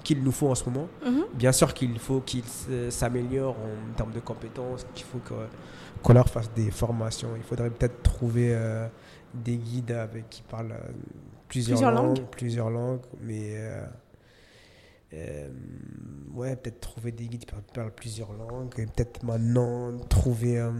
qu'il 0.06 0.24
nous 0.24 0.32
faut 0.32 0.48
en 0.50 0.56
ce 0.56 0.64
moment. 0.70 0.88
Mhm. 1.06 1.26
Bien 1.34 1.52
sûr 1.52 1.74
qu'il 1.74 2.00
faut 2.00 2.22
qu'ils 2.22 2.44
s'améliorent 2.90 3.58
en 3.58 3.94
termes 3.98 4.14
de 4.14 4.22
compétences, 4.22 4.86
qu'il 4.96 5.06
faut 5.06 5.18
que- 5.20 5.48
qu'on 6.02 6.14
leur 6.14 6.30
fasse 6.30 6.50
des 6.54 6.72
formations. 6.72 7.30
Il 7.36 7.44
faudrait 7.44 7.70
peut-être 7.72 8.02
trouver 8.04 8.54
euh, 8.56 8.88
des 9.34 9.58
guides 9.58 9.92
avec, 9.92 10.30
qui 10.30 10.42
parlent 10.44 10.72
euh, 10.72 10.92
plusieurs, 11.50 11.76
Plusieurs 11.78 11.92
langues, 11.92 12.18
langues. 12.20 12.28
plusieurs 12.32 12.70
langues, 12.70 13.02
mais 13.22 13.56
euh, 13.58 13.86
euh, 15.14 15.50
ouais, 16.34 16.56
peut-être 16.56 16.80
trouver 16.82 17.12
des 17.12 17.26
guides 17.28 17.46
qui 17.46 17.54
parlent, 17.74 17.92
plusieurs 17.92 18.34
langues 18.34 18.74
et 18.78 18.86
peut-être 18.86 19.24
maintenant 19.24 19.98
trouver 20.10 20.60
euh, 20.60 20.72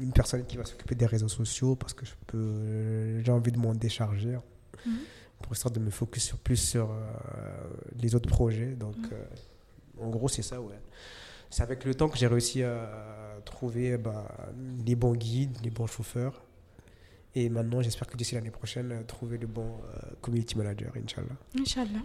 une 0.00 0.12
personne 0.12 0.44
qui 0.44 0.56
va 0.56 0.64
s'occuper 0.64 0.94
des 0.94 1.06
réseaux 1.06 1.28
sociaux 1.28 1.74
parce 1.76 1.94
que 1.94 2.04
je 2.06 2.12
peux, 2.26 3.20
j'ai 3.22 3.32
envie 3.32 3.52
de 3.52 3.58
m'en 3.58 3.74
décharger 3.74 4.38
Mhm. 4.86 4.92
Pour 5.42 5.52
histoire 5.52 5.72
de 5.72 5.80
me 5.80 5.90
focus 5.90 6.24
sur, 6.24 6.38
plus 6.38 6.56
sur 6.56 6.90
euh, 6.90 6.96
les 8.00 8.14
autres 8.14 8.28
projets. 8.28 8.72
Donc, 8.74 8.96
Mhm. 8.96 9.08
euh, 9.12 10.04
en 10.04 10.08
gros, 10.08 10.28
c'est 10.28 10.42
ça, 10.42 10.60
ouais. 10.60 10.78
C'est 11.50 11.62
avec 11.62 11.84
le 11.84 11.94
temps 11.94 12.08
que 12.08 12.16
j'ai 12.16 12.26
réussi 12.26 12.62
à 12.62 13.36
trouver 13.44 13.98
bah, 13.98 14.26
les 14.86 14.94
bons 14.94 15.14
guides, 15.14 15.58
les 15.62 15.70
bons 15.70 15.86
chauffeurs. 15.86 16.42
Et 17.34 17.48
maintenant, 17.50 17.82
j'espère 17.82 18.06
que 18.08 18.16
d'ici 18.16 18.34
l'année 18.34 18.50
prochaine, 18.50 18.92
euh, 18.92 19.02
trouver 19.02 19.36
le 19.38 19.46
bon 19.46 19.76
community 20.22 20.56
manager, 20.56 20.92
Inch'Allah. 20.96 21.36
Inch'Allah. 21.58 22.02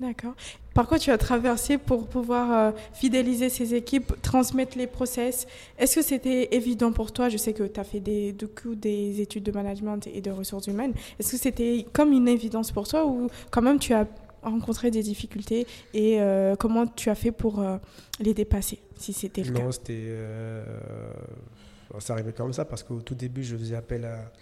D'accord. 0.00 0.32
Par 0.72 0.88
quoi 0.88 0.98
tu 0.98 1.10
as 1.10 1.18
traversé 1.18 1.76
pour 1.76 2.06
pouvoir 2.06 2.52
euh, 2.52 2.72
fidéliser 2.94 3.50
ces 3.50 3.74
équipes, 3.74 4.14
transmettre 4.22 4.78
les 4.78 4.86
process? 4.86 5.46
Est-ce 5.78 5.96
que 5.96 6.02
c'était 6.02 6.54
évident 6.54 6.90
pour 6.90 7.12
toi? 7.12 7.28
Je 7.28 7.36
sais 7.36 7.52
que 7.52 7.64
tu 7.64 7.78
as 7.78 7.84
fait 7.84 8.00
des, 8.00 8.32
du 8.32 8.48
coup, 8.48 8.74
des 8.74 9.20
études 9.20 9.42
de 9.42 9.52
management 9.52 10.06
et 10.06 10.22
de 10.22 10.30
ressources 10.30 10.68
humaines. 10.68 10.94
Est-ce 11.18 11.32
que 11.32 11.36
c'était 11.36 11.84
comme 11.92 12.12
une 12.12 12.28
évidence 12.28 12.72
pour 12.72 12.88
toi 12.88 13.06
ou 13.06 13.28
quand 13.50 13.60
même 13.60 13.78
tu 13.78 13.92
as 13.92 14.06
rencontré 14.42 14.90
des 14.90 15.02
difficultés 15.02 15.66
et 15.92 16.18
euh, 16.18 16.56
comment 16.56 16.86
tu 16.86 17.10
as 17.10 17.14
fait 17.14 17.30
pour 17.30 17.60
euh, 17.60 17.76
les 18.20 18.32
dépasser, 18.32 18.78
si 18.96 19.12
c'était 19.12 19.42
le 19.42 19.52
cas? 19.52 19.62
Non, 19.64 19.70
c'était. 19.70 20.14
c'est 21.98 22.12
arrivé 22.12 22.32
comme 22.32 22.54
ça 22.54 22.64
parce 22.64 22.82
qu'au 22.82 23.00
tout 23.02 23.14
début, 23.14 23.44
je 23.44 23.54
faisais 23.54 23.76
appel 23.76 24.06
à, 24.06 24.32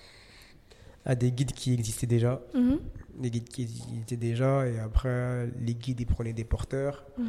à 1.08 1.14
des 1.16 1.32
guides 1.32 1.52
qui 1.52 1.72
existaient 1.74 2.06
déjà. 2.06 2.40
Mhm, 2.54 2.78
Des 3.18 3.30
guides 3.30 3.48
qui 3.48 3.62
existaient 3.62 4.16
déjà. 4.16 4.68
Et 4.68 4.78
après, 4.78 5.48
les 5.58 5.74
guides, 5.74 5.98
ils 6.00 6.06
prenaient 6.06 6.32
des 6.34 6.44
porteurs. 6.44 7.04
mhm, 7.18 7.26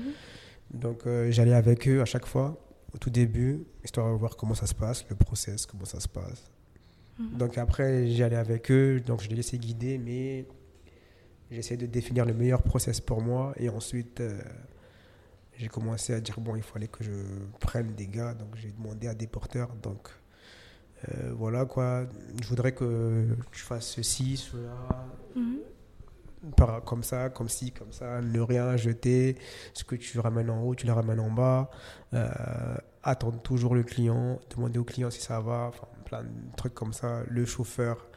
Donc 0.71 1.07
euh, 1.07 1.31
j'allais 1.31 1.53
avec 1.55 1.87
eux 1.87 2.01
à 2.01 2.05
chaque 2.05 2.25
fois, 2.27 2.61
au 2.93 2.97
tout 2.97 3.09
début, 3.09 3.63
histoire 3.83 4.11
de 4.11 4.17
voir 4.17 4.35
comment 4.35 4.53
ça 4.53 4.67
se 4.67 4.75
passe, 4.75 5.05
le 5.09 5.15
process, 5.15 5.65
comment 5.65 5.85
ça 5.85 5.99
se 5.99 6.07
passe. 6.07 6.51
Mhm. 7.17 7.37
Donc 7.37 7.57
après, 7.57 8.07
j'allais 8.11 8.35
avec 8.35 8.69
eux, 8.69 8.99
donc 8.99 9.21
je 9.23 9.29
les 9.29 9.35
laissais 9.37 9.57
guider, 9.57 9.97
mais 9.97 10.45
j'essayais 11.49 11.77
de 11.77 11.85
définir 11.87 12.25
le 12.25 12.33
meilleur 12.33 12.61
process 12.61 12.99
pour 13.01 13.21
moi. 13.21 13.53
Et 13.57 13.69
ensuite, 13.69 14.19
euh, 14.19 14.39
j'ai 15.57 15.67
commencé 15.69 16.13
à 16.13 16.19
dire, 16.19 16.39
bon, 16.39 16.55
il 16.55 16.63
fallait 16.63 16.87
que 16.87 17.03
je 17.03 17.11
prenne 17.59 17.93
des 17.95 18.07
gars, 18.07 18.33
donc 18.33 18.55
j'ai 18.55 18.71
demandé 18.71 19.07
à 19.07 19.13
des 19.15 19.27
porteurs. 19.27 19.73
Donc 19.81 20.09
euh, 21.07 21.31
voilà 21.35 21.65
quoi, 21.65 22.05
je 22.41 22.47
voudrais 22.47 22.73
que 22.73 23.25
tu 23.51 23.61
fasses 23.61 23.87
ceci, 23.87 24.37
cela, 24.37 25.07
mhm. 25.35 25.59
comme 26.85 27.03
ça, 27.03 27.29
comme 27.29 27.47
ci, 27.49 27.71
comme 27.71 27.93
ça, 27.93 28.21
ne 28.21 28.39
rien 28.41 28.75
jeter. 28.75 29.37
Ce 29.73 29.83
que 29.83 29.95
tu 29.95 30.19
ramènes 30.19 30.49
en 30.49 30.61
haut, 30.63 30.75
tu 30.75 30.85
le 30.85 30.93
ramènes 30.93 31.19
en 31.19 31.31
bas. 31.31 31.69
Euh, 32.13 32.27
attendre 33.03 33.41
toujours 33.41 33.75
le 33.75 33.83
client, 33.83 34.39
demander 34.55 34.77
au 34.79 34.83
client 34.83 35.09
si 35.09 35.21
ça 35.21 35.39
va, 35.39 35.67
enfin 35.69 35.87
plein 36.05 36.23
de 36.23 36.55
trucs 36.57 36.73
comme 36.73 36.91
ça. 36.93 37.23
Le 37.29 37.45
chauffeur, 37.45 38.07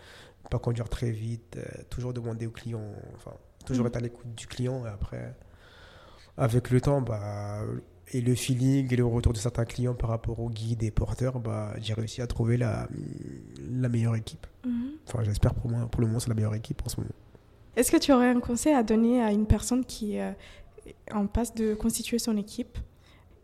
pas 0.51 0.59
conduire 0.59 0.89
très 0.89 1.11
vite, 1.11 1.57
euh, 1.57 1.83
toujours 1.89 2.13
demander 2.13 2.47
au 2.47 2.51
client, 2.51 2.83
enfin 3.15 3.33
toujours 3.65 3.85
Mhm. 3.85 3.89
être 3.89 3.97
à 3.97 4.01
l'écoute 4.01 4.35
du 4.35 4.47
client 4.49 4.85
et 4.85 4.89
après, 4.89 5.37
avec 6.37 6.71
le 6.71 6.81
temps, 6.81 7.01
bah, 7.01 7.61
et 8.13 8.21
le 8.21 8.35
feeling 8.35 8.93
et 8.93 8.97
le 8.97 9.05
retour 9.07 9.33
de 9.33 9.39
certains 9.39 9.65
clients 9.65 9.95
par 9.95 10.11
rapport 10.11 10.39
au 10.41 10.51
guide 10.51 10.83
et 10.83 10.91
porteurs, 10.91 11.41
bah, 11.41 11.75
j'ai 11.81 11.95
réussi 11.95 12.21
à 12.21 12.27
trouver 12.27 12.57
la, 12.59 12.89
la 13.71 13.89
meilleure 13.89 14.17
équipe. 14.17 14.47
Mhm. 14.67 14.93
Enfin, 15.09 15.25
j'espère 15.25 15.55
pour 15.55 15.71
moi, 15.71 15.87
pour 15.87 16.01
le 16.03 16.07
moment, 16.07 16.21
c'est 16.21 16.29
la 16.29 16.35
meilleure 16.35 16.55
équipe 16.55 16.83
en 16.85 16.89
ce 16.89 17.01
moment. 17.01 17.13
Est-ce 17.75 17.91
que 17.91 17.97
tu 17.97 18.13
aurais 18.13 18.29
un 18.29 18.41
conseil 18.41 18.75
à 18.75 18.83
donner 18.83 19.23
à 19.23 19.33
une 19.33 19.47
personne 19.47 19.85
qui 19.85 20.19
euh, 20.19 20.31
est 20.87 21.13
en 21.13 21.27
passe 21.27 21.55
de 21.55 21.75
constituer 21.75 22.19
son 22.19 22.37
équipe? 22.37 22.77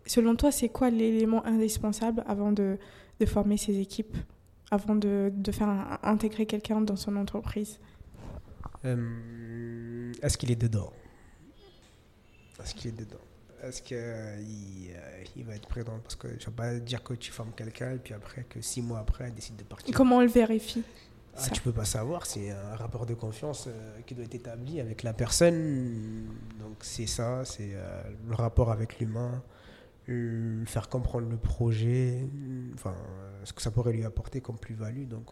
Selon 0.05 0.37
toi, 0.37 0.53
c'est 0.53 0.69
quoi 0.69 0.91
l'élément 0.91 1.45
indispensable 1.47 2.23
avant 2.27 2.53
de, 2.53 2.79
de 3.21 3.27
former 3.27 3.57
ses 3.57 3.79
équipes, 3.79 4.17
avant 4.71 4.97
de, 4.97 5.33
de 5.35 5.53
faire 5.53 5.69
un- 5.69 5.99
intégrer 6.03 6.45
quelqu'un 6.47 6.83
dans 6.83 6.97
son 6.97 7.17
entreprise? 7.17 7.79
Euh, 8.85 10.13
Est-ce 10.23 10.37
qu'il 10.37 10.51
est 10.51 10.61
dedans? 10.61 10.93
Est-ce 12.61 12.75
qu'il 12.75 12.91
est 12.91 12.99
dedans? 12.99 13.17
Est-ce 13.63 13.83
qu'il 13.83 13.97
il 15.37 15.45
va 15.45 15.55
être 15.55 15.69
présent? 15.69 15.99
Parce 16.03 16.15
que 16.17 16.29
je 16.29 16.35
ne 16.35 16.39
vais 16.47 16.53
pas 16.57 16.75
dire 16.79 17.03
que 17.03 17.15
tu 17.15 17.31
formes 17.33 17.53
quelqu'un 17.57 17.93
et 17.93 17.99
puis 17.99 18.15
après 18.15 18.45
que 18.45 18.61
six 18.61 18.83
mois 18.83 19.01
après, 19.01 19.25
elle 19.25 19.35
décide 19.35 19.57
de 19.57 19.65
partir. 19.65 19.95
Comment 19.95 20.19
on 20.19 20.21
le 20.23 20.29
vérifie 20.29 20.85
Ah, 21.37 21.41
ça? 21.41 21.51
tu 21.51 21.61
peux 21.63 21.73
pas 21.73 21.85
savoir, 21.85 22.27
c'est 22.27 22.51
un 22.51 22.77
rapport 22.77 23.05
de 23.07 23.15
confiance 23.15 23.67
euh, 23.69 24.01
qui 24.07 24.15
doit 24.15 24.25
être 24.25 24.35
établi 24.35 24.81
avec 24.81 25.03
la 25.03 25.13
personne. 25.13 26.27
Donc 26.61 26.77
c'est 26.83 27.07
ça, 27.07 27.45
c'est 27.45 27.71
euh, 27.75 28.03
le 28.29 28.35
rapport 28.35 28.71
avec 28.71 28.99
l'humain, 29.01 29.43
euh, 30.09 30.65
faire 30.67 30.89
comprendre 30.89 31.29
le 31.29 31.37
projet, 31.37 32.21
euh, 32.23 32.71
enfin 32.75 32.95
euh, 32.97 33.41
ce 33.45 33.53
que 33.53 33.61
ça 33.63 33.71
pourrait 33.73 33.93
lui 33.93 34.05
apporter 34.05 34.41
comme 34.41 34.59
plus-value. 34.59 35.07
Donc 35.09 35.31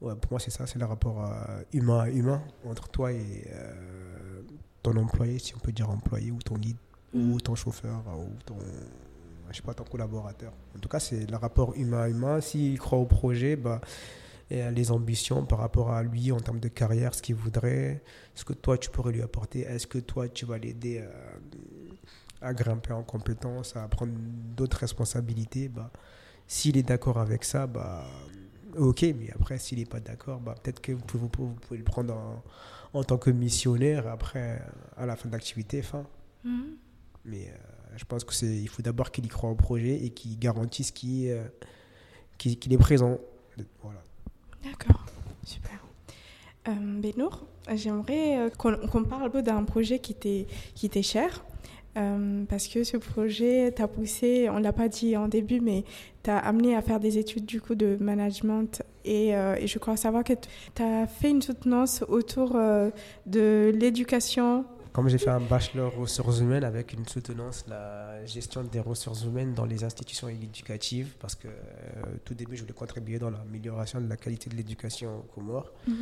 ouais, 0.00 0.14
pour 0.14 0.30
moi 0.32 0.40
c'est 0.40 0.50
ça, 0.52 0.66
c'est 0.66 0.78
le 0.78 0.86
rapport 0.86 1.24
euh, 1.24 1.62
humain 1.72 2.00
à 2.00 2.08
humain 2.08 2.42
entre 2.64 2.88
toi 2.88 3.12
et 3.12 3.48
euh, 3.52 4.42
ton 4.82 4.96
employé, 4.96 5.38
si 5.40 5.54
on 5.56 5.58
peut 5.58 5.72
dire 5.72 5.90
employé, 5.90 6.30
ou 6.30 6.38
ton 6.38 6.54
guide. 6.56 6.76
Ou 7.14 7.40
ton 7.40 7.54
chauffeur, 7.54 8.02
ou 8.18 8.30
ton 8.44 8.56
je 9.50 9.56
sais 9.56 9.62
pas 9.62 9.74
ton 9.74 9.84
collaborateur. 9.84 10.52
En 10.76 10.78
tout 10.78 10.88
cas 10.88 11.00
c'est 11.00 11.28
le 11.28 11.36
rapport 11.36 11.74
humain 11.74 12.06
humain. 12.08 12.40
S'il 12.40 12.78
croit 12.78 12.98
au 12.98 13.06
projet, 13.06 13.56
bah 13.56 13.80
euh, 14.52 14.70
les 14.70 14.90
ambitions 14.90 15.44
par 15.44 15.58
rapport 15.60 15.90
à 15.92 16.02
lui 16.02 16.32
en 16.32 16.40
termes 16.40 16.58
de 16.60 16.68
carrière, 16.68 17.14
ce 17.14 17.22
qu'il 17.22 17.36
voudrait, 17.36 18.02
ce 18.34 18.44
que 18.44 18.52
toi 18.52 18.78
tu 18.78 18.90
pourrais 18.90 19.12
lui 19.12 19.22
apporter, 19.22 19.60
est-ce 19.60 19.86
que 19.86 19.98
toi 19.98 20.28
tu 20.28 20.44
vas 20.44 20.58
l'aider 20.58 20.98
euh, 21.02 21.10
à 22.40 22.52
grimper 22.52 22.92
en 22.92 23.02
compétences, 23.02 23.76
à 23.76 23.86
prendre 23.86 24.12
d'autres 24.56 24.78
responsabilités, 24.78 25.68
bah, 25.68 25.90
s'il 26.48 26.76
est 26.76 26.82
d'accord 26.82 27.18
avec 27.18 27.44
ça, 27.44 27.68
bah, 27.68 28.04
ok, 28.76 29.02
mais 29.02 29.30
après 29.32 29.58
s'il 29.58 29.78
n'est 29.78 29.84
pas 29.84 30.00
d'accord, 30.00 30.40
bah, 30.40 30.56
peut-être 30.60 30.80
que 30.80 30.92
vous 30.92 31.04
pouvez, 31.04 31.46
vous 31.46 31.54
pouvez 31.54 31.78
le 31.78 31.84
prendre 31.84 32.14
en, 32.14 32.42
en 32.92 33.04
tant 33.04 33.18
que 33.18 33.30
missionnaire 33.30 34.08
après, 34.08 34.60
à 34.96 35.06
la 35.06 35.14
fin 35.14 35.28
de 35.28 35.32
l'activité, 35.34 35.80
fin. 35.82 36.06
Mhm. 36.44 36.76
Mais 37.30 37.46
euh, 37.48 37.94
je 37.96 38.04
pense 38.04 38.24
que 38.24 38.34
c'est, 38.34 38.46
il 38.46 38.68
faut 38.68 38.82
d'abord 38.82 39.10
qu'il 39.12 39.24
y 39.24 39.28
croit 39.28 39.50
au 39.50 39.54
projet 39.54 40.04
et 40.04 40.10
qu'il 40.10 40.38
garantisse 40.38 40.90
qu'il, 40.90 41.28
euh, 41.30 41.44
qu'il- 42.38 42.58
qu'il 42.58 42.72
est 42.72 42.78
présent. 42.78 43.18
D'accord, 44.64 45.06
super. 45.44 45.82
Euh, 46.68 46.72
Benour, 47.00 47.46
j'aimerais 47.74 48.38
euh, 48.38 48.50
qu'on 48.50 49.04
parle 49.04 49.22
un 49.24 49.30
peu 49.30 49.42
d'un 49.42 49.64
projet 49.64 49.98
qui 50.00 50.14
t'est 50.14 51.02
cher. 51.02 51.44
Parce 52.48 52.66
que 52.68 52.82
ce 52.84 52.96
projet 52.96 53.72
t'a 53.72 53.86
poussé, 53.88 54.48
on 54.48 54.58
ne 54.58 54.62
l'a 54.62 54.72
pas 54.72 54.88
dit 54.88 55.16
en 55.18 55.28
début, 55.28 55.60
mais 55.60 55.84
t'a 56.22 56.38
amené 56.38 56.74
à 56.74 56.80
faire 56.82 56.98
des 57.00 57.18
études 57.18 57.44
du 57.44 57.60
coup 57.60 57.74
de 57.74 57.98
management. 58.00 58.82
Et, 59.04 59.32
je 59.32 59.78
crois 59.78 59.96
savoir 59.98 60.24
que 60.24 60.32
tu 60.74 60.82
as 60.82 61.06
fait 61.06 61.28
une 61.30 61.42
soutenance 61.42 62.02
autour 62.08 62.52
de 63.26 63.72
l'éducation 63.74 64.64
comme 64.92 65.08
j'ai 65.08 65.18
fait 65.18 65.30
un 65.30 65.40
bachelor 65.40 65.94
ressources 65.94 66.40
humaines 66.40 66.64
avec 66.64 66.92
une 66.92 67.06
soutenance, 67.06 67.64
la 67.68 68.24
gestion 68.26 68.64
des 68.64 68.80
ressources 68.80 69.24
humaines 69.24 69.54
dans 69.54 69.64
les 69.64 69.84
institutions 69.84 70.28
éducatives, 70.28 71.14
parce 71.20 71.34
que 71.34 71.48
tout 72.24 72.34
début, 72.34 72.56
je 72.56 72.62
voulais 72.62 72.74
contribuer 72.74 73.18
dans 73.18 73.30
l'amélioration 73.30 74.00
de 74.00 74.08
la 74.08 74.16
qualité 74.16 74.50
de 74.50 74.56
l'éducation 74.56 75.18
aux 75.20 75.22
Comores. 75.34 75.72
Mhm. 75.86 75.94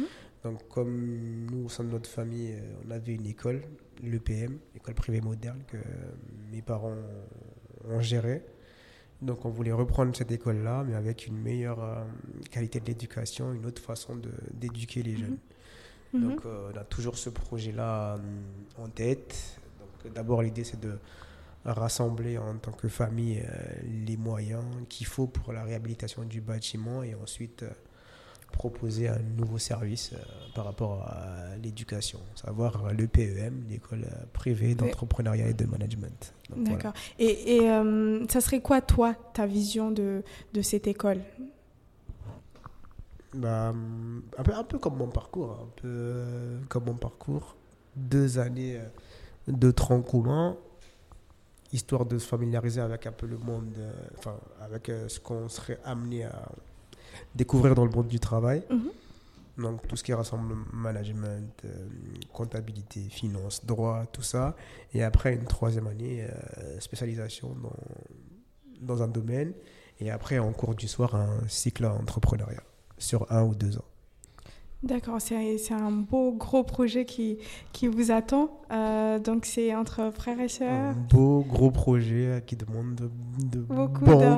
Donc, 0.44 0.68
comme 0.68 1.46
nous, 1.50 1.66
au 1.66 1.68
sein 1.68 1.84
de 1.84 1.90
notre 1.90 2.08
famille, 2.08 2.54
on 2.86 2.90
avait 2.90 3.14
une 3.14 3.26
école, 3.26 3.62
l'EPM, 4.02 4.58
école 4.76 4.94
privée 4.94 5.20
moderne, 5.20 5.62
que 5.66 5.78
mes 6.50 6.62
parents 6.62 6.94
ont 7.88 8.00
gérée. 8.00 8.42
Donc 9.20 9.44
on 9.44 9.50
voulait 9.50 9.72
reprendre 9.72 10.16
cette 10.16 10.30
école-là, 10.30 10.84
mais 10.86 10.94
avec 10.94 11.26
une 11.26 11.36
meilleure 11.36 11.82
euh, 11.82 12.04
qualité 12.50 12.78
de 12.80 12.86
l'éducation, 12.86 13.52
une 13.52 13.66
autre 13.66 13.82
façon 13.82 14.20
d'éduquer 14.52 15.02
les 15.02 15.16
jeunes. 15.16 15.38
Mhm. 16.12 16.22
Donc 16.22 16.44
mhm. 16.44 16.50
euh, 16.50 16.70
on 16.74 16.78
a 16.78 16.84
toujours 16.84 17.18
ce 17.18 17.30
projet-là 17.30 18.14
euh, 18.14 18.82
en 18.82 18.88
tête. 18.88 19.60
D'abord 20.14 20.42
l'idée 20.42 20.64
c'est 20.64 20.80
de 20.80 20.98
rassembler 21.64 22.38
en 22.38 22.54
tant 22.54 22.72
que 22.72 22.88
famille 22.88 23.42
les 24.06 24.16
moyens 24.16 24.64
qu'il 24.88 25.06
faut 25.06 25.26
pour 25.26 25.52
la 25.52 25.64
réhabilitation 25.64 26.22
du 26.22 26.40
bâtiment 26.40 27.02
et 27.02 27.14
ensuite 27.14 27.64
proposer 28.52 29.08
un 29.08 29.18
nouveau 29.36 29.58
service 29.58 30.12
euh, 30.12 30.16
par 30.54 30.64
rapport 30.64 31.02
à 31.02 31.56
l'éducation, 31.62 32.18
savoir 32.34 32.92
l'EPEM, 32.92 33.64
l'école 33.68 34.06
privée 34.32 34.74
d'entrepreneuriat 34.74 35.48
et 35.48 35.54
de 35.54 35.64
management. 35.64 36.34
D'accord. 36.56 36.92
Et, 37.18 37.56
et 37.56 37.70
euh, 37.70 38.26
ça 38.28 38.40
serait 38.40 38.60
quoi, 38.60 38.80
toi, 38.80 39.14
ta 39.34 39.46
vision 39.46 39.90
de, 39.90 40.22
de 40.54 40.62
cette 40.62 40.86
école? 40.86 41.20
Bah, 43.34 43.74
un, 44.38 44.42
peu, 44.42 44.54
un 44.54 44.64
peu 44.64 44.78
comme 44.78 44.96
mon 44.96 45.08
parcours, 45.08 45.52
un 45.52 45.68
peu 45.80 46.24
comme 46.68 46.84
mon 46.84 46.94
parcours. 46.94 47.56
Deux 47.96 48.38
années 48.38 48.76
euh, 48.78 48.84
de 49.48 49.70
tronc 49.70 50.02
commun, 50.02 50.56
histoire 51.72 52.06
de 52.06 52.18
se 52.18 52.26
familiariser 52.26 52.80
avec 52.80 53.06
un 53.06 53.12
peu 53.12 53.26
le 53.26 53.38
monde, 53.38 53.76
enfin, 54.16 54.36
avec 54.60 54.90
ce 55.08 55.18
qu'on 55.20 55.48
serait 55.48 55.78
amené 55.84 56.24
à 56.24 56.52
découvrir 57.34 57.74
dans 57.74 57.84
le 57.84 57.90
monde 57.90 58.08
du 58.08 58.20
travail. 58.20 58.62
Mhm. 58.70 58.90
Donc 59.58 59.86
tout 59.88 59.96
ce 59.96 60.04
qui 60.04 60.14
rassemble 60.14 60.54
management, 60.72 61.52
euh, 61.64 61.88
comptabilité, 62.32 63.00
finance, 63.10 63.64
droit, 63.64 64.06
tout 64.12 64.22
ça. 64.22 64.54
Et 64.94 65.02
après 65.02 65.34
une 65.34 65.46
troisième 65.46 65.88
année, 65.88 66.22
euh, 66.22 66.78
spécialisation 66.78 67.56
dans, 67.60 67.72
dans 68.80 69.02
un 69.02 69.08
domaine. 69.08 69.52
Et 69.98 70.12
après 70.12 70.38
en 70.38 70.52
cours 70.52 70.76
du 70.76 70.86
soir, 70.86 71.16
un 71.16 71.40
cycle 71.48 71.84
entrepreneuriat 71.86 72.62
sur 72.98 73.30
un 73.30 73.44
ou 73.44 73.54
deux 73.54 73.78
ans. 73.78 73.84
D'accord, 74.84 75.20
c'est 75.20 75.72
un 75.72 75.90
beau 75.90 76.30
gros 76.30 76.62
projet 76.62 77.04
qui, 77.04 77.38
qui 77.72 77.88
vous 77.88 78.12
attend. 78.12 78.60
Euh, 78.70 79.18
donc 79.18 79.44
c'est 79.44 79.74
entre 79.74 80.12
frères 80.14 80.38
et 80.38 80.46
sœurs. 80.46 80.70
Un 80.70 80.92
beau 80.92 81.40
gros 81.40 81.72
projet 81.72 82.44
qui 82.46 82.54
demande 82.54 82.94
de, 82.94 83.10
de 83.44 83.58
bons 83.58 83.88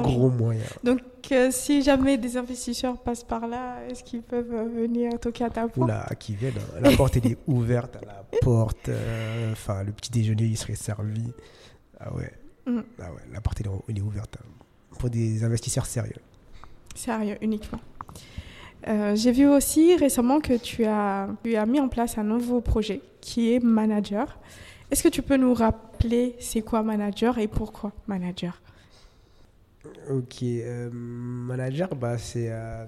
gros 0.01 0.31
moyens. 0.31 0.67
Donc 0.83 1.03
euh, 1.31 1.51
si 1.51 1.83
jamais 1.83 2.17
des 2.17 2.39
investisseurs 2.39 2.97
passent 3.03 3.23
par 3.23 3.49
là, 3.49 3.87
est-ce 3.91 4.03
qu'ils 4.03 4.23
peuvent 4.23 4.67
venir 4.75 5.21
toquer 5.21 5.45
à 5.45 5.51
ta 5.51 5.69
porte? 5.69 5.77
Oula, 5.77 6.09
qui 6.19 6.37
viennent. 6.37 6.55
Hein. 6.57 6.81
La 6.81 6.97
porte 6.97 7.19
est 7.19 7.37
ouverte 7.47 7.97
à 7.97 8.07
la 8.07 8.25
porte. 8.41 8.89
Euh, 8.89 9.53
enfin, 9.53 9.83
le 9.85 9.93
petit 9.93 10.11
déjeuner 10.11 10.45
il 10.45 10.57
serait 10.57 10.75
servi. 10.75 11.35
Ah 11.99 12.15
ouais. 12.15 12.33
Mm. 12.65 12.81
Ah 12.99 13.13
ouais, 13.13 13.23
la 13.31 13.43
porte 13.43 13.61
est, 13.61 13.67
est 13.67 14.01
ouverte 14.01 14.39
hein. 14.41 14.49
pour 14.99 15.11
des 15.11 15.45
investisseurs 15.45 15.85
sérieux. 15.85 16.17
Sérieux 16.95 17.37
uniquement. 17.43 17.81
Euh, 18.89 19.15
j'ai 19.15 19.33
vu 19.33 19.47
aussi 19.47 19.95
récemment 19.97 20.41
que 20.41 20.57
tu 20.57 20.85
as, 20.85 21.29
mis 21.45 21.81
en 21.81 21.89
place 21.89 22.19
un 22.19 22.25
nouveau 22.25 22.61
projet 22.61 23.03
qui 23.21 23.53
est 23.53 23.61
Manager. 23.61 24.39
Est-ce 24.91 25.03
que 25.03 25.09
tu 25.09 25.23
peux 25.23 25.37
nous 25.37 25.55
rappeler 25.55 26.35
c'est 26.41 26.63
quoi 26.63 26.83
Manager 26.83 27.39
et 27.39 27.47
pourquoi 27.47 27.93
Manager? 28.07 28.61
Ok, 30.11 30.43
euh, 30.43 30.91
Manager, 30.93 31.95
bah, 31.95 32.19
c'est 32.19 32.49
euh, 32.51 32.85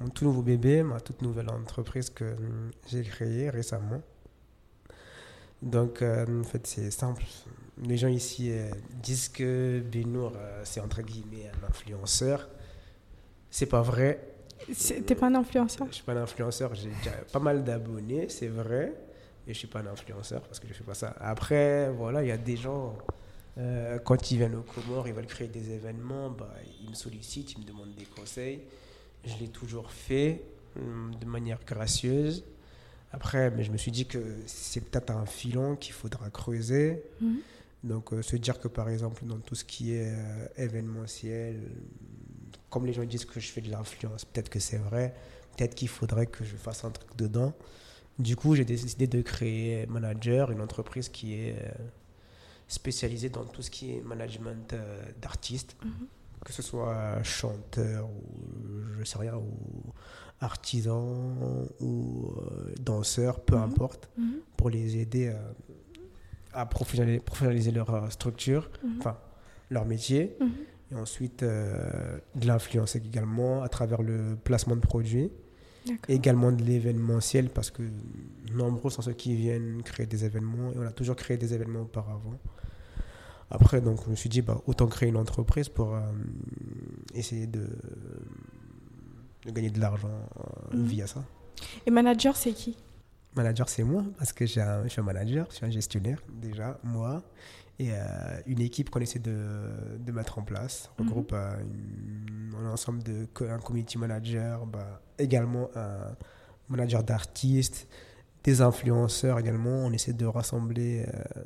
mon 0.00 0.08
tout 0.08 0.24
nouveau 0.24 0.42
bébé, 0.42 0.82
ma 0.82 1.00
toute 1.00 1.22
nouvelle 1.22 1.50
entreprise 1.50 2.10
que 2.10 2.36
j'ai 2.88 3.02
créée 3.02 3.50
récemment. 3.50 4.00
Donc, 5.62 6.02
en 6.02 6.44
fait, 6.44 6.66
c'est 6.66 6.90
simple. 6.90 7.24
Les 7.82 7.96
gens 7.96 8.08
ici 8.08 8.52
disent 9.02 9.30
que 9.30 9.80
Benour, 9.80 10.32
c'est 10.62 10.80
entre 10.80 11.00
guillemets 11.00 11.50
un 11.62 11.66
influenceur. 11.66 12.48
C'est 13.54 13.66
pas 13.66 13.82
vrai. 13.82 14.18
T'es 15.06 15.14
pas 15.14 15.28
un 15.28 15.34
influenceur? 15.36 15.86
Je 15.88 15.94
suis 15.94 16.02
pas 16.02 16.12
un 16.12 16.24
influenceur. 16.24 16.74
J'ai 16.74 16.90
pas 17.32 17.38
mal 17.38 17.62
d'abonnés, 17.62 18.28
c'est 18.28 18.48
vrai. 18.48 18.92
Mais 19.46 19.54
je 19.54 19.58
suis 19.60 19.68
pas 19.68 19.78
un 19.78 19.86
influenceur 19.86 20.42
parce 20.42 20.58
que 20.58 20.66
je 20.66 20.72
fais 20.72 20.82
pas 20.82 20.94
ça. 20.94 21.14
Après, 21.20 21.88
voilà, 21.90 22.24
il 22.24 22.26
y 22.26 22.32
a 22.32 22.36
des 22.36 22.56
gens, 22.56 22.98
euh, 23.58 24.00
quand 24.00 24.32
ils 24.32 24.38
viennent 24.38 24.56
au 24.56 24.62
Comores, 24.62 25.06
ils 25.06 25.14
veulent 25.14 25.28
créer 25.28 25.46
des 25.46 25.70
événements, 25.70 26.30
bah, 26.30 26.52
ils 26.82 26.90
me 26.90 26.96
sollicitent, 26.96 27.52
ils 27.52 27.60
me 27.60 27.64
demandent 27.64 27.94
des 27.94 28.06
conseils. 28.06 28.62
Je 29.24 29.36
l'ai 29.38 29.50
toujours 29.50 29.88
fait 29.92 30.42
hum, 30.76 31.12
de 31.14 31.24
manière 31.24 31.60
gracieuse. 31.64 32.44
Après, 33.12 33.52
mais 33.52 33.62
je 33.62 33.70
me 33.70 33.76
suis 33.76 33.92
dit 33.92 34.06
que 34.06 34.18
c'est 34.46 34.80
peut-être 34.80 35.12
un 35.12 35.26
filon 35.26 35.76
qu'il 35.76 35.92
faudra 35.92 36.28
creuser. 36.28 37.04
Mhm. 37.20 37.38
Donc, 37.84 38.12
euh, 38.12 38.20
se 38.20 38.34
dire 38.34 38.58
que 38.58 38.66
par 38.66 38.88
exemple, 38.88 39.24
dans 39.26 39.38
tout 39.38 39.54
ce 39.54 39.64
qui 39.64 39.94
est 39.94 40.12
euh, 40.12 40.46
événementiel, 40.56 41.60
comme 42.74 42.86
les 42.86 42.92
gens 42.92 43.04
disent 43.04 43.24
que 43.24 43.38
je 43.38 43.52
fais 43.52 43.60
de 43.60 43.70
l'influence, 43.70 44.24
peut-être 44.24 44.48
que 44.48 44.58
c'est 44.58 44.78
vrai, 44.78 45.14
peut-être 45.56 45.76
qu'il 45.76 45.86
faudrait 45.86 46.26
que 46.26 46.42
je 46.42 46.56
fasse 46.56 46.84
un 46.84 46.90
truc 46.90 47.08
dedans. 47.16 47.52
Du 48.18 48.34
coup, 48.34 48.56
j'ai 48.56 48.64
décidé 48.64 49.06
de 49.06 49.22
créer 49.22 49.86
Manager, 49.86 50.50
une 50.50 50.60
entreprise 50.60 51.08
qui 51.08 51.34
est 51.34 51.54
euh, 51.56 51.70
spécialisée 52.66 53.28
dans 53.28 53.44
tout 53.44 53.62
ce 53.62 53.70
qui 53.70 53.92
est 53.94 54.00
management 54.00 54.72
euh, 54.72 55.04
d'artistes, 55.22 55.76
mhm. 55.84 56.08
que 56.44 56.52
ce 56.52 56.62
soit 56.62 57.22
chanteur 57.22 58.08
ou 58.08 58.98
je 58.98 59.04
sais 59.04 59.18
rien, 59.18 59.36
ou 59.36 59.92
artisan 60.40 61.14
ou 61.78 62.32
euh, 62.36 62.74
danseur, 62.80 63.38
peu 63.38 63.54
mhm. 63.54 63.62
importe, 63.62 64.10
mhm. 64.18 64.40
pour 64.56 64.68
les 64.68 64.96
aider 64.96 65.32
à 66.52 66.66
professionnaliser, 66.66 67.70
leur 67.70 68.10
structure, 68.10 68.68
enfin 68.98 69.16
leur 69.70 69.84
métier 69.84 70.36
et 70.94 70.98
ensuite 70.98 71.42
euh, 71.42 72.18
de 72.34 72.46
l'influence 72.46 72.96
également 72.96 73.62
à 73.62 73.68
travers 73.68 74.02
le 74.02 74.36
placement 74.42 74.76
de 74.76 74.80
produits. 74.80 75.30
Également 76.08 76.50
de 76.50 76.62
l'événementiel 76.64 77.50
parce 77.50 77.70
que 77.70 77.82
nombreux 78.50 78.88
sont 78.90 79.02
ceux 79.02 79.12
qui 79.12 79.34
viennent 79.34 79.82
créer 79.82 80.06
des 80.06 80.24
événements 80.24 80.72
et 80.72 80.78
on 80.78 80.86
a 80.86 80.92
toujours 80.92 81.14
créé 81.14 81.36
des 81.36 81.52
événements 81.52 81.82
auparavant. 81.82 82.38
Après, 83.50 83.82
donc, 83.82 84.02
je 84.06 84.10
me 84.10 84.16
suis 84.16 84.30
dit, 84.30 84.40
bah, 84.40 84.62
autant 84.66 84.86
créer 84.86 85.10
une 85.10 85.18
entreprise 85.18 85.68
pour 85.68 85.94
euh, 85.94 86.00
essayer 87.14 87.46
de, 87.46 87.68
de, 89.44 89.50
gagner 89.50 89.68
de 89.68 89.78
l'argent 89.78 90.08
euh, 90.08 90.76
mhm. 90.76 90.86
via 90.86 91.06
ça. 91.06 91.22
Et 91.84 91.90
manager, 91.90 92.34
c'est 92.34 92.52
qui? 92.52 92.78
Manager, 93.36 93.68
c'est 93.68 93.84
moi, 93.84 94.04
parce 94.16 94.32
que 94.32 94.46
je 94.46 94.52
suis 94.88 95.00
un 95.00 95.04
manager, 95.04 95.46
je 95.50 95.56
suis 95.56 95.66
un 95.66 95.70
gestionnaire 95.70 96.22
déjà, 96.40 96.80
moi 96.82 97.22
et 97.78 97.90
euh, 97.90 97.96
une 98.46 98.60
équipe 98.60 98.90
qu'on 98.90 99.00
essaie 99.00 99.18
de, 99.18 99.36
de, 99.98 100.12
mettre 100.12 100.38
en 100.38 100.42
place. 100.42 100.90
On 100.98 101.02
mhm. 101.02 101.08
regroupe 101.08 101.32
euh, 101.32 101.56
un 102.60 102.70
ensemble 102.70 103.02
de 103.02 103.26
un 103.48 103.58
community 103.58 103.98
manager, 103.98 104.64
bah, 104.66 105.00
également 105.18 105.68
un 105.74 106.14
manager 106.68 107.02
d'artistes, 107.02 107.88
des 108.44 108.60
influenceurs 108.60 109.38
également. 109.38 109.84
On 109.86 109.92
essaie 109.92 110.12
de 110.12 110.26
rassembler 110.26 111.04
euh, 111.08 111.42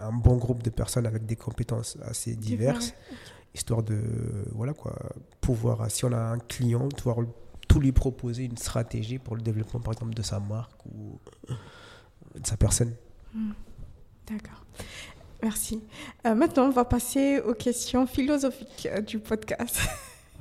un 0.00 0.12
bon 0.12 0.36
groupe 0.36 0.62
de 0.62 0.70
personnes 0.70 1.06
avec 1.06 1.26
des 1.26 1.36
compétences 1.36 1.96
assez 2.02 2.34
diverses, 2.34 2.92
histoire 3.54 3.82
de 3.82 4.02
voilà 4.52 4.74
quoi, 4.74 4.98
pouvoir 5.40 5.88
si 5.90 6.04
on 6.04 6.12
a 6.12 6.18
un 6.18 6.38
client, 6.38 6.88
pouvoir 6.88 7.18
tout 7.68 7.78
lui 7.78 7.92
proposer 7.92 8.44
une 8.44 8.56
stratégie 8.56 9.18
pour 9.18 9.36
le 9.36 9.42
développement 9.42 9.78
par 9.78 9.92
exemple 9.92 10.14
de 10.14 10.22
sa 10.22 10.40
marque 10.40 10.84
ou 10.86 11.20
de 12.34 12.46
sa 12.46 12.56
personne. 12.56 12.94
Hmm. 13.32 13.52
D'accord. 14.26 14.64
Merci. 15.42 15.82
Euh, 16.26 16.34
maintenant, 16.34 16.66
on 16.66 16.70
va 16.70 16.84
passer 16.84 17.40
aux 17.40 17.54
questions 17.54 18.06
philosophiques 18.06 18.88
euh, 18.90 19.00
du 19.00 19.18
podcast. 19.18 19.80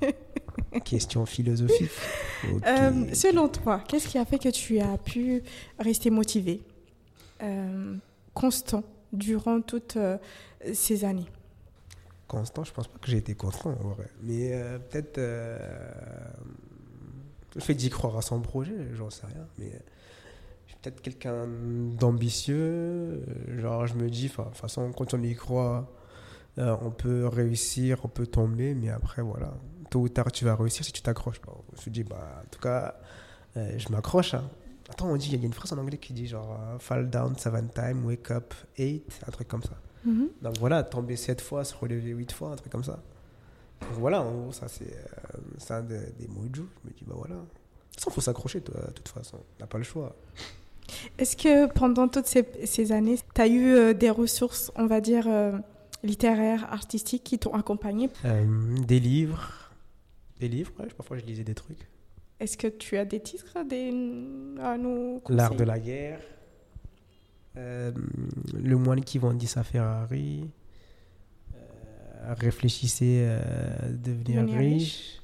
questions 0.86 1.26
philosophiques. 1.26 1.92
Euh, 2.66 3.14
selon 3.14 3.48
toi, 3.48 3.84
qu'est-ce 3.88 4.08
qui 4.08 4.18
a 4.18 4.26
fait 4.26 4.40
que 4.40 4.50
tu 4.50 4.80
as 4.80 4.98
pu 4.98 5.44
rester 5.80 6.10
motivé, 6.10 6.62
constant, 8.34 8.84
durant 9.12 9.62
toutes 9.62 9.98
ces 10.74 11.06
années? 11.06 11.28
Constant, 12.28 12.64
je 12.64 12.72
pense 12.72 12.88
pas 12.88 13.00
que 13.00 13.10
j'ai 13.10 13.18
été 13.18 13.34
constant 13.34 13.72
en 13.72 13.90
vrai. 13.90 14.08
Mais 14.22 14.52
peut-être 14.90 15.18
le 17.56 17.62
fait 17.62 17.74
d'y 17.74 17.90
croire 17.90 18.18
à 18.18 18.22
son 18.22 18.40
projet, 18.42 18.76
j'en 18.94 19.10
sais 19.10 19.26
rien. 19.26 19.48
Mais 19.58 19.72
peut-être 20.82 21.02
quelqu'un 21.02 21.48
d'ambitieux. 22.00 22.58
Euh, 22.58 23.60
genre, 23.60 23.88
je 23.88 23.96
me 23.96 24.10
dis, 24.10 24.28
de 24.28 24.34
toute 24.34 24.56
façon, 24.56 24.92
quand 24.92 25.14
on 25.14 25.22
y 25.22 25.36
croit, 25.36 25.92
euh, 26.58 26.76
on 26.82 26.92
peut 26.92 27.28
réussir, 27.28 28.00
on 28.04 28.08
peut 28.08 28.28
tomber, 28.28 28.74
mais 28.76 28.90
après, 28.90 29.22
voilà, 29.22 29.54
tôt 29.90 30.02
ou 30.02 30.10
tard, 30.10 30.32
tu 30.32 30.46
vas 30.46 30.56
réussir 30.56 30.86
si 30.86 30.92
tu 30.92 31.02
t'accroches. 31.02 31.42
Je 31.46 31.76
me 31.76 31.82
suis 31.82 31.92
dit, 31.92 32.04
bah, 32.04 32.42
en 32.46 32.50
tout 32.50 32.60
cas, 32.60 32.96
euh, 33.58 33.78
je 33.78 33.90
m'accroche. 33.90 34.34
Hein. 34.34 34.50
Attends, 34.90 35.08
on 35.10 35.16
dit, 35.18 35.30
il 35.32 35.40
y 35.40 35.42
a 35.42 35.46
une 35.46 35.54
phrase 35.54 35.72
en 35.74 35.78
anglais 35.78 35.98
qui 35.98 36.14
dit 36.14 36.26
genre 36.26 36.58
fall 36.80 37.12
down 37.12 37.38
seven 37.38 37.70
times, 37.70 38.04
wake 38.06 38.32
up 38.32 38.56
eight, 38.78 39.22
un 39.28 39.32
truc 39.32 39.48
comme 39.48 39.62
ça. 39.62 39.78
Mhm. 40.06 40.30
Donc 40.42 40.58
voilà, 40.58 40.84
tomber 40.84 41.16
sept 41.16 41.42
fois, 41.42 41.64
se 41.64 41.76
relever 41.76 42.12
huit 42.12 42.32
fois, 42.32 42.52
un 42.52 42.56
truc 42.56 42.72
comme 42.72 42.84
ça. 42.84 43.00
Donc 43.82 43.92
voilà, 44.00 44.22
en 44.22 44.32
gros, 44.32 44.52
ça 44.52 44.68
c'est 44.68 44.92
euh, 44.94 45.38
c'est 45.58 45.74
un 45.74 45.84
des, 45.84 46.12
des 46.20 46.28
mots 46.28 46.48
de. 46.48 46.56
Je 46.56 46.90
me 46.90 46.94
dis, 46.96 47.06
bah 47.06 47.16
voilà. 47.18 47.36
Façon, 47.96 48.12
faut 48.12 48.22
s'accrocher, 48.22 48.60
de 48.62 48.72
toute 48.94 49.10
façon. 49.10 49.38
On 49.38 49.62
n'a 49.62 49.68
pas 49.68 49.78
le 49.78 49.84
choix. 49.84 50.16
Est-ce 51.18 51.38
que 51.38 51.72
pendant 51.72 52.08
toutes 52.08 52.26
ces, 52.26 52.46
ces 52.66 52.92
années, 52.92 53.18
tu 53.36 53.42
as 53.42 53.48
eu 53.48 53.74
euh, 53.74 53.94
des 53.94 54.10
ressources, 54.10 54.72
on 54.76 54.88
va 54.88 55.02
dire, 55.02 55.26
euh, 55.28 55.52
littéraires, 56.04 56.72
artistiques 56.72 57.24
qui 57.24 57.38
t'ont 57.38 57.54
accompagné? 57.54 58.10
Euh, 58.26 58.46
des 58.88 59.00
livres. 59.00 59.72
Des 60.40 60.48
livres, 60.48 60.72
ouais, 60.80 60.88
parfois 60.96 61.18
je 61.18 61.26
lisais 61.26 61.44
des 61.44 61.54
trucs. 61.56 61.88
Est-ce 62.40 62.58
que 62.58 62.68
tu 62.68 62.98
as 62.98 63.04
des 63.04 63.20
titres 63.20 63.58
des... 63.68 63.90
à 64.62 64.78
nous 64.78 65.22
L'art 65.28 65.56
de 65.56 65.66
la 65.66 65.78
guerre. 65.78 66.22
Euh, 67.58 67.92
le 68.54 68.78
moine 68.78 69.04
qui 69.04 69.18
vendit 69.18 69.48
sa 69.48 69.64
Ferrari. 69.64 70.50
Euh, 71.54 72.34
réfléchissez 72.36 73.28
à 73.28 73.90
devenir 73.90 74.44
Devenir 74.44 74.60
riche. 74.60 75.19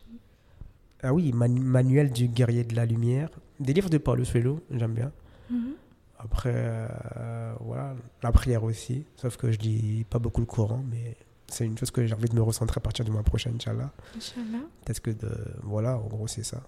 Ah 1.05 1.13
oui, 1.13 1.31
Man- 1.33 1.59
Manuel 1.61 2.11
du 2.11 2.27
guerrier 2.27 2.63
de 2.63 2.75
la 2.75 2.85
lumière. 2.85 3.29
Des 3.59 3.73
livres 3.73 3.89
de 3.91 3.97
Paulo 3.99 4.23
Coelho, 4.25 4.59
j'aime 4.71 4.93
bien. 4.93 5.11
Mhm. 5.51 5.73
Après, 6.17 6.51
euh, 6.55 7.53
voilà, 7.61 7.93
la 8.23 8.31
prière 8.31 8.63
aussi. 8.63 9.05
Sauf 9.15 9.37
que 9.37 9.51
je 9.51 9.59
lis 9.59 10.03
pas 10.09 10.17
beaucoup 10.17 10.41
le 10.41 10.47
Coran, 10.47 10.83
mais 10.89 11.15
c'est 11.47 11.65
une 11.65 11.77
chose 11.77 11.91
que 11.91 12.03
j'ai 12.05 12.15
envie 12.15 12.27
de 12.29 12.33
me 12.35 12.41
recentrer 12.41 12.79
à 12.79 12.81
partir 12.81 13.05
du 13.05 13.11
mois 13.11 13.21
prochain, 13.21 13.51
Inch'Allah. 13.55 13.91
Inch'Allah. 14.15 14.63
Peut-être 14.83 14.99
que, 15.01 15.11
de, 15.11 15.29
voilà, 15.61 15.97
en 15.99 16.07
gros, 16.07 16.27
c'est 16.27 16.43
ça. 16.43 16.63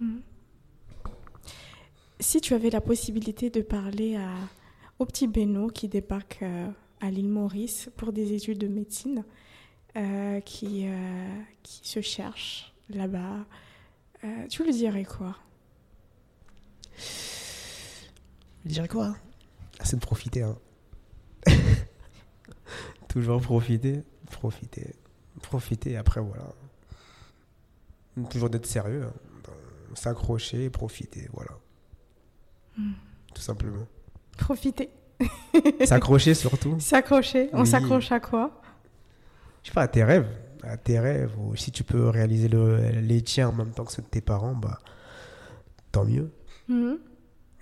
Mhm. 0.00 0.20
Si 2.20 2.40
tu 2.40 2.54
avais 2.54 2.70
la 2.70 2.80
possibilité 2.80 3.50
de 3.50 3.62
parler 3.62 4.16
à, 4.16 4.30
au 4.98 5.06
petit 5.06 5.26
Beno 5.26 5.68
qui 5.68 5.88
débarque 5.88 6.40
euh, 6.42 6.68
à 7.00 7.10
l'île 7.10 7.28
Maurice 7.30 7.90
pour 7.96 8.12
des 8.12 8.34
études 8.34 8.58
de 8.58 8.68
médecine, 8.68 9.24
euh, 9.96 10.40
qui, 10.40 10.86
euh, 10.86 11.28
qui 11.62 11.80
se 11.88 12.00
cherche 12.00 12.72
là-bas, 12.90 13.44
euh, 14.24 14.46
tu 14.48 14.64
lui 14.64 14.72
dirais 14.72 15.04
quoi? 15.04 15.36
Je 18.64 18.70
dirais 18.70 18.88
quoi? 18.88 19.14
Ah, 19.78 19.84
C'est 19.84 19.96
de 19.96 20.00
profiter. 20.00 20.42
hein. 20.42 20.56
Toujours 23.08 23.40
profiter, 23.40 24.02
profiter, 24.30 24.94
profiter. 25.42 25.96
Après, 25.96 26.20
voilà. 26.20 26.44
Toujours 28.28 28.50
d'être 28.50 28.66
sérieux. 28.66 29.04
hein. 29.06 29.12
S'accrocher, 29.94 30.70
profiter, 30.70 31.28
voilà. 31.32 31.50
Hmm. 32.76 32.92
Tout 33.34 33.40
simplement. 33.42 33.86
Profiter, 34.38 34.90
S'accrocher 35.84 36.34
surtout. 36.34 36.78
s'accrocher. 36.78 37.50
On 37.52 37.62
Oui. 37.62 37.66
s'accroche 37.66 38.12
à 38.12 38.20
quoi? 38.20 38.62
Je 39.62 39.68
sais 39.68 39.74
pas, 39.74 39.82
à 39.82 39.88
tes 39.88 40.04
rêves. 40.04 40.28
À 40.62 40.76
tes 40.76 40.98
rêves. 40.98 41.32
Ou 41.38 41.56
si 41.56 41.70
tu 41.72 41.84
peux 41.84 42.08
réaliser 42.08 42.48
le- 42.48 42.90
les 43.00 43.22
tiens 43.22 43.48
en 43.48 43.52
même 43.52 43.70
temps 43.72 43.84
que 43.84 43.92
ceux 43.92 44.02
de 44.02 44.08
tes 44.08 44.20
parents, 44.20 44.54
bah, 44.54 44.78
tant 45.92 46.04
mieux. 46.04 46.30
Mhm. 46.68 46.98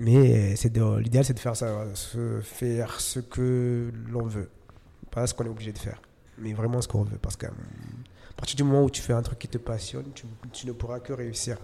Mais 0.01 0.55
c'est 0.57 0.77
l'idéal, 0.77 1.25
c'est 1.25 1.35
de 1.35 1.39
faire 1.41 1.57
ça, 1.57 1.85
se 1.95 2.41
faire 2.41 3.01
ce 3.01 3.19
que 3.19 3.91
l'on 4.09 4.27
veut, 4.27 4.49
pas 5.11 5.27
ce 5.27 5.35
qu'on 5.35 5.45
est 5.45 5.49
obligé 5.49 5.73
de 5.73 5.79
faire, 5.79 6.01
mais 6.39 6.53
vraiment 6.53 6.81
ce 6.81 6.87
qu'on 6.87 7.03
veut. 7.03 7.19
Parce 7.19 7.37
qu'à 7.37 7.51
partir 8.37 8.55
du 8.57 8.63
moment 8.63 8.85
où 8.85 8.91
tu 8.91 9.03
fais 9.03 9.13
un 9.13 9.23
truc 9.23 9.41
qui 9.41 9.49
te 9.49 9.59
passionne, 9.59 10.05
tu, 10.15 10.25
tu 10.53 10.67
ne 10.69 10.73
pourras 10.73 11.01
que 11.01 11.13
réussir. 11.13 11.57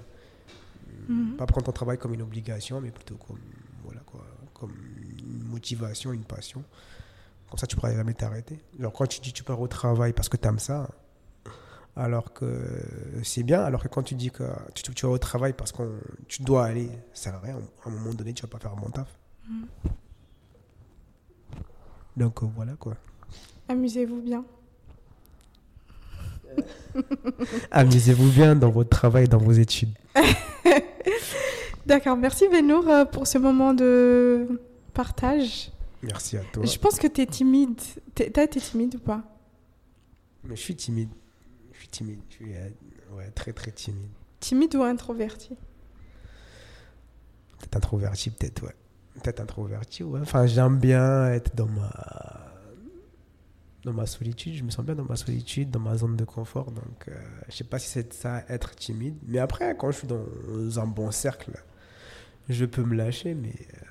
Mhm. 1.09 1.37
Pas 1.37 1.47
prendre 1.47 1.67
ton 1.67 1.73
travail 1.73 1.97
comme 1.99 2.15
une 2.15 2.23
obligation, 2.23 2.81
mais 2.81 2.91
plutôt 2.91 3.17
comme 3.17 3.39
voilà 3.85 4.01
quoi, 4.07 4.25
comme 4.55 4.73
une 5.19 5.45
motivation, 5.45 6.13
une 6.13 6.25
passion. 6.25 6.65
Comme 7.51 7.59
ça, 7.59 7.67
tu 7.69 7.77
pourras 7.77 7.95
jamais 7.95 8.15
t'arrêter. 8.15 8.59
Genre 8.81 8.93
quand 8.93 9.07
tu 9.07 9.21
dis 9.21 9.33
tu 9.33 9.45
pars 9.45 9.61
au 9.61 9.69
travail 9.69 10.13
parce 10.13 10.29
que 10.29 10.37
tu 10.37 10.49
aimes 10.49 10.59
ça, 10.59 10.89
alors 11.97 12.33
que 12.33 12.47
c'est 13.23 13.43
bien. 13.43 13.63
Alors 13.63 13.83
que 13.83 13.89
quand 13.89 14.03
tu 14.03 14.15
dis 14.15 14.31
que 14.31 14.43
tu, 14.75 14.83
tu 14.95 15.07
vas 15.07 15.13
au 15.13 15.19
travail 15.19 15.53
parce 15.53 15.73
que 15.73 15.83
tu 16.29 16.43
dois 16.43 16.65
aller, 16.67 16.89
ça 17.13 17.25
sert 17.31 17.35
à 17.37 17.41
rien. 17.41 17.59
À 17.85 17.89
un 17.89 17.93
moment 17.93 18.13
donné, 18.15 18.33
tu 18.33 18.43
vas 18.43 18.49
pas 18.49 18.59
faire 18.59 18.75
mon 18.77 18.91
taf. 18.91 19.09
Mhm. 19.49 19.67
Donc 22.17 22.43
euh, 22.43 22.47
voilà 22.55 22.73
quoi. 22.75 22.97
Amusez-vous 23.69 24.21
bien. 24.21 24.45
Amusez-vous 27.71 28.31
bien 28.31 28.55
dans 28.55 28.71
votre 28.71 28.91
travail, 28.91 29.29
dans 29.29 29.39
vos 29.39 29.53
études. 29.53 29.93
D'accord, 31.87 32.17
merci 32.17 32.49
Benour 32.49 32.89
euh, 32.89 33.05
pour 33.05 33.27
ce 33.27 33.37
moment 33.39 33.75
de 33.75 34.61
partage. 34.95 35.71
Merci 36.03 36.37
à 36.37 36.41
toi. 36.53 36.65
Je 36.65 36.79
pense 36.79 36.99
que 36.99 37.07
tu 37.07 37.21
es 37.23 37.27
timide. 37.27 37.81
T'es- 38.15 38.31
T'as 38.31 38.45
été 38.45 38.61
timide 38.61 38.95
ou 38.97 38.99
pas? 38.99 39.23
Mais 40.45 40.57
je 40.57 40.61
suis 40.63 40.77
timide. 40.77 41.11
Timide. 41.95 42.19
Je 42.29 42.35
suis 42.35 42.47
ouais, 43.13 43.31
très 43.31 43.53
très 43.53 43.71
timide. 43.71 44.11
Timide 44.41 44.75
ou 44.75 44.83
introverti? 44.83 45.57
Peut-être 47.59 47.77
introverti, 47.77 48.31
peut-être, 48.31 48.65
ouais. 48.65 48.75
Peut-être 49.23 49.41
introverti, 49.41 50.03
ouais. 50.03 50.21
Enfin, 50.21 50.45
j'aime 50.47 50.79
bien 50.81 51.31
être 51.31 51.55
dans 51.55 51.69
ma... 51.69 51.91
dans 53.85 53.93
ma 53.93 54.07
solitude. 54.07 54.55
Je 54.55 54.65
me 54.65 54.71
sens 54.71 54.85
bien 54.85 54.97
dans 54.97 55.05
ma 55.05 55.15
solitude, 55.15 55.71
dans 55.71 55.79
ma 55.79 55.97
zone 55.97 56.17
de 56.17 56.25
confort. 56.25 56.73
Donc, 56.73 57.07
euh, 57.07 57.13
je 57.49 57.55
sais 57.55 57.65
pas 57.65 57.79
si 57.79 57.89
c'est 57.89 58.13
ça, 58.13 58.43
être 58.49 58.75
timide. 58.75 59.17
Mais 59.29 59.39
après, 59.39 59.77
quand 59.77 59.93
je 59.93 59.99
suis 59.99 60.09
dans 60.09 60.27
un 60.81 60.87
bon 60.89 61.13
cercle, 61.13 61.53
je 62.49 62.65
peux 62.65 62.83
me 62.83 62.97
lâcher. 62.97 63.35
Mais, 63.35 63.55
euh, 63.55 63.87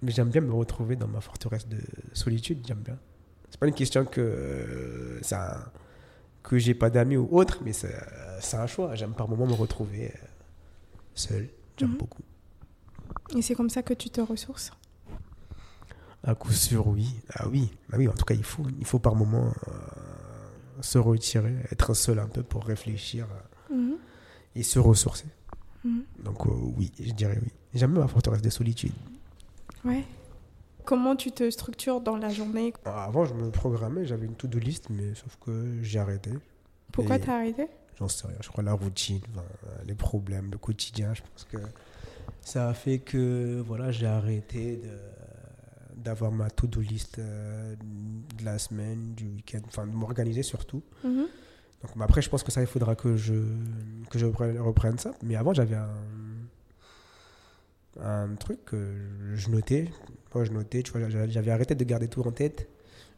mais 0.00 0.12
j'aime 0.12 0.30
bien 0.30 0.42
me 0.42 0.52
retrouver 0.52 0.94
dans 0.94 1.08
ma 1.08 1.20
forteresse 1.20 1.66
de 1.66 1.80
solitude. 2.12 2.64
J'aime 2.64 2.82
bien. 2.82 2.98
C'est 3.50 3.58
pas 3.58 3.66
une 3.66 3.74
question 3.74 4.04
que, 4.04 4.20
euh, 4.20 5.22
ça, 5.22 5.72
que 6.46 6.58
j'ai 6.58 6.74
pas 6.74 6.90
d'amis 6.90 7.16
ou 7.16 7.28
autre, 7.32 7.58
mais 7.64 7.72
c'est 7.72 7.94
c'est 8.40 8.56
un 8.56 8.66
choix. 8.66 8.94
J'aime 8.94 9.12
par 9.14 9.28
moments 9.28 9.46
me 9.46 9.52
retrouver 9.54 10.06
euh, 10.14 10.18
seul. 11.14 11.48
J'aime 11.76 11.90
Mhm. 11.90 11.96
beaucoup. 11.98 12.22
Et 13.36 13.42
c'est 13.42 13.54
comme 13.54 13.70
ça 13.70 13.82
que 13.82 13.92
tu 13.94 14.08
te 14.10 14.20
ressources? 14.20 14.70
À 16.22 16.34
coup 16.34 16.52
sûr, 16.52 16.86
oui. 16.86 17.08
Ah 17.34 17.48
oui, 17.48 17.70
ah 17.92 17.96
oui 17.98 18.08
en 18.08 18.12
tout 18.12 18.24
cas, 18.24 18.34
il 18.34 18.44
faut, 18.44 18.62
il 18.78 18.84
faut 18.86 18.98
par 18.98 19.14
moment 19.14 19.52
euh, 19.68 19.72
se 20.80 20.98
retirer, 20.98 21.54
être 21.72 21.94
seul 21.94 22.18
un 22.18 22.26
peu 22.28 22.42
pour 22.42 22.64
réfléchir 22.64 23.26
Mhm. 23.70 23.96
et 24.54 24.62
se 24.62 24.78
ressourcer. 24.78 25.26
Mhm. 25.84 26.02
Donc 26.24 26.46
euh, 26.46 26.50
oui, 26.76 26.92
je 27.00 27.12
dirais 27.12 27.38
oui. 27.42 27.50
J'aime 27.74 27.92
bien 27.92 28.02
ma 28.02 28.08
forteresse 28.08 28.42
de 28.42 28.50
solitude. 28.50 28.92
Ouais. 29.84 30.04
Comment 30.86 31.16
tu 31.16 31.32
te 31.32 31.50
structures 31.50 32.00
dans 32.00 32.16
la 32.16 32.30
journée 32.30 32.72
Avant, 32.84 33.24
je 33.24 33.34
me 33.34 33.50
programmais, 33.50 34.06
j'avais 34.06 34.26
une 34.26 34.36
to-do 34.36 34.58
list, 34.58 34.88
mais 34.88 35.14
sauf 35.14 35.36
que 35.44 35.82
j'ai 35.82 35.98
arrêté. 35.98 36.30
Pourquoi 36.92 37.18
t'as 37.18 37.36
arrêté? 37.36 37.66
J'en 37.98 38.08
sais 38.08 38.26
rien. 38.26 38.36
Je 38.40 38.48
crois 38.48 38.62
la 38.62 38.72
routine, 38.72 39.20
enfin, 39.34 39.44
les 39.84 39.94
problèmes, 39.94 40.50
le 40.50 40.58
quotidien. 40.58 41.12
Je 41.12 41.22
pense 41.22 41.44
que 41.44 41.58
ça 42.40 42.68
a 42.68 42.74
fait 42.74 43.00
que 43.00 43.62
voilà, 43.66 43.90
j'ai 43.90 44.06
arrêté 44.06 44.80
d'avoir 45.96 46.30
ma 46.30 46.48
to-do 46.50 46.80
list 46.80 47.18
euh, 47.18 47.74
de 48.38 48.44
la 48.44 48.58
semaine, 48.58 49.14
du 49.14 49.26
week-end, 49.26 49.60
enfin 49.66 49.86
de 49.86 49.92
m'organiser 49.92 50.42
surtout. 50.42 50.82
Donc 51.02 51.96
mais 51.96 52.04
après, 52.04 52.22
je 52.22 52.30
pense 52.30 52.42
que 52.42 52.52
ça, 52.52 52.60
il 52.60 52.66
faudra 52.66 52.94
que 52.94 53.16
je 53.16 53.34
que 54.08 54.18
je 54.18 54.26
reprenne 54.26 54.98
ça. 54.98 55.12
Mais 55.22 55.36
avant, 55.36 55.52
j'avais 55.52 55.76
un 55.76 55.90
un 58.02 58.34
truc 58.36 58.64
que 58.64 58.94
je 59.34 59.48
notais. 59.50 59.88
Moi, 60.34 60.44
je 60.44 60.52
notais. 60.52 60.82
Tu 60.82 60.92
vois, 60.92 61.08
j'avais 61.08 61.50
arrêté 61.50 61.74
de 61.74 61.84
garder 61.84 62.08
tout 62.08 62.22
en 62.22 62.32
tête. 62.32 62.68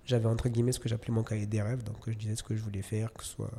J'avais 0.05 0.27
entre 0.27 0.49
guillemets 0.49 0.73
ce 0.73 0.79
que 0.81 0.89
j'appelais 0.89 1.13
mon 1.13 1.23
cahier 1.23 1.47
des 1.47 1.61
rêves. 1.61 1.83
Donc 1.85 1.97
je 2.07 2.15
disais 2.15 2.37
ce 2.37 2.43
que 2.43 2.55
je 2.57 2.63
voulais 2.63 2.83
faire, 2.83 3.13
que 3.13 3.23
ce 3.25 3.31
soit 3.31 3.51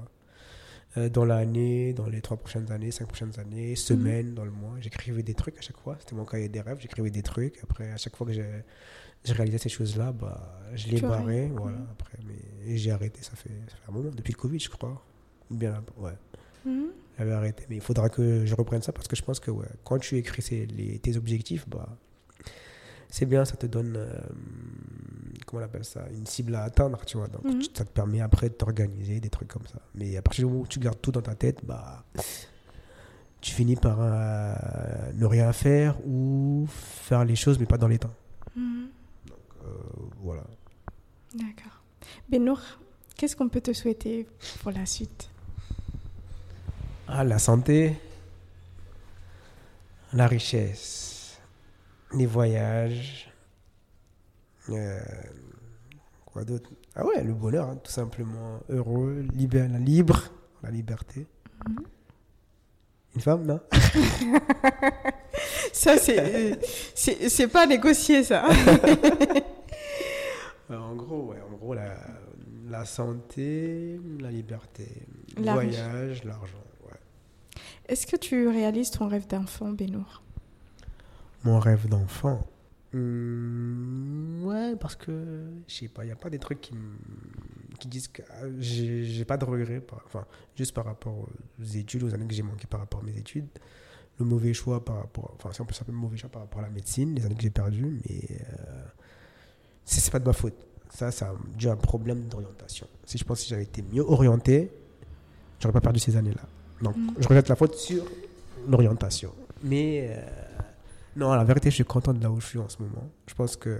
euh, 0.97 1.07
dans 1.09 1.25
l'année, 1.25 1.93
dans 1.93 2.07
les 2.07 2.21
trois 2.21 2.37
prochaines 2.37 2.71
années, 2.71 2.89
cinq 2.91 3.07
prochaines 3.07 3.37
années, 3.39 3.75
semaines, 3.75 4.33
dans 4.33 4.45
le 4.45 4.51
mois. 4.51 4.75
J'écrivais 4.79 5.21
des 5.21 5.35
trucs 5.35 5.57
à 5.57 5.61
chaque 5.61 5.77
fois. 5.77 5.97
C'était 5.99 6.15
mon 6.15 6.25
cahier 6.25 6.49
des 6.49 6.61
rêves. 6.61 6.79
J'écrivais 6.79 7.11
des 7.11 7.21
trucs. 7.21 7.59
Après, 7.63 7.91
à 7.91 7.97
chaque 7.97 8.15
fois 8.15 8.25
que 8.25 8.33
j'ai 8.33 9.33
réalisé 9.33 9.57
ces 9.59 9.69
choses-là, 9.69 10.11
bah, 10.11 10.59
je 10.73 10.87
les 10.87 11.01
barrais. 11.01 11.47
Voilà, 11.53 11.77
Mhm. 11.77 11.87
après, 11.91 12.17
mais 12.25 12.77
j'ai 12.77 12.89
arrêté. 12.91 13.21
Ça 13.21 13.35
fait, 13.35 13.49
ça 13.67 13.75
fait 13.75 13.89
un 13.89 13.91
moment, 13.91 14.09
depuis 14.15 14.31
le 14.33 14.37
Covid, 14.39 14.59
je 14.59 14.69
crois. 14.69 15.03
Bien, 15.51 15.83
ouais. 15.97 16.13
Mhm. 16.65 16.87
J'avais 17.19 17.33
arrêté. 17.33 17.65
Mais 17.69 17.75
il 17.75 17.81
faudra 17.81 18.09
que 18.09 18.45
je 18.45 18.55
reprenne 18.55 18.81
ça 18.81 18.91
parce 18.93 19.07
que 19.07 19.15
je 19.15 19.21
pense 19.21 19.39
que 19.39 19.51
ouais, 19.51 19.67
quand 19.83 19.99
tu 19.99 20.17
écris 20.17 20.41
ces- 20.41 20.65
les, 20.65 20.97
tes 20.99 21.15
objectifs, 21.17 21.67
bah, 21.69 21.87
c'est 23.09 23.25
bien, 23.25 23.43
ça 23.45 23.55
te 23.57 23.65
donne, 23.67 23.95
euh, 23.97 24.09
comment 25.45 25.61
on 25.61 25.65
appelle 25.65 25.83
ça, 25.85 26.05
une 26.15 26.25
cible 26.25 26.55
à 26.55 26.63
atteindre, 26.63 27.03
tu 27.05 27.17
vois. 27.17 27.27
Donc 27.27 27.43
Mhm. 27.43 27.61
ça 27.73 27.83
te 27.85 27.91
permet 27.91 28.21
après 28.21 28.49
de 28.49 28.53
t'organiser, 28.53 29.19
des 29.19 29.29
trucs 29.29 29.49
comme 29.49 29.67
ça. 29.67 29.79
Mais 29.95 30.15
à 30.15 30.21
partir 30.21 30.45
du 30.45 30.51
moment 30.51 30.63
où 30.63 30.67
tu 30.67 30.79
gardes 30.79 31.01
tout 31.01 31.11
dans 31.11 31.21
ta 31.21 31.35
tête, 31.35 31.59
bah, 31.65 32.05
tu 33.41 33.53
finis 33.53 33.75
par 33.75 33.97
euh, 34.01 34.53
ne 35.13 35.25
rien 35.25 35.51
faire 35.53 35.95
ou 36.07 36.67
faire 36.69 37.25
les 37.25 37.35
choses 37.35 37.59
mais 37.59 37.65
pas 37.65 37.77
dans 37.77 37.87
les 37.87 37.99
temps. 37.99 38.13
Mhm. 38.55 38.87
Euh, 39.65 39.67
voilà. 40.21 40.43
D'accord. 41.33 41.81
Benour, 42.29 42.59
qu'est-ce 43.17 43.35
qu'on 43.35 43.49
peut 43.49 43.61
te 43.61 43.73
souhaiter 43.73 44.27
pour 44.61 44.71
la 44.71 44.85
suite? 44.85 45.29
Ah, 47.11 47.23
la 47.23 47.39
santé, 47.39 47.95
la 50.13 50.27
richesse 50.27 51.09
les 52.13 52.25
voyages. 52.25 53.31
Euh, 54.69 54.99
quoi 56.25 56.43
d'autre? 56.43 56.69
Ah 56.95 57.05
ouais, 57.05 57.23
le 57.23 57.33
bonheur, 57.33 57.69
hein, 57.69 57.77
tout 57.83 57.91
simplement. 57.91 58.59
Heureux, 58.69 59.25
libre, 59.33 59.59
libre 59.79 60.23
la 60.63 60.71
liberté. 60.71 61.27
Mhm. 61.67 61.75
Une 63.15 63.21
femme, 63.21 63.45
non? 63.45 63.59
Ça, 65.73 65.97
c'est, 65.97 66.59
c'est, 66.95 67.47
pas 67.47 67.65
négocié, 67.65 68.23
ça. 68.23 68.45
en 70.69 70.95
gros, 70.95 71.31
ouais, 71.31 71.41
en 71.41 71.55
gros, 71.55 71.73
la, 71.73 71.95
la 72.69 72.85
santé, 72.85 73.99
la 74.19 74.29
liberté, 74.29 75.07
le 75.37 75.51
voyage, 75.51 76.23
l'argent. 76.23 76.68
Est-ce 77.89 78.05
que 78.05 78.15
tu 78.15 78.47
réalises 78.47 78.91
ton 78.91 79.07
rêve 79.07 79.25
d'enfant, 79.25 79.71
Benoît? 79.71 80.21
Mon 81.43 81.57
rêve 81.59 81.89
d'enfant? 81.89 82.45
Hmm, 82.93 84.43
Ouais, 84.45 84.75
parce 84.75 84.95
que, 84.95 85.49
je 85.67 85.73
sais 85.73 85.87
pas, 85.87 86.03
il 86.03 86.07
n'y 86.07 86.11
a 86.13 86.15
pas 86.15 86.29
des 86.29 86.37
trucs 86.37 86.61
qui, 86.61 86.75
disent 87.87 88.07
que 88.07 88.21
ah, 88.29 88.45
j'ai 88.59 89.25
pas 89.25 89.37
de 89.37 89.45
regrets, 89.45 89.81
juste 90.55 90.75
par 90.75 90.85
rapport 90.85 91.15
aux 91.59 91.63
études, 91.63 92.03
aux 92.03 92.13
années 92.13 92.27
que 92.27 92.33
j'ai 92.33 92.43
manquées 92.43 92.67
par 92.67 92.79
rapport 92.79 92.99
à 92.99 93.03
mes 93.03 93.17
études. 93.17 93.47
Le 94.19 94.25
mauvais 94.25 94.53
choix 94.53 94.85
par 94.85 94.97
rapport, 94.97 95.35
enfin, 95.43 95.51
mauvais 95.91 96.17
choix 96.17 96.29
par 96.29 96.43
rapport 96.43 96.59
à 96.59 96.63
la 96.63 96.69
médecine, 96.69 97.15
les 97.15 97.25
années 97.25 97.35
que 97.35 97.41
j'ai 97.41 97.49
perdues, 97.49 97.99
mais 98.07 98.21
euh, 98.31 98.85
c'est 99.83 100.11
pas 100.11 100.19
de 100.19 100.25
ma 100.25 100.33
faute. 100.33 100.53
Ça, 100.91 101.09
ça 101.09 101.29
a 101.29 101.35
dû 101.57 101.69
un 101.69 101.75
problème 101.75 102.27
d'orientation. 102.27 102.85
Si 103.05 103.17
je 103.17 103.23
pense 103.23 103.41
que 103.41 103.47
j'avais 103.47 103.63
été 103.63 103.81
mieux 103.81 104.03
orienté, 104.03 104.71
j'aurais 105.59 105.73
pas 105.73 105.81
perdu 105.81 105.99
ces 105.99 106.15
années-là. 106.17 106.47
Donc, 106.81 106.95
mm. 106.95 107.13
je 107.19 107.27
regrette 107.27 107.49
la 107.49 107.55
faute 107.55 107.75
sur 107.75 108.03
l'orientation. 108.67 109.33
Mais 109.63 110.09
euh, 110.09 110.21
non, 111.15 111.33
la 111.33 111.43
vérité, 111.43 111.69
je 111.69 111.75
suis 111.75 111.85
content 111.85 112.13
de 112.13 112.21
là 112.21 112.29
où 112.29 112.39
je 112.39 112.45
suis 112.47 112.59
en 112.59 112.69
ce 112.69 112.77
moment. 112.81 113.09
Je 113.27 113.33
pense 113.33 113.55
que 113.55 113.79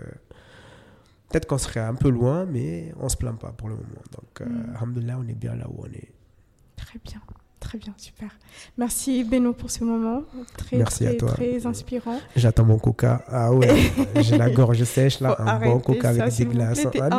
peut-être 1.29 1.47
qu'on 1.47 1.57
serait 1.57 1.79
un 1.79 1.95
peu 1.95 2.09
loin, 2.09 2.45
mais 2.45 2.93
on 2.99 3.09
se 3.09 3.17
plaint 3.17 3.39
pas 3.39 3.51
pour 3.51 3.69
le 3.69 3.75
moment. 3.75 4.03
Donc, 4.11 4.41
euh, 4.41 4.45
mm. 4.45 5.15
on 5.19 5.27
est 5.27 5.35
bien 5.35 5.55
là 5.55 5.65
où 5.69 5.83
on 5.83 5.91
est. 5.91 6.11
Très 6.75 6.99
bien. 7.03 7.21
Très 7.59 7.77
bien, 7.77 7.93
super. 7.97 8.29
Merci 8.77 9.23
Beno 9.23 9.53
pour 9.53 9.69
ce 9.69 9.83
moment. 9.83 10.23
Très, 10.57 10.77
Merci 10.77 11.03
très, 11.03 11.13
à 11.13 11.17
toi. 11.17 11.31
Très 11.31 11.65
inspirant. 11.65 12.17
J'attends 12.35 12.63
mon 12.63 12.79
coca. 12.79 13.21
Ah 13.27 13.51
ouais, 13.53 13.91
j'ai 14.21 14.37
la 14.37 14.49
gorge 14.49 14.83
sèche 14.85 15.19
là. 15.19 15.35
un 15.39 15.59
bon 15.59 15.79
coca 15.79 16.09
avec 16.09 16.33
des 16.33 16.45
glaces. 16.45 16.87
Ah, 16.99 17.09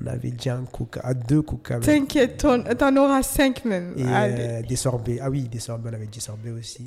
on 0.00 0.06
avait 0.06 0.30
déjà 0.30 0.56
un 0.56 0.64
coca, 0.64 1.00
à 1.02 1.14
deux 1.14 1.42
coca. 1.42 1.80
T'inquiète, 1.80 2.36
t'en 2.38 2.96
auras 2.96 3.22
cinq 3.22 3.64
même. 3.64 3.94
Et 3.96 4.04
euh, 4.06 4.62
des 4.62 4.76
sorbets. 4.76 5.18
Ah 5.20 5.30
oui, 5.30 5.48
des 5.48 5.58
sorbets, 5.58 5.90
on 5.90 5.94
avait 5.94 6.06
des 6.06 6.20
sorbets 6.20 6.50
aussi. 6.50 6.86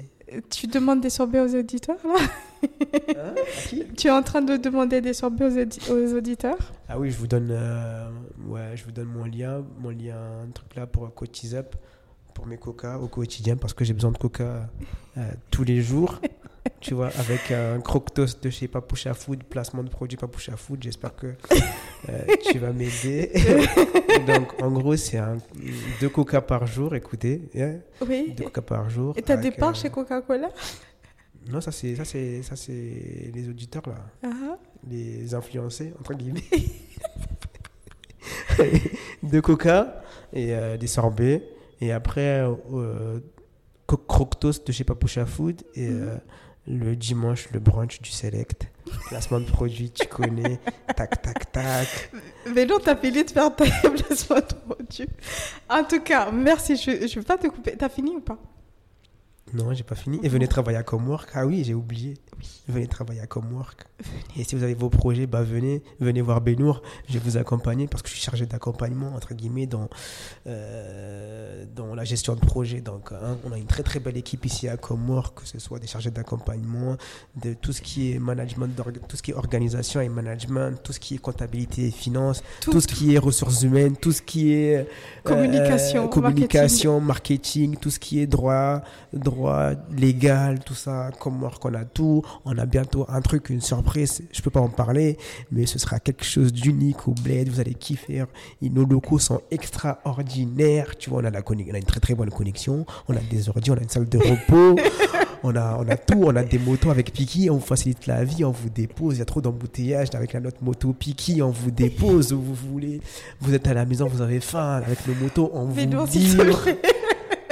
Tu 0.49 0.67
demandes 0.67 1.01
des 1.01 1.09
sorbets 1.09 1.41
aux 1.41 1.55
auditeurs 1.55 1.97
là? 2.05 2.15
Hein? 2.63 3.35
Tu 3.97 4.07
es 4.07 4.11
en 4.11 4.23
train 4.23 4.41
de 4.41 4.55
demander 4.57 5.01
des 5.01 5.13
sorbets 5.13 5.45
aux, 5.45 6.15
auditeurs? 6.15 6.57
Ah 6.87 6.97
oui, 6.97 7.11
je 7.11 7.17
vous 7.17 7.27
donne, 7.27 7.49
euh, 7.51 8.09
ouais, 8.47 8.71
je 8.75 8.85
vous 8.85 8.91
donne 8.91 9.09
mon 9.09 9.25
lien, 9.25 9.63
mon 9.79 9.89
lien, 9.89 10.15
un 10.47 10.51
truc 10.51 10.75
là 10.75 10.87
pour 10.87 11.03
Up 11.05 11.75
pour 12.33 12.47
mes 12.47 12.57
coca 12.57 12.97
au 12.97 13.07
quotidien 13.07 13.57
parce 13.57 13.73
que 13.73 13.85
j'ai 13.85 13.93
besoin 13.93 14.11
de 14.11 14.17
coca 14.17 14.67
euh, 15.17 15.31
tous 15.51 15.63
les 15.63 15.81
jours. 15.81 16.19
tu 16.83 16.93
vois, 16.93 17.09
avec 17.17 17.51
un 17.51 17.79
croctos 17.79 18.39
de 18.41 18.49
chez 18.49 18.67
Papoucha 18.67 19.13
Food, 19.13 19.43
placement 19.45 19.83
de 19.83 19.89
produits 19.89 20.17
Papoucha 20.17 20.55
Food. 20.57 20.83
J'espère 20.83 21.15
que 21.15 21.27
euh, 22.09 22.21
tu 22.51 22.59
vas 22.59 22.73
m'aider. 22.73 23.31
Donc, 24.27 24.61
en 24.61 24.69
gros, 24.71 24.95
c'est 24.95 25.17
un, 25.17 25.37
deux 26.01 26.09
coca 26.09 26.41
par 26.41 26.67
jour, 26.67 26.93
écoutez. 26.95 27.49
Hein. 27.57 27.77
oui. 28.07 28.33
Deux 28.37 28.43
coca 28.45 28.61
par 28.61 28.89
jour. 28.89 29.13
Et 29.17 29.21
tu 29.21 29.31
as 29.31 29.37
des 29.37 29.51
parts 29.51 29.75
chez 29.75 29.89
Coca-Cola? 29.89 30.49
Non, 31.49 31.61
ça, 31.61 31.71
c'est, 31.71 31.95
ça, 31.95 32.05
c'est, 32.05 32.43
ça, 32.43 32.55
c'est 32.55 33.31
les 33.33 33.49
auditeurs, 33.49 33.83
là. 33.87 34.29
Uh-huh. 34.29 34.57
Les 34.89 35.33
influencés, 35.33 35.93
entre 35.99 36.13
guillemets. 36.13 36.43
deux 39.23 39.41
coca 39.41 40.01
et 40.31 40.53
euh, 40.53 40.77
des 40.77 40.87
sorbets. 40.87 41.43
Et 41.81 41.91
après, 41.91 42.45
euh, 42.73 43.19
Croctos 43.87 44.63
de 44.65 44.71
chez 44.71 44.83
Papoucha 44.83 45.25
Food. 45.25 45.61
Et 45.75 45.89
euh, 45.89 46.15
le 46.67 46.95
dimanche, 46.95 47.49
le 47.51 47.59
brunch 47.59 48.01
du 48.01 48.09
Select. 48.09 48.67
Placement 49.07 49.39
de 49.39 49.45
produits, 49.45 49.91
tu 49.91 50.07
connais. 50.07 50.59
tac, 50.95 51.21
tac, 51.21 51.51
tac. 51.51 52.11
Mais 52.53 52.65
non, 52.65 52.77
t'as 52.83 52.95
fini 52.95 53.23
de 53.23 53.29
faire 53.29 53.55
ta 53.55 53.65
placement 53.89 54.37
de 54.37 54.73
produits. 54.73 55.09
En 55.69 55.83
tout 55.83 56.01
cas, 56.01 56.31
merci. 56.31 56.75
Je 56.75 56.91
ne 56.91 57.07
vais 57.07 57.21
pas 57.21 57.37
te 57.37 57.47
couper. 57.47 57.75
T'as 57.77 57.89
fini 57.89 58.11
ou 58.15 58.21
pas? 58.21 58.37
Non, 59.51 59.73
j'ai 59.73 59.83
pas 59.83 59.95
fini. 59.95 60.19
Et 60.23 60.29
venez 60.29 60.47
travailler 60.47 60.77
à 60.77 60.83
Comwork. 60.83 61.29
Ah 61.33 61.45
oui, 61.45 61.63
j'ai 61.63 61.73
oublié. 61.73 62.15
Venez 62.67 62.87
travailler 62.87 63.19
à 63.19 63.27
Comwork. 63.27 63.85
Et 64.37 64.43
si 64.43 64.55
vous 64.55 64.63
avez 64.63 64.73
vos 64.73 64.89
projets, 64.89 65.27
bah 65.27 65.43
venez, 65.43 65.83
venez 65.99 66.21
voir 66.21 66.41
Benour. 66.41 66.81
Je 67.07 67.13
vais 67.13 67.19
vous 67.19 67.37
accompagner 67.37 67.87
parce 67.87 68.01
que 68.01 68.09
je 68.09 68.15
suis 68.15 68.23
chargé 68.23 68.45
d'accompagnement 68.45 69.13
entre 69.15 69.33
guillemets 69.33 69.67
dans 69.67 69.89
euh, 70.47 71.65
dans 71.75 71.93
la 71.93 72.03
gestion 72.03 72.35
de 72.35 72.39
projet. 72.39 72.81
Donc, 72.81 73.11
hein, 73.11 73.37
on 73.45 73.51
a 73.51 73.57
une 73.57 73.67
très 73.67 73.83
très 73.83 73.99
belle 73.99 74.17
équipe 74.17 74.45
ici 74.45 74.67
à 74.67 74.77
Comwork, 74.77 75.41
que 75.41 75.47
ce 75.47 75.59
soit 75.59 75.77
des 75.77 75.87
chargés 75.87 76.11
d'accompagnement, 76.11 76.97
de 77.35 77.53
tout 77.53 77.73
ce 77.73 77.81
qui 77.81 78.13
est 78.13 78.19
management, 78.19 78.75
tout 79.07 79.17
ce 79.17 79.21
qui 79.21 79.31
est 79.31 79.35
organisation 79.35 80.01
et 80.01 80.09
management, 80.09 80.81
tout 80.81 80.93
ce 80.93 80.99
qui 80.99 81.15
est 81.15 81.19
comptabilité 81.19 81.87
et 81.87 81.91
finance, 81.91 82.43
tout, 82.61 82.81
ce 82.81 82.87
qui 82.87 83.13
est 83.13 83.19
ressources 83.19 83.61
humaines, 83.61 83.97
tout 83.97 84.11
ce 84.11 84.21
qui 84.21 84.53
est 84.53 84.77
euh, 84.77 84.83
communication, 85.23 86.07
communication, 86.07 86.99
marketing. 86.99 87.77
tout 87.77 87.91
ce 87.91 87.99
qui 87.99 88.19
est 88.19 88.27
droit, 88.27 88.81
droit 89.13 89.32
légal, 89.95 90.59
tout 90.59 90.73
ça, 90.73 91.09
comme 91.19 91.37
moi 91.37 91.51
qu'on 91.59 91.73
a 91.73 91.85
tout. 91.85 92.21
On 92.45 92.57
a 92.57 92.65
bientôt 92.65 93.05
un 93.09 93.21
truc, 93.21 93.49
une 93.49 93.61
surprise, 93.61 94.23
je 94.31 94.41
peux 94.41 94.49
pas 94.49 94.59
en 94.59 94.69
parler, 94.69 95.17
mais 95.51 95.65
ce 95.65 95.79
sera 95.79 95.99
quelque 95.99 96.25
chose 96.25 96.51
d'unique 96.51 97.07
au 97.07 97.11
bled, 97.11 97.49
vous 97.49 97.59
allez 97.59 97.73
kiffer. 97.73 98.25
nos 98.61 98.85
locaux 98.85 99.19
sont 99.19 99.41
extraordinaires, 99.51 100.97
tu 100.97 101.09
vois, 101.09 101.21
on 101.21 101.25
a, 101.25 101.29
la 101.29 101.41
on 101.47 101.73
a 101.73 101.77
une 101.77 101.83
très 101.83 101.99
très 101.99 102.15
bonne 102.15 102.29
connexion, 102.29 102.85
on 103.07 103.15
a 103.15 103.19
des 103.19 103.49
ordi, 103.49 103.71
on 103.71 103.75
a 103.75 103.81
une 103.81 103.89
salle 103.89 104.09
de 104.09 104.17
repos, 104.17 104.79
on 105.43 105.55
a, 105.55 105.77
on 105.79 105.87
a 105.87 105.97
tout, 105.97 106.23
on 106.23 106.35
a 106.35 106.43
des 106.43 106.59
motos 106.59 106.89
avec 106.89 107.11
Piki, 107.13 107.49
on 107.49 107.55
vous 107.55 107.65
facilite 107.65 108.07
la 108.07 108.23
vie, 108.23 108.43
on 108.43 108.51
vous 108.51 108.69
dépose, 108.69 109.15
il 109.15 109.19
y 109.19 109.21
a 109.21 109.25
trop 109.25 109.41
d'embouteillages 109.41 110.09
avec 110.13 110.33
la 110.33 110.39
note 110.39 110.61
moto 110.61 110.93
Piki, 110.93 111.41
on 111.41 111.51
vous 111.51 111.71
dépose 111.71 112.33
où 112.33 112.41
vous 112.41 112.55
voulez, 112.55 113.01
vous 113.41 113.53
êtes 113.53 113.67
à 113.67 113.73
la 113.73 113.85
maison, 113.85 114.07
vous 114.07 114.21
avez 114.21 114.39
faim, 114.39 114.81
avec 114.85 115.05
nos 115.07 115.15
motos, 115.15 115.51
on 115.53 115.65
vous 115.65 115.85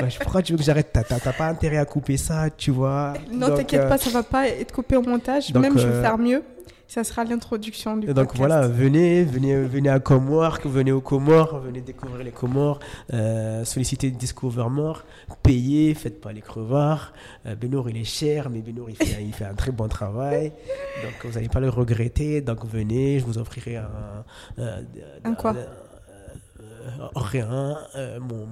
dit 0.08 0.18
pourquoi 0.22 0.42
tu 0.42 0.54
veux 0.54 0.58
que 0.58 0.64
j'arrête? 0.64 0.92
T'as 0.92 1.34
pas 1.34 1.48
intérêt 1.48 1.78
à 1.78 1.86
couper 1.86 2.18
ça, 2.18 2.50
tu 2.50 2.72
vois? 2.72 3.14
Non, 3.32 3.56
t'inquiète 3.56 3.88
pas, 3.88 3.96
euh, 3.96 3.98
ça 3.98 4.10
va 4.10 4.24
pas 4.24 4.48
être 4.48 4.74
coupé 4.74 4.96
au 4.96 5.02
montage. 5.02 5.54
Même, 5.54 5.78
je 5.78 5.88
vais 5.88 5.94
euh, 5.94 6.02
faire 6.02 6.18
mieux. 6.18 6.44
Ça 6.92 7.06
sera 7.06 7.24
l'introduction 7.24 7.96
du 7.96 8.14
Donc 8.14 8.36
voilà, 8.36 8.68
venez, 8.68 9.24
venez, 9.24 9.56
venez 9.62 9.88
à 9.88 10.02
Comwork, 10.02 10.66
venez 10.66 10.92
aux 10.92 11.00
Comores, 11.00 11.60
venez 11.60 11.80
découvrir 11.80 12.22
les 12.22 12.32
Comores, 12.32 12.82
euh, 13.14 13.64
sollicitez 13.64 14.12
Discovermore, 14.12 15.06
payez, 15.42 15.94
faites 15.94 16.20
pas 16.20 16.34
les 16.34 16.42
crevards. 16.42 17.14
Euh, 17.46 17.56
Benour 17.56 17.90
il 17.90 17.96
est 17.96 18.04
cher, 18.04 18.50
mais 18.50 18.60
Benour 18.60 18.90
il 18.90 18.98
fait, 18.98 19.24
il 19.24 19.32
fait 19.32 19.46
un 19.46 19.54
très 19.54 19.72
bon 19.72 19.88
travail, 19.88 20.52
donc 21.02 21.14
vous 21.32 21.36
n'allez 21.36 21.48
pas 21.48 21.62
le 21.62 21.70
regretter. 21.70 22.42
Donc 22.42 22.66
venez, 22.66 23.20
je 23.20 23.26
vous 23.26 23.38
offrirai 23.38 23.78
un. 23.78 24.26
un 25.24 25.34
quoi? 25.34 25.56
Rien, 27.16 27.78
euh, 27.96 28.20
mon, 28.20 28.48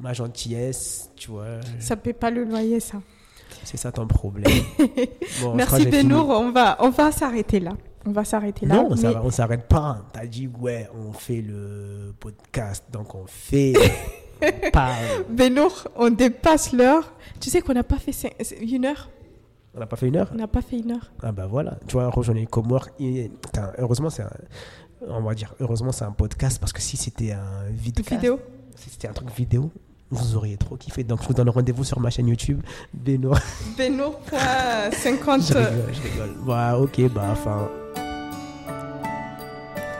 ma 0.00 0.12
gentillesse, 0.12 1.10
tu 1.16 1.30
vois. 1.30 1.60
Ça 1.78 1.96
paie 1.96 2.12
pas 2.12 2.30
le 2.30 2.44
loyer, 2.44 2.80
ça. 2.80 2.98
C'est 3.64 3.76
ça 3.76 3.92
ton 3.92 4.06
problème. 4.06 4.52
Merci 5.54 5.86
Benour, 5.86 6.28
on 6.28 6.52
va, 6.52 6.76
on 6.80 6.90
va 6.90 7.12
s'arrêter 7.12 7.60
là. 7.60 7.72
On 8.06 8.12
va 8.12 8.24
s'arrêter 8.24 8.66
là. 8.66 8.76
Non, 8.76 8.88
mais... 8.94 9.16
on 9.22 9.30
s'arrête 9.30 9.66
pas. 9.66 10.04
T'as 10.12 10.26
dit, 10.26 10.48
ouais, 10.60 10.88
on 10.94 11.12
fait 11.12 11.42
le 11.42 12.14
podcast, 12.18 12.84
donc 12.92 13.14
on 13.14 13.26
fait. 13.26 13.74
Benour, 15.30 15.88
on 15.96 16.10
dépasse 16.10 16.72
l'heure. 16.72 17.12
Tu 17.40 17.50
sais 17.50 17.60
qu'on 17.60 17.74
n'a 17.74 17.82
pas 17.82 17.96
fait 17.96 18.12
une 18.60 18.86
heure 18.86 19.10
On 19.74 19.80
n'a 19.80 19.86
pas 19.86 19.96
fait 19.96 20.08
une 20.08 20.16
heure? 20.16 20.30
On 20.32 20.36
n'a 20.36 20.46
pas 20.46 20.62
fait 20.62 20.78
une 20.78 20.92
heure. 20.92 21.10
Ah 21.22 21.32
bah 21.32 21.46
voilà, 21.46 21.78
tu 21.86 21.94
vois, 21.94 22.08
rejoindre 22.08 22.40
les 22.40 23.30
Heureusement, 23.78 24.10
c'est 24.10 24.22
un 24.22 24.30
on 25.06 25.22
va 25.22 25.34
dire, 25.34 25.54
heureusement, 25.60 25.92
c'est 25.92 26.04
un 26.04 26.12
podcast 26.12 26.58
parce 26.58 26.72
que 26.72 26.80
si 26.80 26.96
c'était 26.96 27.32
un 27.32 27.68
vidéo, 27.70 28.40
si 28.76 28.90
c'était 28.90 29.08
un 29.08 29.12
truc 29.12 29.30
vidéo, 29.34 29.70
vous 30.10 30.36
auriez 30.36 30.56
trop 30.56 30.76
kiffé. 30.76 31.04
Donc, 31.04 31.22
je 31.22 31.28
vous 31.28 31.34
donne 31.34 31.50
rendez-vous 31.50 31.84
sur 31.84 32.00
ma 32.00 32.10
chaîne 32.10 32.28
YouTube, 32.28 32.60
Beno. 32.94 33.32
Beno.50. 33.78 35.48
je 35.48 35.54
rigole, 35.54 35.72
je 35.92 36.02
rigole. 36.02 36.36
Ouais, 36.46 36.72
ok, 36.78 37.12
bah, 37.12 37.28
enfin. 37.32 37.68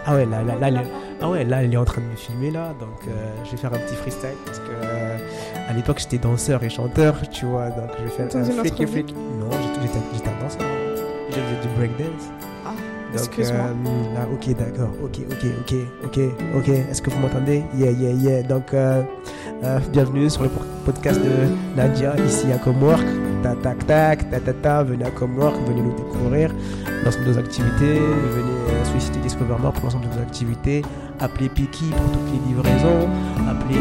Ah 0.07 0.14
ouais, 0.14 0.24
là, 0.24 0.42
là, 0.42 0.70
là, 0.70 0.82
ah 1.20 1.28
ouais, 1.28 1.44
là, 1.44 1.62
elle 1.62 1.74
est 1.74 1.76
en 1.76 1.84
train 1.84 2.01
de 2.01 2.07
me 2.07 2.16
filmer, 2.16 2.51
là. 2.51 2.74
Donc, 2.80 3.07
euh, 3.09 3.34
je 3.44 3.51
vais 3.51 3.57
faire 3.59 3.74
un 3.74 3.78
petit 3.78 3.94
freestyle 3.94 4.36
parce 4.46 4.59
que 4.61 4.70
euh, 4.70 5.18
à 5.68 5.72
l'époque, 5.74 5.99
j'étais 5.99 6.18
danseur 6.18 6.62
et 6.62 6.70
chanteur, 6.70 7.16
tu 7.28 7.44
vois. 7.44 7.68
Donc, 7.70 7.90
je 7.99 8.05
vais 8.05 8.11
faire 8.11 8.36
un 8.36 8.62
et 8.64 8.86
flic. 8.86 9.14
Non, 9.38 9.51
j'étais 9.82 10.28
un 10.28 10.42
danseur. 10.42 10.62
Je 11.28 11.34
faisais 11.34 11.61
du 11.61 11.68
breakdance. 11.76 12.30
Excuse-moi. 13.12 13.66
Euh, 13.86 14.34
ok, 14.34 14.56
d'accord. 14.56 14.90
Ok, 15.02 15.18
ok, 15.30 15.46
ok, 15.61 15.74
ok, 16.04 16.18
ok. 16.56 16.68
Est-ce 16.68 17.02
que 17.02 17.11
vous 17.11 17.18
m'entendez? 17.18 17.62
Yeah, 17.76 17.90
yeah, 17.92 18.12
yeah. 18.12 18.42
Donc, 18.42 18.74
euh, 18.74 19.02
euh, 19.64 19.78
bienvenue 19.90 20.28
sur 20.28 20.42
le 20.42 20.50
podcast 20.84 21.20
de 21.20 21.76
Nadia, 21.76 22.14
ici 22.26 22.46
à 22.52 22.59
Comwork. 22.59 23.04
tac, 23.42 23.62
tac, 23.62 23.86
tac, 23.86 24.30
ta, 24.30 24.40
ta, 24.40 24.52
ta, 24.52 24.82
venez 24.82 25.04
à 25.04 25.11
Comwork, 25.11 25.56
venez 25.66 25.80
nous 25.80 25.94
découvrir 25.96 26.54
l'ensemble 27.04 27.26
de 27.26 27.32
nos 27.32 27.38
activités, 27.38 27.94
venez 27.98 28.84
solliciter 28.84 29.20
Discover 29.20 29.56
More 29.61 29.72
pour 29.72 29.84
l'ensemble 29.84 30.09
de 30.09 30.14
nos 30.16 30.22
activités, 30.22 30.82
appelez 31.20 31.48
Piki 31.48 31.86
pour 31.90 32.12
toutes 32.12 32.32
les 32.32 32.48
livraisons, 32.48 33.08
appelez 33.48 33.76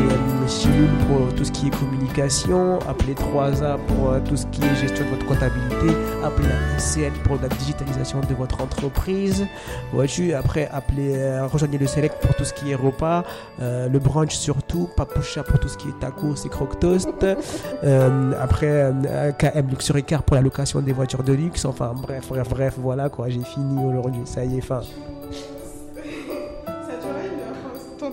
Chilou 0.47 0.87
pour 1.07 1.35
tout 1.35 1.43
ce 1.43 1.51
qui 1.51 1.67
est 1.67 1.77
communication, 1.77 2.79
appelez 2.87 3.13
3A 3.13 3.77
pour 3.87 4.11
euh, 4.11 4.19
tout 4.23 4.37
ce 4.37 4.45
qui 4.47 4.61
est 4.63 4.75
gestion 4.75 5.03
de 5.05 5.09
votre 5.09 5.25
comptabilité, 5.25 5.93
appelez 6.23 6.47
SCN 6.77 7.11
pour 7.25 7.37
la 7.41 7.49
digitalisation 7.49 8.21
de 8.21 8.33
votre 8.33 8.61
entreprise, 8.61 9.45
voici 9.91 10.33
après 10.33 10.69
appelez, 10.71 11.15
euh, 11.17 11.47
rejoignez 11.47 11.77
le 11.77 11.85
Select 11.85 12.21
pour 12.21 12.33
tout 12.35 12.45
ce 12.45 12.53
qui 12.53 12.71
est 12.71 12.75
repas, 12.75 13.25
euh, 13.61 13.89
le 13.89 13.99
brunch 13.99 14.35
surtout, 14.35 14.89
Papoucha 14.95 15.43
pour 15.43 15.59
tout 15.59 15.67
ce 15.67 15.77
qui 15.77 15.89
est 15.89 15.99
tacos 15.99 16.35
et 16.45 16.49
croque 16.49 16.79
toast, 16.79 17.09
après 18.39 18.93
KM 19.37 19.67
Luxury 19.69 20.03
Car 20.03 20.23
pour 20.23 20.35
la 20.35 20.41
location 20.41 20.79
des 20.79 20.93
voitures 20.93 21.23
de 21.23 21.33
luxe, 21.33 21.65
enfin 21.65 21.93
bref, 21.93 22.29
bref, 22.29 22.47
bref, 22.49 22.75
voilà 22.77 23.09
quoi, 23.09 23.27
j'ai 23.27 23.43
fini 23.43 23.83
aujourd'hui, 23.83 24.21
ça 24.23 24.45
y 24.45 24.57
est, 24.57 24.61
fin 24.61 24.81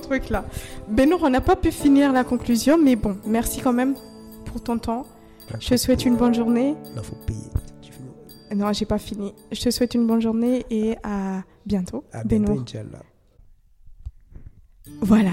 truc 0.07 0.31
là. 0.31 0.45
Benoît, 0.89 1.19
on 1.23 1.31
n'a 1.31 1.41
pas 1.41 1.57
pu 1.57 1.71
finir 1.71 2.13
la 2.13 2.25
conclusion, 2.25 2.79
mais 2.83 2.97
bon, 2.97 3.17
merci 3.27 3.61
quand 3.61 3.73
même 3.73 3.95
pour 4.47 4.63
ton 4.63 4.79
temps. 4.79 5.07
Je 5.61 5.69
te 5.69 5.77
souhaite 5.77 6.05
une 6.05 6.17
bonne 6.17 6.35
journée. 6.35 6.75
Non, 6.97 7.03
faut 7.03 7.17
payer. 7.27 7.41
Non, 8.55 8.73
j'ai 8.73 8.87
pas 8.87 8.99
fini. 8.99 9.35
Je 9.51 9.61
te 9.61 9.71
souhaite 9.71 9.95
une 9.95 10.07
bonne 10.07 10.21
journée 10.21 10.65
et 10.71 10.97
à 11.03 11.43
bientôt. 11.67 12.05
À 12.13 12.23
bientôt, 12.25 12.63
Voilà. 15.01 15.33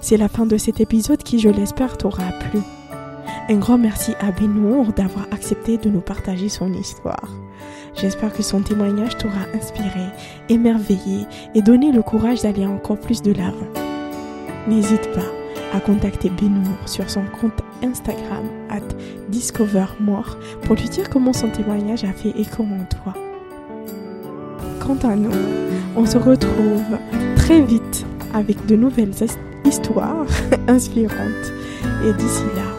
C'est 0.00 0.16
la 0.16 0.28
fin 0.28 0.46
de 0.46 0.56
cet 0.56 0.80
épisode 0.80 1.22
qui, 1.22 1.38
je 1.38 1.48
l'espère, 1.48 1.96
t'aura 1.96 2.32
plu. 2.32 2.60
Un 3.48 3.58
grand 3.58 3.78
merci 3.78 4.12
à 4.20 4.32
Benoît 4.32 4.86
d'avoir 4.96 5.26
accepté 5.30 5.78
de 5.78 5.88
nous 5.88 6.00
partager 6.00 6.48
son 6.48 6.72
histoire. 6.72 7.30
J'espère 7.98 8.32
que 8.32 8.42
son 8.42 8.60
témoignage 8.60 9.16
t'aura 9.16 9.46
inspiré, 9.54 10.06
émerveillé 10.48 11.26
et 11.54 11.62
donné 11.62 11.92
le 11.92 12.02
courage 12.02 12.42
d'aller 12.42 12.66
encore 12.66 12.98
plus 12.98 13.22
de 13.22 13.32
l'avant. 13.32 13.68
N'hésite 14.68 15.10
pas 15.12 15.24
à 15.72 15.80
contacter 15.80 16.30
Benour 16.30 16.76
sur 16.86 17.08
son 17.08 17.24
compte 17.40 17.62
Instagram 17.82 18.44
at 18.70 18.80
discovermore 19.28 20.36
pour 20.62 20.76
lui 20.76 20.88
dire 20.88 21.08
comment 21.08 21.32
son 21.32 21.48
témoignage 21.48 22.04
a 22.04 22.12
fait 22.12 22.38
écho 22.38 22.64
en 22.64 22.84
toi. 22.84 23.14
Quant 24.80 25.08
à 25.08 25.16
nous, 25.16 25.30
on 25.96 26.04
se 26.04 26.18
retrouve 26.18 26.98
très 27.36 27.62
vite 27.62 28.06
avec 28.34 28.66
de 28.66 28.76
nouvelles 28.76 29.14
histoires 29.64 30.26
inspirantes. 30.68 31.52
Et 32.04 32.12
d'ici 32.12 32.44
là, 32.54 32.75